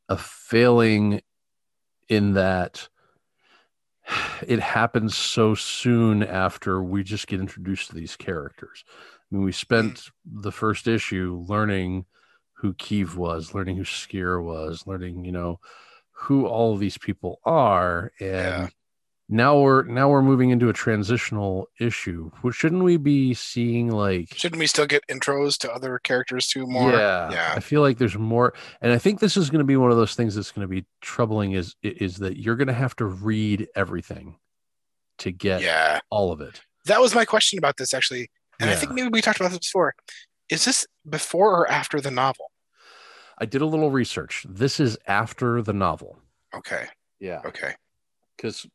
a 0.09 0.17
failing 0.17 1.23
in 2.09 2.35
that 2.35 2.89
it 4.47 4.61
happens 4.61 5.17
so 5.17 5.55
soon 5.55 6.23
after 6.23 6.83
we 6.83 7.03
just 7.03 7.27
get 7.27 7.41
introduced 7.41 7.89
to 7.89 7.95
these 7.95 8.17
characters. 8.17 8.85
I 8.89 9.35
mean, 9.37 9.45
we 9.45 9.53
mm. 9.53 9.55
spent 9.55 10.11
the 10.25 10.53
first 10.53 10.87
issue 10.89 11.45
learning 11.49 12.07
who 12.55 12.75
Keeve 12.75 13.15
was, 13.15 13.55
learning 13.55 13.77
who 13.77 13.85
Sskeer 13.85 14.43
was, 14.43 14.87
learning, 14.87 15.25
you 15.25 15.33
know, 15.33 15.61
who 16.11 16.47
all 16.47 16.75
of 16.75 16.81
these 16.81 16.99
people 16.99 17.41
are. 17.45 18.13
And 18.21 18.29
Yeah. 18.29 18.69
Now 19.33 19.59
we're 19.61 19.85
now 19.85 20.09
we're 20.09 20.23
moving 20.23 20.51
into 20.51 20.69
a 20.69 20.73
transitional 20.73 21.69
issue. 21.79 22.31
Shouldn't 22.51 22.83
we 22.83 22.97
be 22.97 23.33
seeing 23.33 23.91
like 23.91 24.35
Shouldn't 24.35 24.59
we 24.59 24.67
still 24.67 24.87
get 24.87 25.07
intros 25.09 25.57
to 25.59 25.73
other 25.73 26.01
characters 26.01 26.49
too 26.49 26.67
more? 26.67 26.91
yeah, 26.91 27.31
Yeah. 27.31 27.53
I 27.57 27.61
feel 27.61 27.81
like 27.81 27.99
there's 27.99 28.19
more, 28.19 28.53
and 28.81 28.93
I 28.93 28.99
think 28.99 29.21
this 29.21 29.37
is 29.37 29.49
going 29.49 29.61
to 29.61 29.65
be 29.65 29.77
one 29.77 29.91
of 29.93 29.97
those 29.97 30.15
things 30.17 30.35
that's 30.35 30.51
going 30.51 30.67
to 30.67 30.71
be 30.71 30.85
troubling. 31.01 31.53
Is 31.53 31.77
is 31.83 32.17
that 32.19 32.37
you're 32.39 32.57
going 32.57 32.69
to 32.69 32.75
have 32.75 32.97
to 32.97 33.05
read 33.07 33.69
everything 33.77 34.37
to 35.19 35.31
get 35.31 35.63
Yeah. 35.63 36.01
all 36.11 36.33
of 36.33 36.41
it. 36.41 36.61
that 36.87 37.01
was 37.01 37.15
my 37.15 37.25
question 37.25 37.59
about 37.59 37.77
this 37.77 37.95
actually, 37.95 38.31
and 38.59 38.69
I 38.69 38.75
think 38.75 38.93
maybe 38.93 39.09
we 39.09 39.21
talked 39.23 39.39
about 39.39 39.51
this 39.53 39.59
before. 39.61 39.95
Is 40.49 40.65
this 40.65 40.87
before 41.09 41.55
or 41.57 41.71
after 41.71 42.01
the 42.01 42.11
novel? 42.11 42.51
I 43.39 43.47
did 43.47 43.63
a 43.63 43.67
little 43.67 43.91
research. 43.93 44.45
This 44.49 44.81
is 44.81 44.99
after 45.07 45.63
the 45.63 45.73
novel. 45.73 46.19
Okay, 46.53 46.87
Yeah. 47.21 47.41
okay, 47.45 47.75
because 48.37 48.67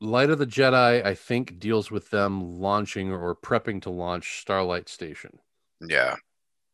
Light 0.00 0.30
of 0.30 0.38
the 0.38 0.46
Jedi, 0.46 1.04
I 1.04 1.14
think, 1.14 1.58
deals 1.58 1.90
with 1.90 2.10
them 2.10 2.58
launching 2.60 3.10
or 3.12 3.34
prepping 3.34 3.80
to 3.82 3.90
launch 3.90 4.40
Starlight 4.40 4.88
Station. 4.88 5.38
yeah. 5.80 6.16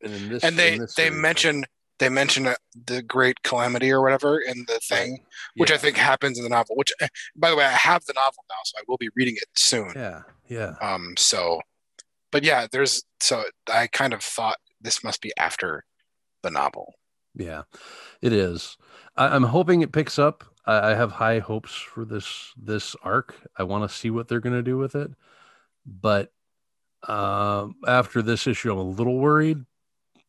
And 0.03 0.14
in 0.14 0.29
this, 0.31 0.43
And 0.45 0.59
they 0.59 0.75
in 0.75 0.79
this 0.81 0.95
they 0.95 1.09
series, 1.09 1.21
mention 1.21 1.64
they 1.99 2.09
mention 2.09 2.47
uh, 2.47 2.55
the 2.87 3.03
great 3.03 3.43
calamity 3.43 3.91
or 3.93 4.01
whatever 4.01 4.39
in 4.41 4.64
the 4.66 4.81
thing, 4.89 5.11
Right. 5.12 5.21
which 5.57 5.71
I 5.71 5.77
think 5.77 5.99
happens 5.99 6.39
in 6.39 6.45
the 6.45 6.49
novel. 6.49 6.75
Which, 6.77 6.91
eh, 7.03 7.09
by 7.37 7.51
the 7.51 7.57
way, 7.57 7.66
I 7.66 7.73
have 7.73 8.03
the 8.07 8.14
novel 8.14 8.43
now, 8.49 8.57
so 8.64 8.79
I 8.79 8.83
will 8.89 8.97
be 8.97 9.11
reading 9.14 9.37
it 9.37 9.49
soon. 9.55 9.93
Yeah, 9.95 10.23
yeah, 10.49 10.77
Um, 10.81 11.14
so, 11.18 11.61
but 12.33 12.43
yeah, 12.45 12.66
there's 12.73 13.03
so 13.21 13.45
I 13.71 13.89
kind 13.89 14.14
of 14.14 14.23
thought 14.23 14.57
this 14.81 15.05
must 15.05 15.21
be 15.21 15.33
after 15.39 15.85
the 16.43 16.51
novel. 16.51 16.95
yeah. 17.35 17.64
It 18.23 18.33
is. 18.33 18.79
I, 19.16 19.27
I'm 19.29 19.43
hoping 19.45 19.83
it 19.83 19.93
picks 19.93 20.18
up. 20.18 20.45
I, 20.67 20.91
I 20.91 20.95
have 20.95 21.13
high 21.13 21.39
hopes 21.39 21.75
for 21.75 22.05
this 22.05 22.53
this 22.57 22.97
arc. 23.03 23.35
I 23.57 23.65
want 23.65 23.89
to 23.89 23.95
see 23.95 24.11
what 24.11 24.29
they're 24.29 24.41
going 24.41 24.57
to 24.57 24.63
do 24.63 24.77
with 24.77 24.95
it, 24.95 25.11
but 25.87 26.33
um, 27.09 27.77
after 27.87 28.23
this 28.23 28.47
issue, 28.47 28.73
I'm 28.73 28.79
a 28.79 28.83
little 28.83 29.19
worried. 29.19 29.65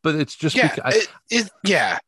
But 0.04 0.16
it's 0.16 0.36
just 0.36 0.56
Yeah, 0.56 0.74
because 0.74 0.96
it, 0.96 1.10
it, 1.30 1.52
yeah, 1.64 2.00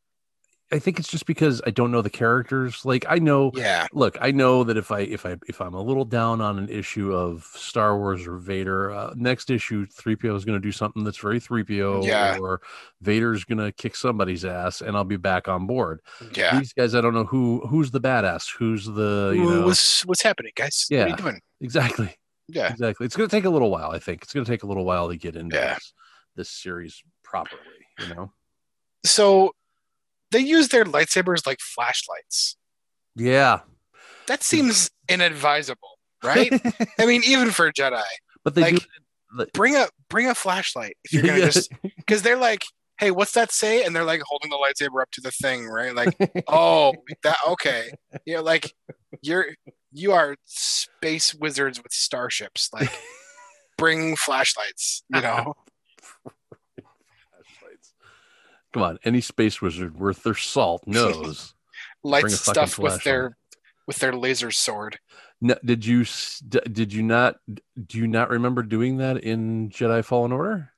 I, 0.72 0.78
think 0.78 0.98
it's 0.98 1.08
just 1.08 1.26
because 1.26 1.62
I 1.66 1.70
don't 1.70 1.90
know 1.92 2.02
the 2.02 2.10
characters. 2.10 2.84
Like 2.84 3.04
I 3.08 3.18
know 3.18 3.52
yeah, 3.54 3.86
look 3.92 4.16
i 4.20 4.30
know 4.30 4.64
that 4.64 4.76
if 4.76 4.90
i 4.90 5.00
if 5.00 5.24
i 5.26 5.36
if 5.46 5.60
i'm 5.60 5.74
a 5.74 5.80
little 5.80 6.04
down 6.04 6.40
on 6.40 6.58
an 6.58 6.68
issue 6.68 7.12
of 7.14 7.44
star 7.54 7.96
wars 7.96 8.26
or 8.26 8.38
vader 8.38 8.90
uh, 8.90 9.12
next 9.16 9.50
issue 9.50 9.86
3po 9.86 10.34
is 10.36 10.44
going 10.44 10.60
to 10.60 10.66
do 10.66 10.72
something 10.72 11.04
that's 11.04 11.18
very 11.18 11.38
3po 11.40 12.04
Yeah. 12.04 12.36
or 12.38 12.60
vader's 13.00 13.44
going 13.44 13.58
to 13.58 13.70
kick 13.72 13.94
somebody's 13.94 14.44
ass 14.44 14.80
and 14.80 14.96
i'll 14.96 15.04
be 15.04 15.16
back 15.16 15.46
on 15.48 15.66
board 15.66 16.00
yeah. 16.34 16.58
these 16.58 16.72
guys 16.72 16.94
i 16.94 17.00
don't 17.00 17.14
know 17.14 17.24
who 17.24 17.60
who's 17.68 17.90
the 17.90 18.00
badass 18.00 18.50
who's 18.56 18.86
the 18.86 19.32
you 19.36 19.46
know 19.48 19.66
what's 19.66 20.04
what's 20.06 20.22
happening, 20.22 20.52
guys? 20.56 20.86
What 20.88 20.96
are 20.96 21.00
Yeah. 21.00 21.06
you 21.08 21.16
doing? 21.16 21.40
exactly 21.60 22.16
Yeah, 22.48 22.70
exactly 22.70 23.06
it's 23.06 23.16
going 23.16 23.28
to 23.28 23.36
take 23.36 23.44
a 23.44 23.50
little 23.50 23.70
while 23.70 23.90
i 23.90 23.98
think 23.98 24.22
it's 24.22 24.32
going 24.32 24.44
to 24.44 24.50
take 24.50 24.62
a 24.64 24.66
little 24.66 24.84
while 24.84 25.08
to 25.08 25.16
get 25.16 25.36
into 25.36 25.56
Yeah. 25.56 25.74
this, 25.74 25.92
this 26.36 26.50
series 26.50 27.02
properly 27.22 27.60
you 28.00 28.08
know 28.14 28.32
so 29.04 29.52
they 30.30 30.40
use 30.40 30.68
their 30.68 30.84
lightsabers 30.84 31.46
like 31.46 31.60
flashlights. 31.60 32.56
yeah 33.16 33.60
That 34.26 34.42
seems 34.42 34.90
inadvisable, 35.08 35.98
right? 36.22 36.52
I 36.98 37.06
mean, 37.06 37.22
even 37.26 37.50
for 37.50 37.70
Jedi, 37.72 38.02
but 38.44 38.54
they 38.54 38.62
Like, 38.62 38.74
do 39.36 39.46
bring 39.52 39.76
a 39.76 39.88
bring 40.08 40.28
a 40.28 40.34
flashlight 40.34 40.96
if 41.04 41.12
you're 41.12 41.22
gonna 41.22 41.38
Yeah. 41.38 41.46
just 41.46 41.70
because 41.96 42.22
they're 42.22 42.36
like, 42.38 42.64
hey, 42.98 43.10
what's 43.10 43.32
that 43.32 43.50
say? 43.50 43.84
And 43.84 43.94
they're 43.94 44.04
like 44.04 44.22
holding 44.24 44.50
the 44.50 44.56
lightsaber 44.56 45.02
up 45.02 45.10
to 45.12 45.20
the 45.20 45.32
thing, 45.32 45.66
right? 45.66 45.94
Like, 45.94 46.16
oh, 46.48 46.94
that 47.22 47.36
okay, 47.48 47.90
yeah, 48.24 48.40
like 48.40 48.72
you're 49.22 49.46
you 49.92 50.12
are 50.12 50.36
space 50.44 51.34
wizards 51.34 51.82
with 51.82 51.92
starships. 51.92 52.68
Like, 52.72 52.90
bring 53.78 54.16
flashlights, 54.16 55.02
you 55.12 55.20
know? 55.20 55.54
Flashlights. 57.30 57.92
Come 58.74 58.82
on, 58.82 58.98
any 59.04 59.20
space 59.22 59.62
wizard 59.62 59.96
worth 59.96 60.22
their 60.24 60.34
salt 60.34 60.82
knows. 60.86 61.54
Lights 62.02 62.40
stuff 62.40 62.78
with 62.78 63.02
their 63.04 63.38
with 63.86 63.96
their 63.98 64.12
laser 64.12 64.50
sword. 64.50 64.98
No, 65.40 65.54
did 65.64 65.86
you 65.86 66.04
did 66.48 66.92
you 66.92 67.02
not 67.02 67.36
do 67.86 67.98
you 67.98 68.06
not 68.08 68.30
remember 68.30 68.62
doing 68.62 68.96
that 68.98 69.18
in 69.18 69.70
Jedi 69.70 70.04
Fallen 70.04 70.32
Order? 70.32 70.70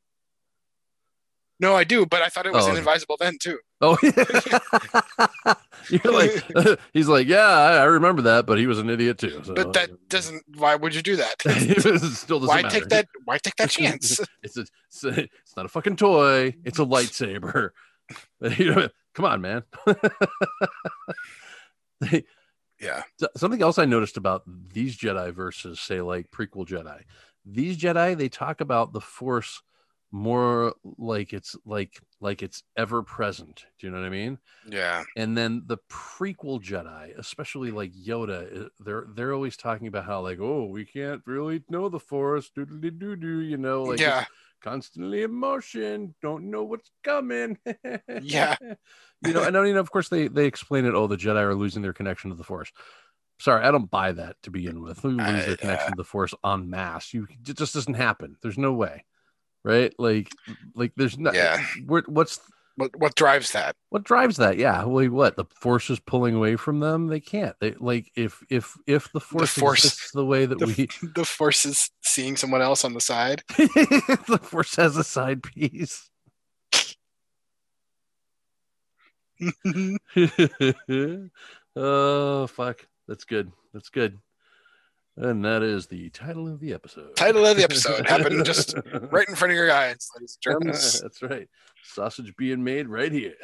No, 1.59 1.75
I 1.75 1.85
do, 1.85 2.05
but 2.05 2.21
I 2.21 2.29
thought 2.29 2.45
it 2.45 2.53
was 2.53 2.67
Oh. 2.69 2.71
inadvisable 2.73 3.17
then 3.19 3.39
too. 3.41 3.59
Oh, 3.81 3.97
you're 5.89 6.13
like 6.13 6.79
he's 6.93 7.09
like, 7.09 7.27
yeah, 7.27 7.47
I, 7.47 7.77
I 7.79 7.85
remember 7.85 8.23
that, 8.23 8.45
but 8.47 8.59
he 8.59 8.67
was 8.67 8.79
an 8.79 8.91
idiot 8.91 9.19
too. 9.19 9.41
So. 9.43 9.55
But 9.55 9.73
that 9.73 10.09
doesn't. 10.09 10.43
Why 10.57 10.75
would 10.77 10.95
you 10.95 11.03
do 11.03 11.17
that? 11.17 11.41
still 12.13 12.41
doesn't 12.41 12.49
why 12.49 12.63
matter. 12.63 12.81
take 12.81 12.89
that? 12.91 13.09
Why 13.25 13.39
take 13.39 13.57
that 13.57 13.71
chance? 13.71 14.21
it's 14.43 14.57
a, 14.59 14.67
it's 14.91 15.05
a- 15.05 15.21
it's 15.23 15.57
not 15.57 15.65
a 15.67 15.69
fucking 15.71 15.97
toy. 15.97 16.55
It's 16.65 16.79
a 16.79 16.85
lightsaber. 16.85 17.71
Come 19.15 19.25
on, 19.25 19.41
man. 19.41 19.63
yeah, 22.81 23.03
something 23.37 23.63
else 23.63 23.79
I 23.79 23.87
noticed 23.87 24.17
about 24.17 24.43
these 24.47 24.97
Jedi 24.97 25.33
versus 25.33 25.81
say 25.81 26.01
like 26.01 26.31
prequel 26.31 26.67
Jedi. 26.67 27.03
These 27.45 27.79
Jedi 27.79 28.17
they 28.17 28.29
talk 28.29 28.61
about 28.61 28.93
the 28.93 29.01
Force 29.01 29.63
more 30.13 30.75
like 30.99 31.33
it's 31.33 31.57
like 31.67 32.01
like 32.21 32.43
it's 32.43 32.63
ever 32.77 33.03
present. 33.03 33.65
Do 33.79 33.87
you 33.87 33.93
know 33.93 34.01
what 34.01 34.07
I 34.07 34.11
mean? 34.11 34.39
yeah, 34.69 35.03
And 35.17 35.37
then 35.37 35.65
the 35.67 35.79
prequel 35.91 36.63
Jedi, 36.63 37.17
especially 37.19 37.71
like 37.71 37.93
Yoda, 37.93 38.67
uh, 38.67 38.69
they're 38.81 39.07
they're 39.15 39.35
always 39.35 39.57
talking 39.57 39.87
about 39.89 40.05
how 40.07 40.21
like 40.21 40.39
oh 40.41 40.67
we 40.67 40.85
can't 40.85 41.23
really 41.27 41.63
know 41.69 41.89
the 41.89 42.01
Force, 42.01 42.51
do 42.55 42.65
do 42.65 43.17
do. 43.17 43.41
you 43.41 43.57
know, 43.57 43.83
like 43.83 44.01
yeah, 44.01 44.25
constantly 44.63 45.23
in 45.23 45.33
motion, 45.35 46.15
don't 46.23 46.51
know 46.51 46.65
what's 46.65 46.91
coming. 47.03 47.59
Yeah. 48.23 48.57
you 49.25 49.33
know, 49.33 49.43
and 49.43 49.57
I 49.57 49.63
mean, 49.63 49.77
of 49.77 49.91
course, 49.91 50.09
they 50.09 50.29
they 50.29 50.47
explain 50.47 50.85
it. 50.87 50.95
Oh, 50.95 51.07
the 51.07 51.17
Jedi 51.17 51.41
are 51.43 51.55
losing 51.55 51.83
their 51.83 51.93
connection 51.93 52.31
to 52.31 52.37
the 52.37 52.45
Force. 52.45 52.71
Sorry, 53.39 53.63
I 53.65 53.71
don't 53.71 53.91
buy 53.91 54.13
that 54.13 54.37
to 54.45 54.51
begin 54.51 54.81
with. 54.81 55.05
We 55.05 55.11
lose 55.11 55.45
their 55.47 55.57
connection 55.57 55.91
to 55.91 55.97
the 55.97 56.05
Force 56.05 56.33
en 56.45 56.71
masse. 56.71 57.13
You 57.13 57.27
it 57.31 57.57
just 57.57 57.75
doesn't 57.75 57.95
happen. 57.95 58.37
There's 58.43 58.57
no 58.57 58.73
way, 58.73 59.05
right? 59.67 59.93
Like, 59.99 60.31
like 60.75 60.93
there's 60.97 61.19
not. 61.19 61.35
Yeah. 61.35 61.63
What's 61.87 62.41
what 62.77 62.95
what 62.99 63.15
drives 63.15 63.53
that? 63.53 63.75
what 63.89 64.05
drives 64.05 64.37
that? 64.37 64.59
Yeah, 64.59 64.85
well, 64.85 65.09
what 65.11 65.37
the 65.37 65.47
Force 65.61 65.91
is 65.91 65.99
pulling 65.99 66.35
away 66.35 66.57
from 66.57 66.81
them? 66.81 67.09
They 67.09 67.21
can't. 67.21 67.57
They 67.61 67.73
like 67.73 68.11
if 68.17 68.43
if 68.49 68.75
if 68.87 69.11
the 69.13 69.21
Force, 69.21 69.51
Force- 69.51 69.85
exists 69.85 70.13
the 70.13 70.25
way 70.25 70.47
that 70.47 70.59
The, 70.59 70.67
we 70.67 70.89
the 71.15 71.25
force 71.25 71.65
is 71.67 71.91
seeing 72.03 72.37
someone 72.37 72.63
else 72.63 72.85
on 72.85 72.95
the 72.95 73.01
side. 73.01 73.43
the 73.57 74.41
Force 74.43 74.77
has 74.77 74.97
a 74.97 75.05
side 75.05 75.43
piece. 75.43 76.09
oh 81.77 82.47
fuck 82.47 82.87
that's 83.07 83.25
good 83.25 83.53
that's 83.75 83.91
good 83.91 84.19
and 85.17 85.45
that 85.45 85.63
is 85.63 85.87
the 85.87 86.11
title 86.11 86.47
of 86.47 86.61
the 86.61 86.75
episode. 86.75 87.17
Title 87.17 87.47
of 87.47 87.57
the 87.57 87.65
episode. 87.65 88.07
Happened 88.07 88.45
just 88.45 88.75
right 89.11 89.29
in 89.29 89.35
front 89.35 89.53
of 89.53 89.57
your 89.57 89.71
eyes, 89.73 90.09
ladies 90.15 90.39
and 90.45 90.63
germs. 90.63 91.01
that's 91.03 91.23
right. 91.23 91.49
Sausage 91.85 92.35
being 92.37 92.63
made 92.63 92.89
right 92.89 93.13
here. 93.13 93.35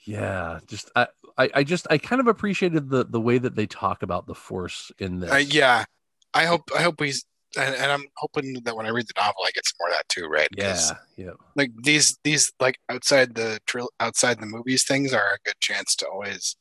Yeah 0.08 0.60
just 0.68 0.92
I, 0.96 1.08
I 1.36 1.50
i 1.56 1.64
just 1.64 1.88
i 1.90 1.98
kind 1.98 2.22
of 2.22 2.28
appreciated 2.28 2.92
the 2.92 3.06
the 3.06 3.20
way 3.20 3.40
that 3.40 3.56
they 3.56 3.66
talk 3.66 4.04
about 4.04 4.28
the 4.28 4.36
force 4.36 4.92
in 5.00 5.20
this. 5.20 5.32
Uh, 5.32 5.38
yeah, 5.38 5.86
I 6.32 6.46
hope 6.46 6.70
I 6.78 6.84
hope 6.84 7.02
he's 7.02 7.26
and, 7.58 7.74
and 7.74 7.92
I'm 7.92 8.06
hoping 8.18 8.62
that 8.66 8.76
when 8.76 8.86
I 8.86 8.90
read 8.90 9.08
the 9.08 9.20
novel, 9.20 9.42
I 9.44 9.50
get 9.56 9.66
some 9.66 9.78
more 9.80 9.90
of 9.90 9.96
that 9.96 10.08
too, 10.10 10.28
right? 10.28 10.48
yeah 10.56 10.92
yeah. 11.18 11.32
like 11.56 11.72
these 11.82 12.20
these 12.24 12.54
like 12.60 12.78
outside 12.88 13.34
the 13.34 13.60
outside 14.00 14.40
the 14.40 14.46
movies 14.46 14.84
things 14.84 15.12
are 15.12 15.34
a 15.34 15.40
good 15.44 15.60
chance 15.60 15.96
to 15.96 16.08
always 16.08 16.56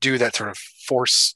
do 0.00 0.18
that 0.18 0.34
sort 0.36 0.50
of 0.50 0.58
force 0.58 1.34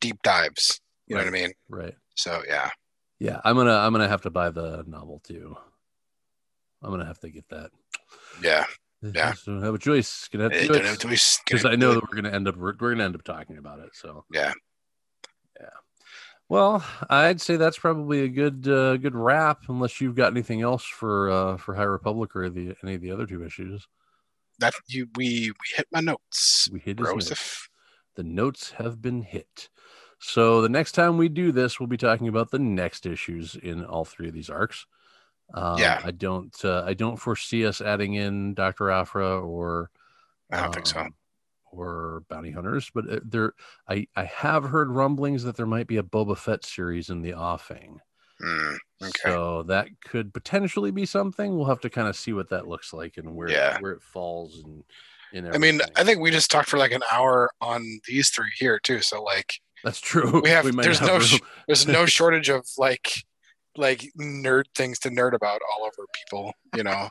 deep 0.00 0.22
dives. 0.22 0.80
You 1.06 1.16
know 1.16 1.22
what 1.22 1.28
I 1.28 1.32
mean? 1.32 1.52
right 1.68 1.94
So 2.16 2.42
yeah, 2.46 2.70
Yeah, 3.18 3.40
I'm 3.44 3.56
gonna 3.56 3.74
I'm 3.76 3.92
gonna 3.92 4.08
have 4.08 4.22
to 4.22 4.30
buy 4.30 4.50
the 4.50 4.84
novel 4.86 5.20
too. 5.24 5.56
I'm 6.82 6.90
gonna 6.90 7.06
have 7.06 7.20
to 7.20 7.30
get 7.30 7.48
that. 7.48 7.70
yeah. 8.42 8.64
Yeah. 9.00 9.32
So 9.34 9.52
don't 9.52 9.62
have 9.62 9.74
a 9.74 9.78
choice. 9.78 10.28
Gonna 10.28 10.44
have 10.44 10.52
to 10.52 10.74
it 10.74 11.00
because 11.44 11.64
I 11.64 11.76
know 11.76 11.94
that 11.94 12.02
we're 12.02 12.20
gonna 12.20 12.34
end 12.34 12.48
up 12.48 12.56
we're, 12.56 12.74
we're 12.78 12.92
gonna 12.92 13.04
end 13.04 13.14
up 13.14 13.22
talking 13.22 13.56
about 13.56 13.78
it. 13.78 13.90
So 13.94 14.24
Yeah. 14.32 14.52
yeah. 15.60 15.68
Well, 16.48 16.84
I'd 17.08 17.40
say 17.40 17.56
that's 17.56 17.78
probably 17.78 18.22
a 18.22 18.28
good 18.28 18.66
uh, 18.66 18.96
good 18.96 19.14
wrap. 19.14 19.62
Unless 19.68 20.00
you've 20.00 20.16
got 20.16 20.32
anything 20.32 20.62
else 20.62 20.84
for 20.84 21.30
uh, 21.30 21.56
for 21.58 21.74
High 21.74 21.82
Republic 21.84 22.34
or 22.34 22.50
the 22.50 22.74
any 22.82 22.94
of 22.94 23.00
the 23.00 23.12
other 23.12 23.26
two 23.26 23.44
issues. 23.44 23.86
that 24.58 24.74
you 24.88 25.08
we 25.14 25.50
we 25.50 25.76
hit 25.76 25.86
my 25.92 26.00
notes. 26.00 26.68
We 26.72 26.80
hit. 26.80 26.96
Broseph. 26.96 27.67
The 28.18 28.24
notes 28.24 28.72
have 28.72 29.00
been 29.00 29.22
hit. 29.22 29.68
So 30.18 30.60
the 30.60 30.68
next 30.68 30.92
time 30.92 31.18
we 31.18 31.28
do 31.28 31.52
this, 31.52 31.78
we'll 31.78 31.86
be 31.86 31.96
talking 31.96 32.26
about 32.26 32.50
the 32.50 32.58
next 32.58 33.06
issues 33.06 33.54
in 33.54 33.84
all 33.84 34.04
three 34.04 34.26
of 34.26 34.34
these 34.34 34.50
arcs. 34.50 34.86
Um, 35.54 35.78
Yeah. 35.78 36.00
I 36.02 36.10
don't. 36.10 36.52
Uh, 36.64 36.82
I 36.84 36.94
don't 36.94 37.16
foresee 37.16 37.64
us 37.64 37.80
adding 37.80 38.14
in 38.14 38.54
Doctor 38.54 38.90
Aphra 38.90 39.40
or. 39.40 39.90
I 40.50 40.62
don't 40.62 40.74
think 40.74 40.88
so. 40.88 40.98
um, 41.02 41.14
Or 41.70 42.24
bounty 42.28 42.50
hunters, 42.50 42.90
but 42.92 43.08
uh, 43.08 43.20
there, 43.24 43.52
I 43.88 44.08
I 44.16 44.24
have 44.24 44.64
heard 44.64 44.90
rumblings 44.90 45.44
that 45.44 45.54
there 45.56 45.66
might 45.66 45.86
be 45.86 45.98
a 45.98 46.02
Boba 46.02 46.36
Fett 46.36 46.64
series 46.64 47.10
in 47.10 47.22
the 47.22 47.34
offing. 47.34 48.00
Hmm, 48.40 48.74
okay. 49.00 49.12
So 49.22 49.62
that 49.64 49.86
could 50.04 50.34
potentially 50.34 50.90
be 50.90 51.06
something. 51.06 51.54
We'll 51.56 51.66
have 51.66 51.82
to 51.82 51.90
kind 51.90 52.08
of 52.08 52.16
see 52.16 52.32
what 52.32 52.48
that 52.50 52.66
looks 52.66 52.92
like 52.92 53.16
and 53.16 53.36
where 53.36 53.48
Yeah. 53.50 53.78
where 53.78 53.92
it 53.92 54.02
falls 54.02 54.64
and 54.64 54.82
I 55.34 55.58
mean. 55.58 55.80
I 55.96 56.04
think 56.04 56.20
we 56.20 56.30
just 56.30 56.50
talked 56.50 56.68
for 56.68 56.78
like 56.78 56.92
an 56.92 57.02
hour 57.12 57.50
on 57.60 58.00
these 58.06 58.30
three 58.30 58.50
here 58.58 58.78
too. 58.78 59.00
So 59.00 59.22
like, 59.22 59.54
that's 59.84 60.00
true. 60.00 60.40
we 60.40 60.50
have- 60.50 60.64
might 60.72 60.82
there's 60.82 60.98
have 60.98 61.08
no 61.08 61.20
sh- 61.20 61.40
there's 61.66 61.86
no 61.86 62.06
shortage 62.18 62.48
of 62.48 62.66
like 62.78 63.12
like 63.76 64.10
nerd 64.20 64.64
things 64.74 64.98
to 65.00 65.10
nerd 65.10 65.34
about 65.34 65.60
all 65.72 65.84
over 65.84 66.06
people. 66.12 66.52
You 66.76 66.82
know, 66.82 67.08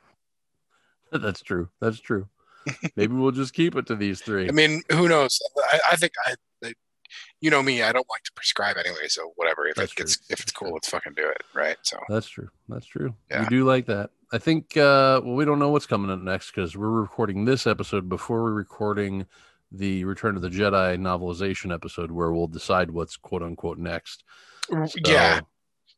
that's 1.11 1.41
true. 1.41 1.70
That's 1.80 1.99
true. 1.99 2.28
Maybe 2.97 3.13
we'll 3.13 3.32
just 3.32 3.53
keep 3.53 3.76
it 3.76 3.86
to 3.88 3.95
these 3.95 4.22
three. 4.22 4.47
I 4.49 4.51
mean, 4.51 4.82
who 4.91 5.07
knows? 5.07 5.39
I, 5.72 5.80
I 5.93 5.95
think 5.95 6.11
I, 6.26 6.36
I, 6.65 6.74
you 7.39 7.49
know 7.49 7.63
me, 7.63 7.82
I 7.82 7.93
don't 7.93 8.07
like 8.09 8.24
to 8.24 8.32
prescribe 8.34 8.76
anyway. 8.78 9.07
So 9.07 9.32
whatever. 9.36 9.68
If 9.68 9.76
That's 9.76 9.93
it 9.93 9.95
gets 9.95 10.18
true. 10.18 10.26
if 10.32 10.41
it's 10.41 10.51
cool, 10.51 10.74
let's 10.74 10.89
fucking 10.89 11.13
do 11.15 11.28
it. 11.30 11.43
Right. 11.53 11.78
So 11.84 11.97
That's 12.09 12.28
true. 12.28 12.49
That's 12.68 12.86
true. 12.86 13.15
We 13.32 13.45
do 13.45 13.63
like 13.63 13.86
that. 13.86 14.09
I 14.32 14.38
think 14.38 14.75
uh 14.75 15.21
well 15.23 15.36
we 15.36 15.45
don't 15.45 15.59
know 15.59 15.69
what's 15.69 15.86
coming 15.86 16.11
up 16.11 16.19
next 16.19 16.51
because 16.51 16.75
we're 16.75 16.89
recording 16.89 17.45
this 17.45 17.65
episode 17.65 18.09
before 18.09 18.43
we're 18.43 18.51
recording 18.51 19.25
the 19.71 20.03
Return 20.05 20.36
of 20.36 20.41
the 20.41 20.49
Jedi 20.49 20.97
novelization 20.97 21.73
episode 21.73 22.11
where 22.11 22.32
we'll 22.32 22.47
decide 22.47 22.91
what's 22.91 23.15
quote 23.17 23.41
unquote 23.43 23.78
next. 23.78 24.23
So- 24.69 24.86
yeah. 25.05 25.41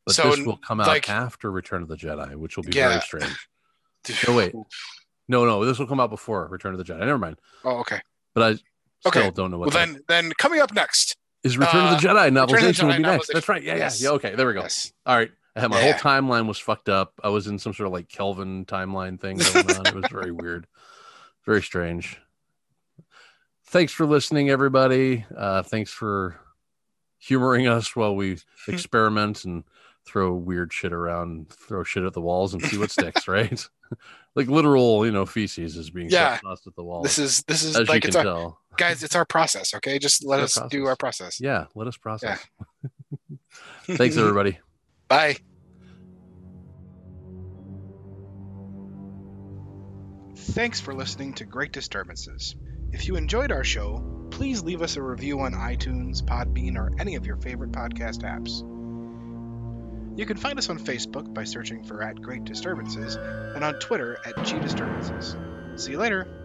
But 0.06 0.14
So, 0.14 0.30
this 0.30 0.44
will 0.46 0.56
come 0.56 0.80
out 0.80 0.86
like- 0.86 1.08
after 1.10 1.50
Return 1.50 1.82
of 1.82 1.88
the 1.88 1.96
Jedi, 1.96 2.34
which 2.36 2.56
will 2.56 2.64
be 2.64 2.72
Yeah. 2.76 2.88
very 2.88 3.00
strange. 3.02 3.48
No, 4.26 4.34
wait. 4.34 4.54
No, 5.28 5.44
no, 5.44 5.62
this 5.66 5.78
will 5.78 5.86
come 5.86 6.00
out 6.00 6.08
before 6.08 6.48
Return 6.48 6.72
of 6.72 6.78
the 6.78 6.84
Jedi. 6.84 7.00
Never 7.00 7.18
mind. 7.18 7.36
Oh, 7.64 7.80
okay. 7.80 8.00
But 8.34 8.42
I 8.42 8.54
still 8.54 8.64
Okay. 9.08 9.30
don't 9.30 9.50
know 9.50 9.58
Well, 9.58 9.66
what 9.66 9.74
then, 9.74 10.00
then 10.08 10.32
coming 10.38 10.58
up 10.60 10.72
next. 10.72 11.16
is 11.44 11.58
Return 11.58 11.84
of 11.94 12.00
the 12.00 12.08
uh, 12.10 12.14
Jedi 12.14 12.30
novelization 12.30 12.84
will 12.84 12.94
Jedi 12.94 12.96
be 12.96 13.02
next. 13.02 13.30
That's 13.32 13.48
right. 13.48 13.62
Yeah, 13.62 13.76
Yes. 13.76 14.00
yeah. 14.00 14.08
Yeah. 14.08 14.14
Okay. 14.14 14.34
There 14.34 14.46
we 14.46 14.54
go. 14.54 14.62
Yes. 14.62 14.90
All 15.04 15.16
right. 15.18 15.30
I 15.56 15.60
had 15.60 15.70
my 15.70 15.80
Yeah. 15.80 15.92
whole 15.92 16.12
timeline 16.12 16.46
was 16.46 16.58
fucked 16.58 16.88
up. 16.88 17.14
I 17.24 17.28
was 17.28 17.46
in 17.46 17.58
some 17.58 17.72
sort 17.74 17.86
of 17.88 17.92
like 17.92 18.08
Kelvin 18.08 18.64
timeline 18.66 19.18
thing 19.20 19.38
going 19.38 19.70
on. 19.76 19.86
it 19.86 19.94
was 19.94 20.04
very 20.10 20.30
weird, 20.30 20.66
very 21.46 21.62
strange. 21.62 22.18
Thanks 23.66 23.92
for 23.92 24.06
listening, 24.06 24.50
everybody. 24.50 25.24
Uh, 25.36 25.62
thanks 25.62 25.90
for 25.92 26.40
humoring 27.18 27.66
us 27.68 27.94
while 27.94 28.14
we 28.16 28.38
experiment 28.68 29.44
and 29.44 29.64
throw 30.06 30.32
weird 30.34 30.72
shit 30.72 30.92
around, 30.92 31.50
throw 31.50 31.84
shit 31.84 32.04
at 32.04 32.12
the 32.14 32.20
walls 32.20 32.54
and 32.54 32.62
see 32.64 32.78
what 32.78 32.90
sticks. 32.90 33.26
Right? 33.28 33.68
like 34.36 34.46
literal, 34.46 35.04
you 35.04 35.10
know, 35.10 35.26
feces 35.26 35.76
is 35.76 35.90
being 35.90 36.08
Yeah. 36.10 36.38
tossed 36.42 36.66
at 36.68 36.76
the 36.76 36.84
wall. 36.84 37.02
This 37.02 37.18
is 37.18 37.42
this 37.48 37.64
is 37.64 37.76
as 37.76 37.88
like 37.88 38.04
you 38.04 38.08
it's 38.08 38.16
can 38.16 38.26
our 38.28 38.32
tell. 38.34 38.58
guys. 38.76 39.02
It's 39.02 39.16
our 39.16 39.24
process. 39.24 39.74
Okay, 39.74 39.98
just 39.98 40.24
let 40.24 40.38
It's 40.40 40.56
us 40.56 40.62
our 40.62 40.68
do 40.68 40.86
our 40.86 40.94
process. 40.96 41.40
Yeah. 41.40 41.66
Let 41.74 41.88
us 41.88 41.96
process. 41.96 42.38
Thanks, 43.86 44.16
everybody. 44.16 44.58
Bye. 45.10 45.38
Thanks 50.36 50.80
for 50.80 50.94
listening 50.94 51.34
to 51.34 51.44
Great 51.44 51.72
Disturbances. 51.72 52.54
If 52.92 53.08
you 53.08 53.16
enjoyed 53.16 53.50
our 53.50 53.64
show, 53.64 54.28
please 54.30 54.62
leave 54.62 54.82
us 54.82 54.96
a 54.96 55.02
review 55.02 55.40
on 55.40 55.52
iTunes, 55.52 56.22
Podbean, 56.22 56.76
or 56.76 56.92
any 57.00 57.16
of 57.16 57.26
your 57.26 57.36
favorite 57.38 57.72
podcast 57.72 58.22
apps. 58.22 58.60
You 60.16 60.26
can 60.26 60.36
find 60.36 60.58
us 60.58 60.70
on 60.70 60.78
Facebook 60.78 61.34
by 61.34 61.42
searching 61.42 61.82
for 61.82 62.02
at 62.04 62.22
Great 62.22 62.44
Disturbances 62.44 63.16
and 63.16 63.64
on 63.64 63.74
Twitter 63.80 64.16
at 64.24 64.44
G 64.44 64.60
Disturbances. 64.60 65.36
See 65.74 65.92
you 65.92 65.98
later. 65.98 66.39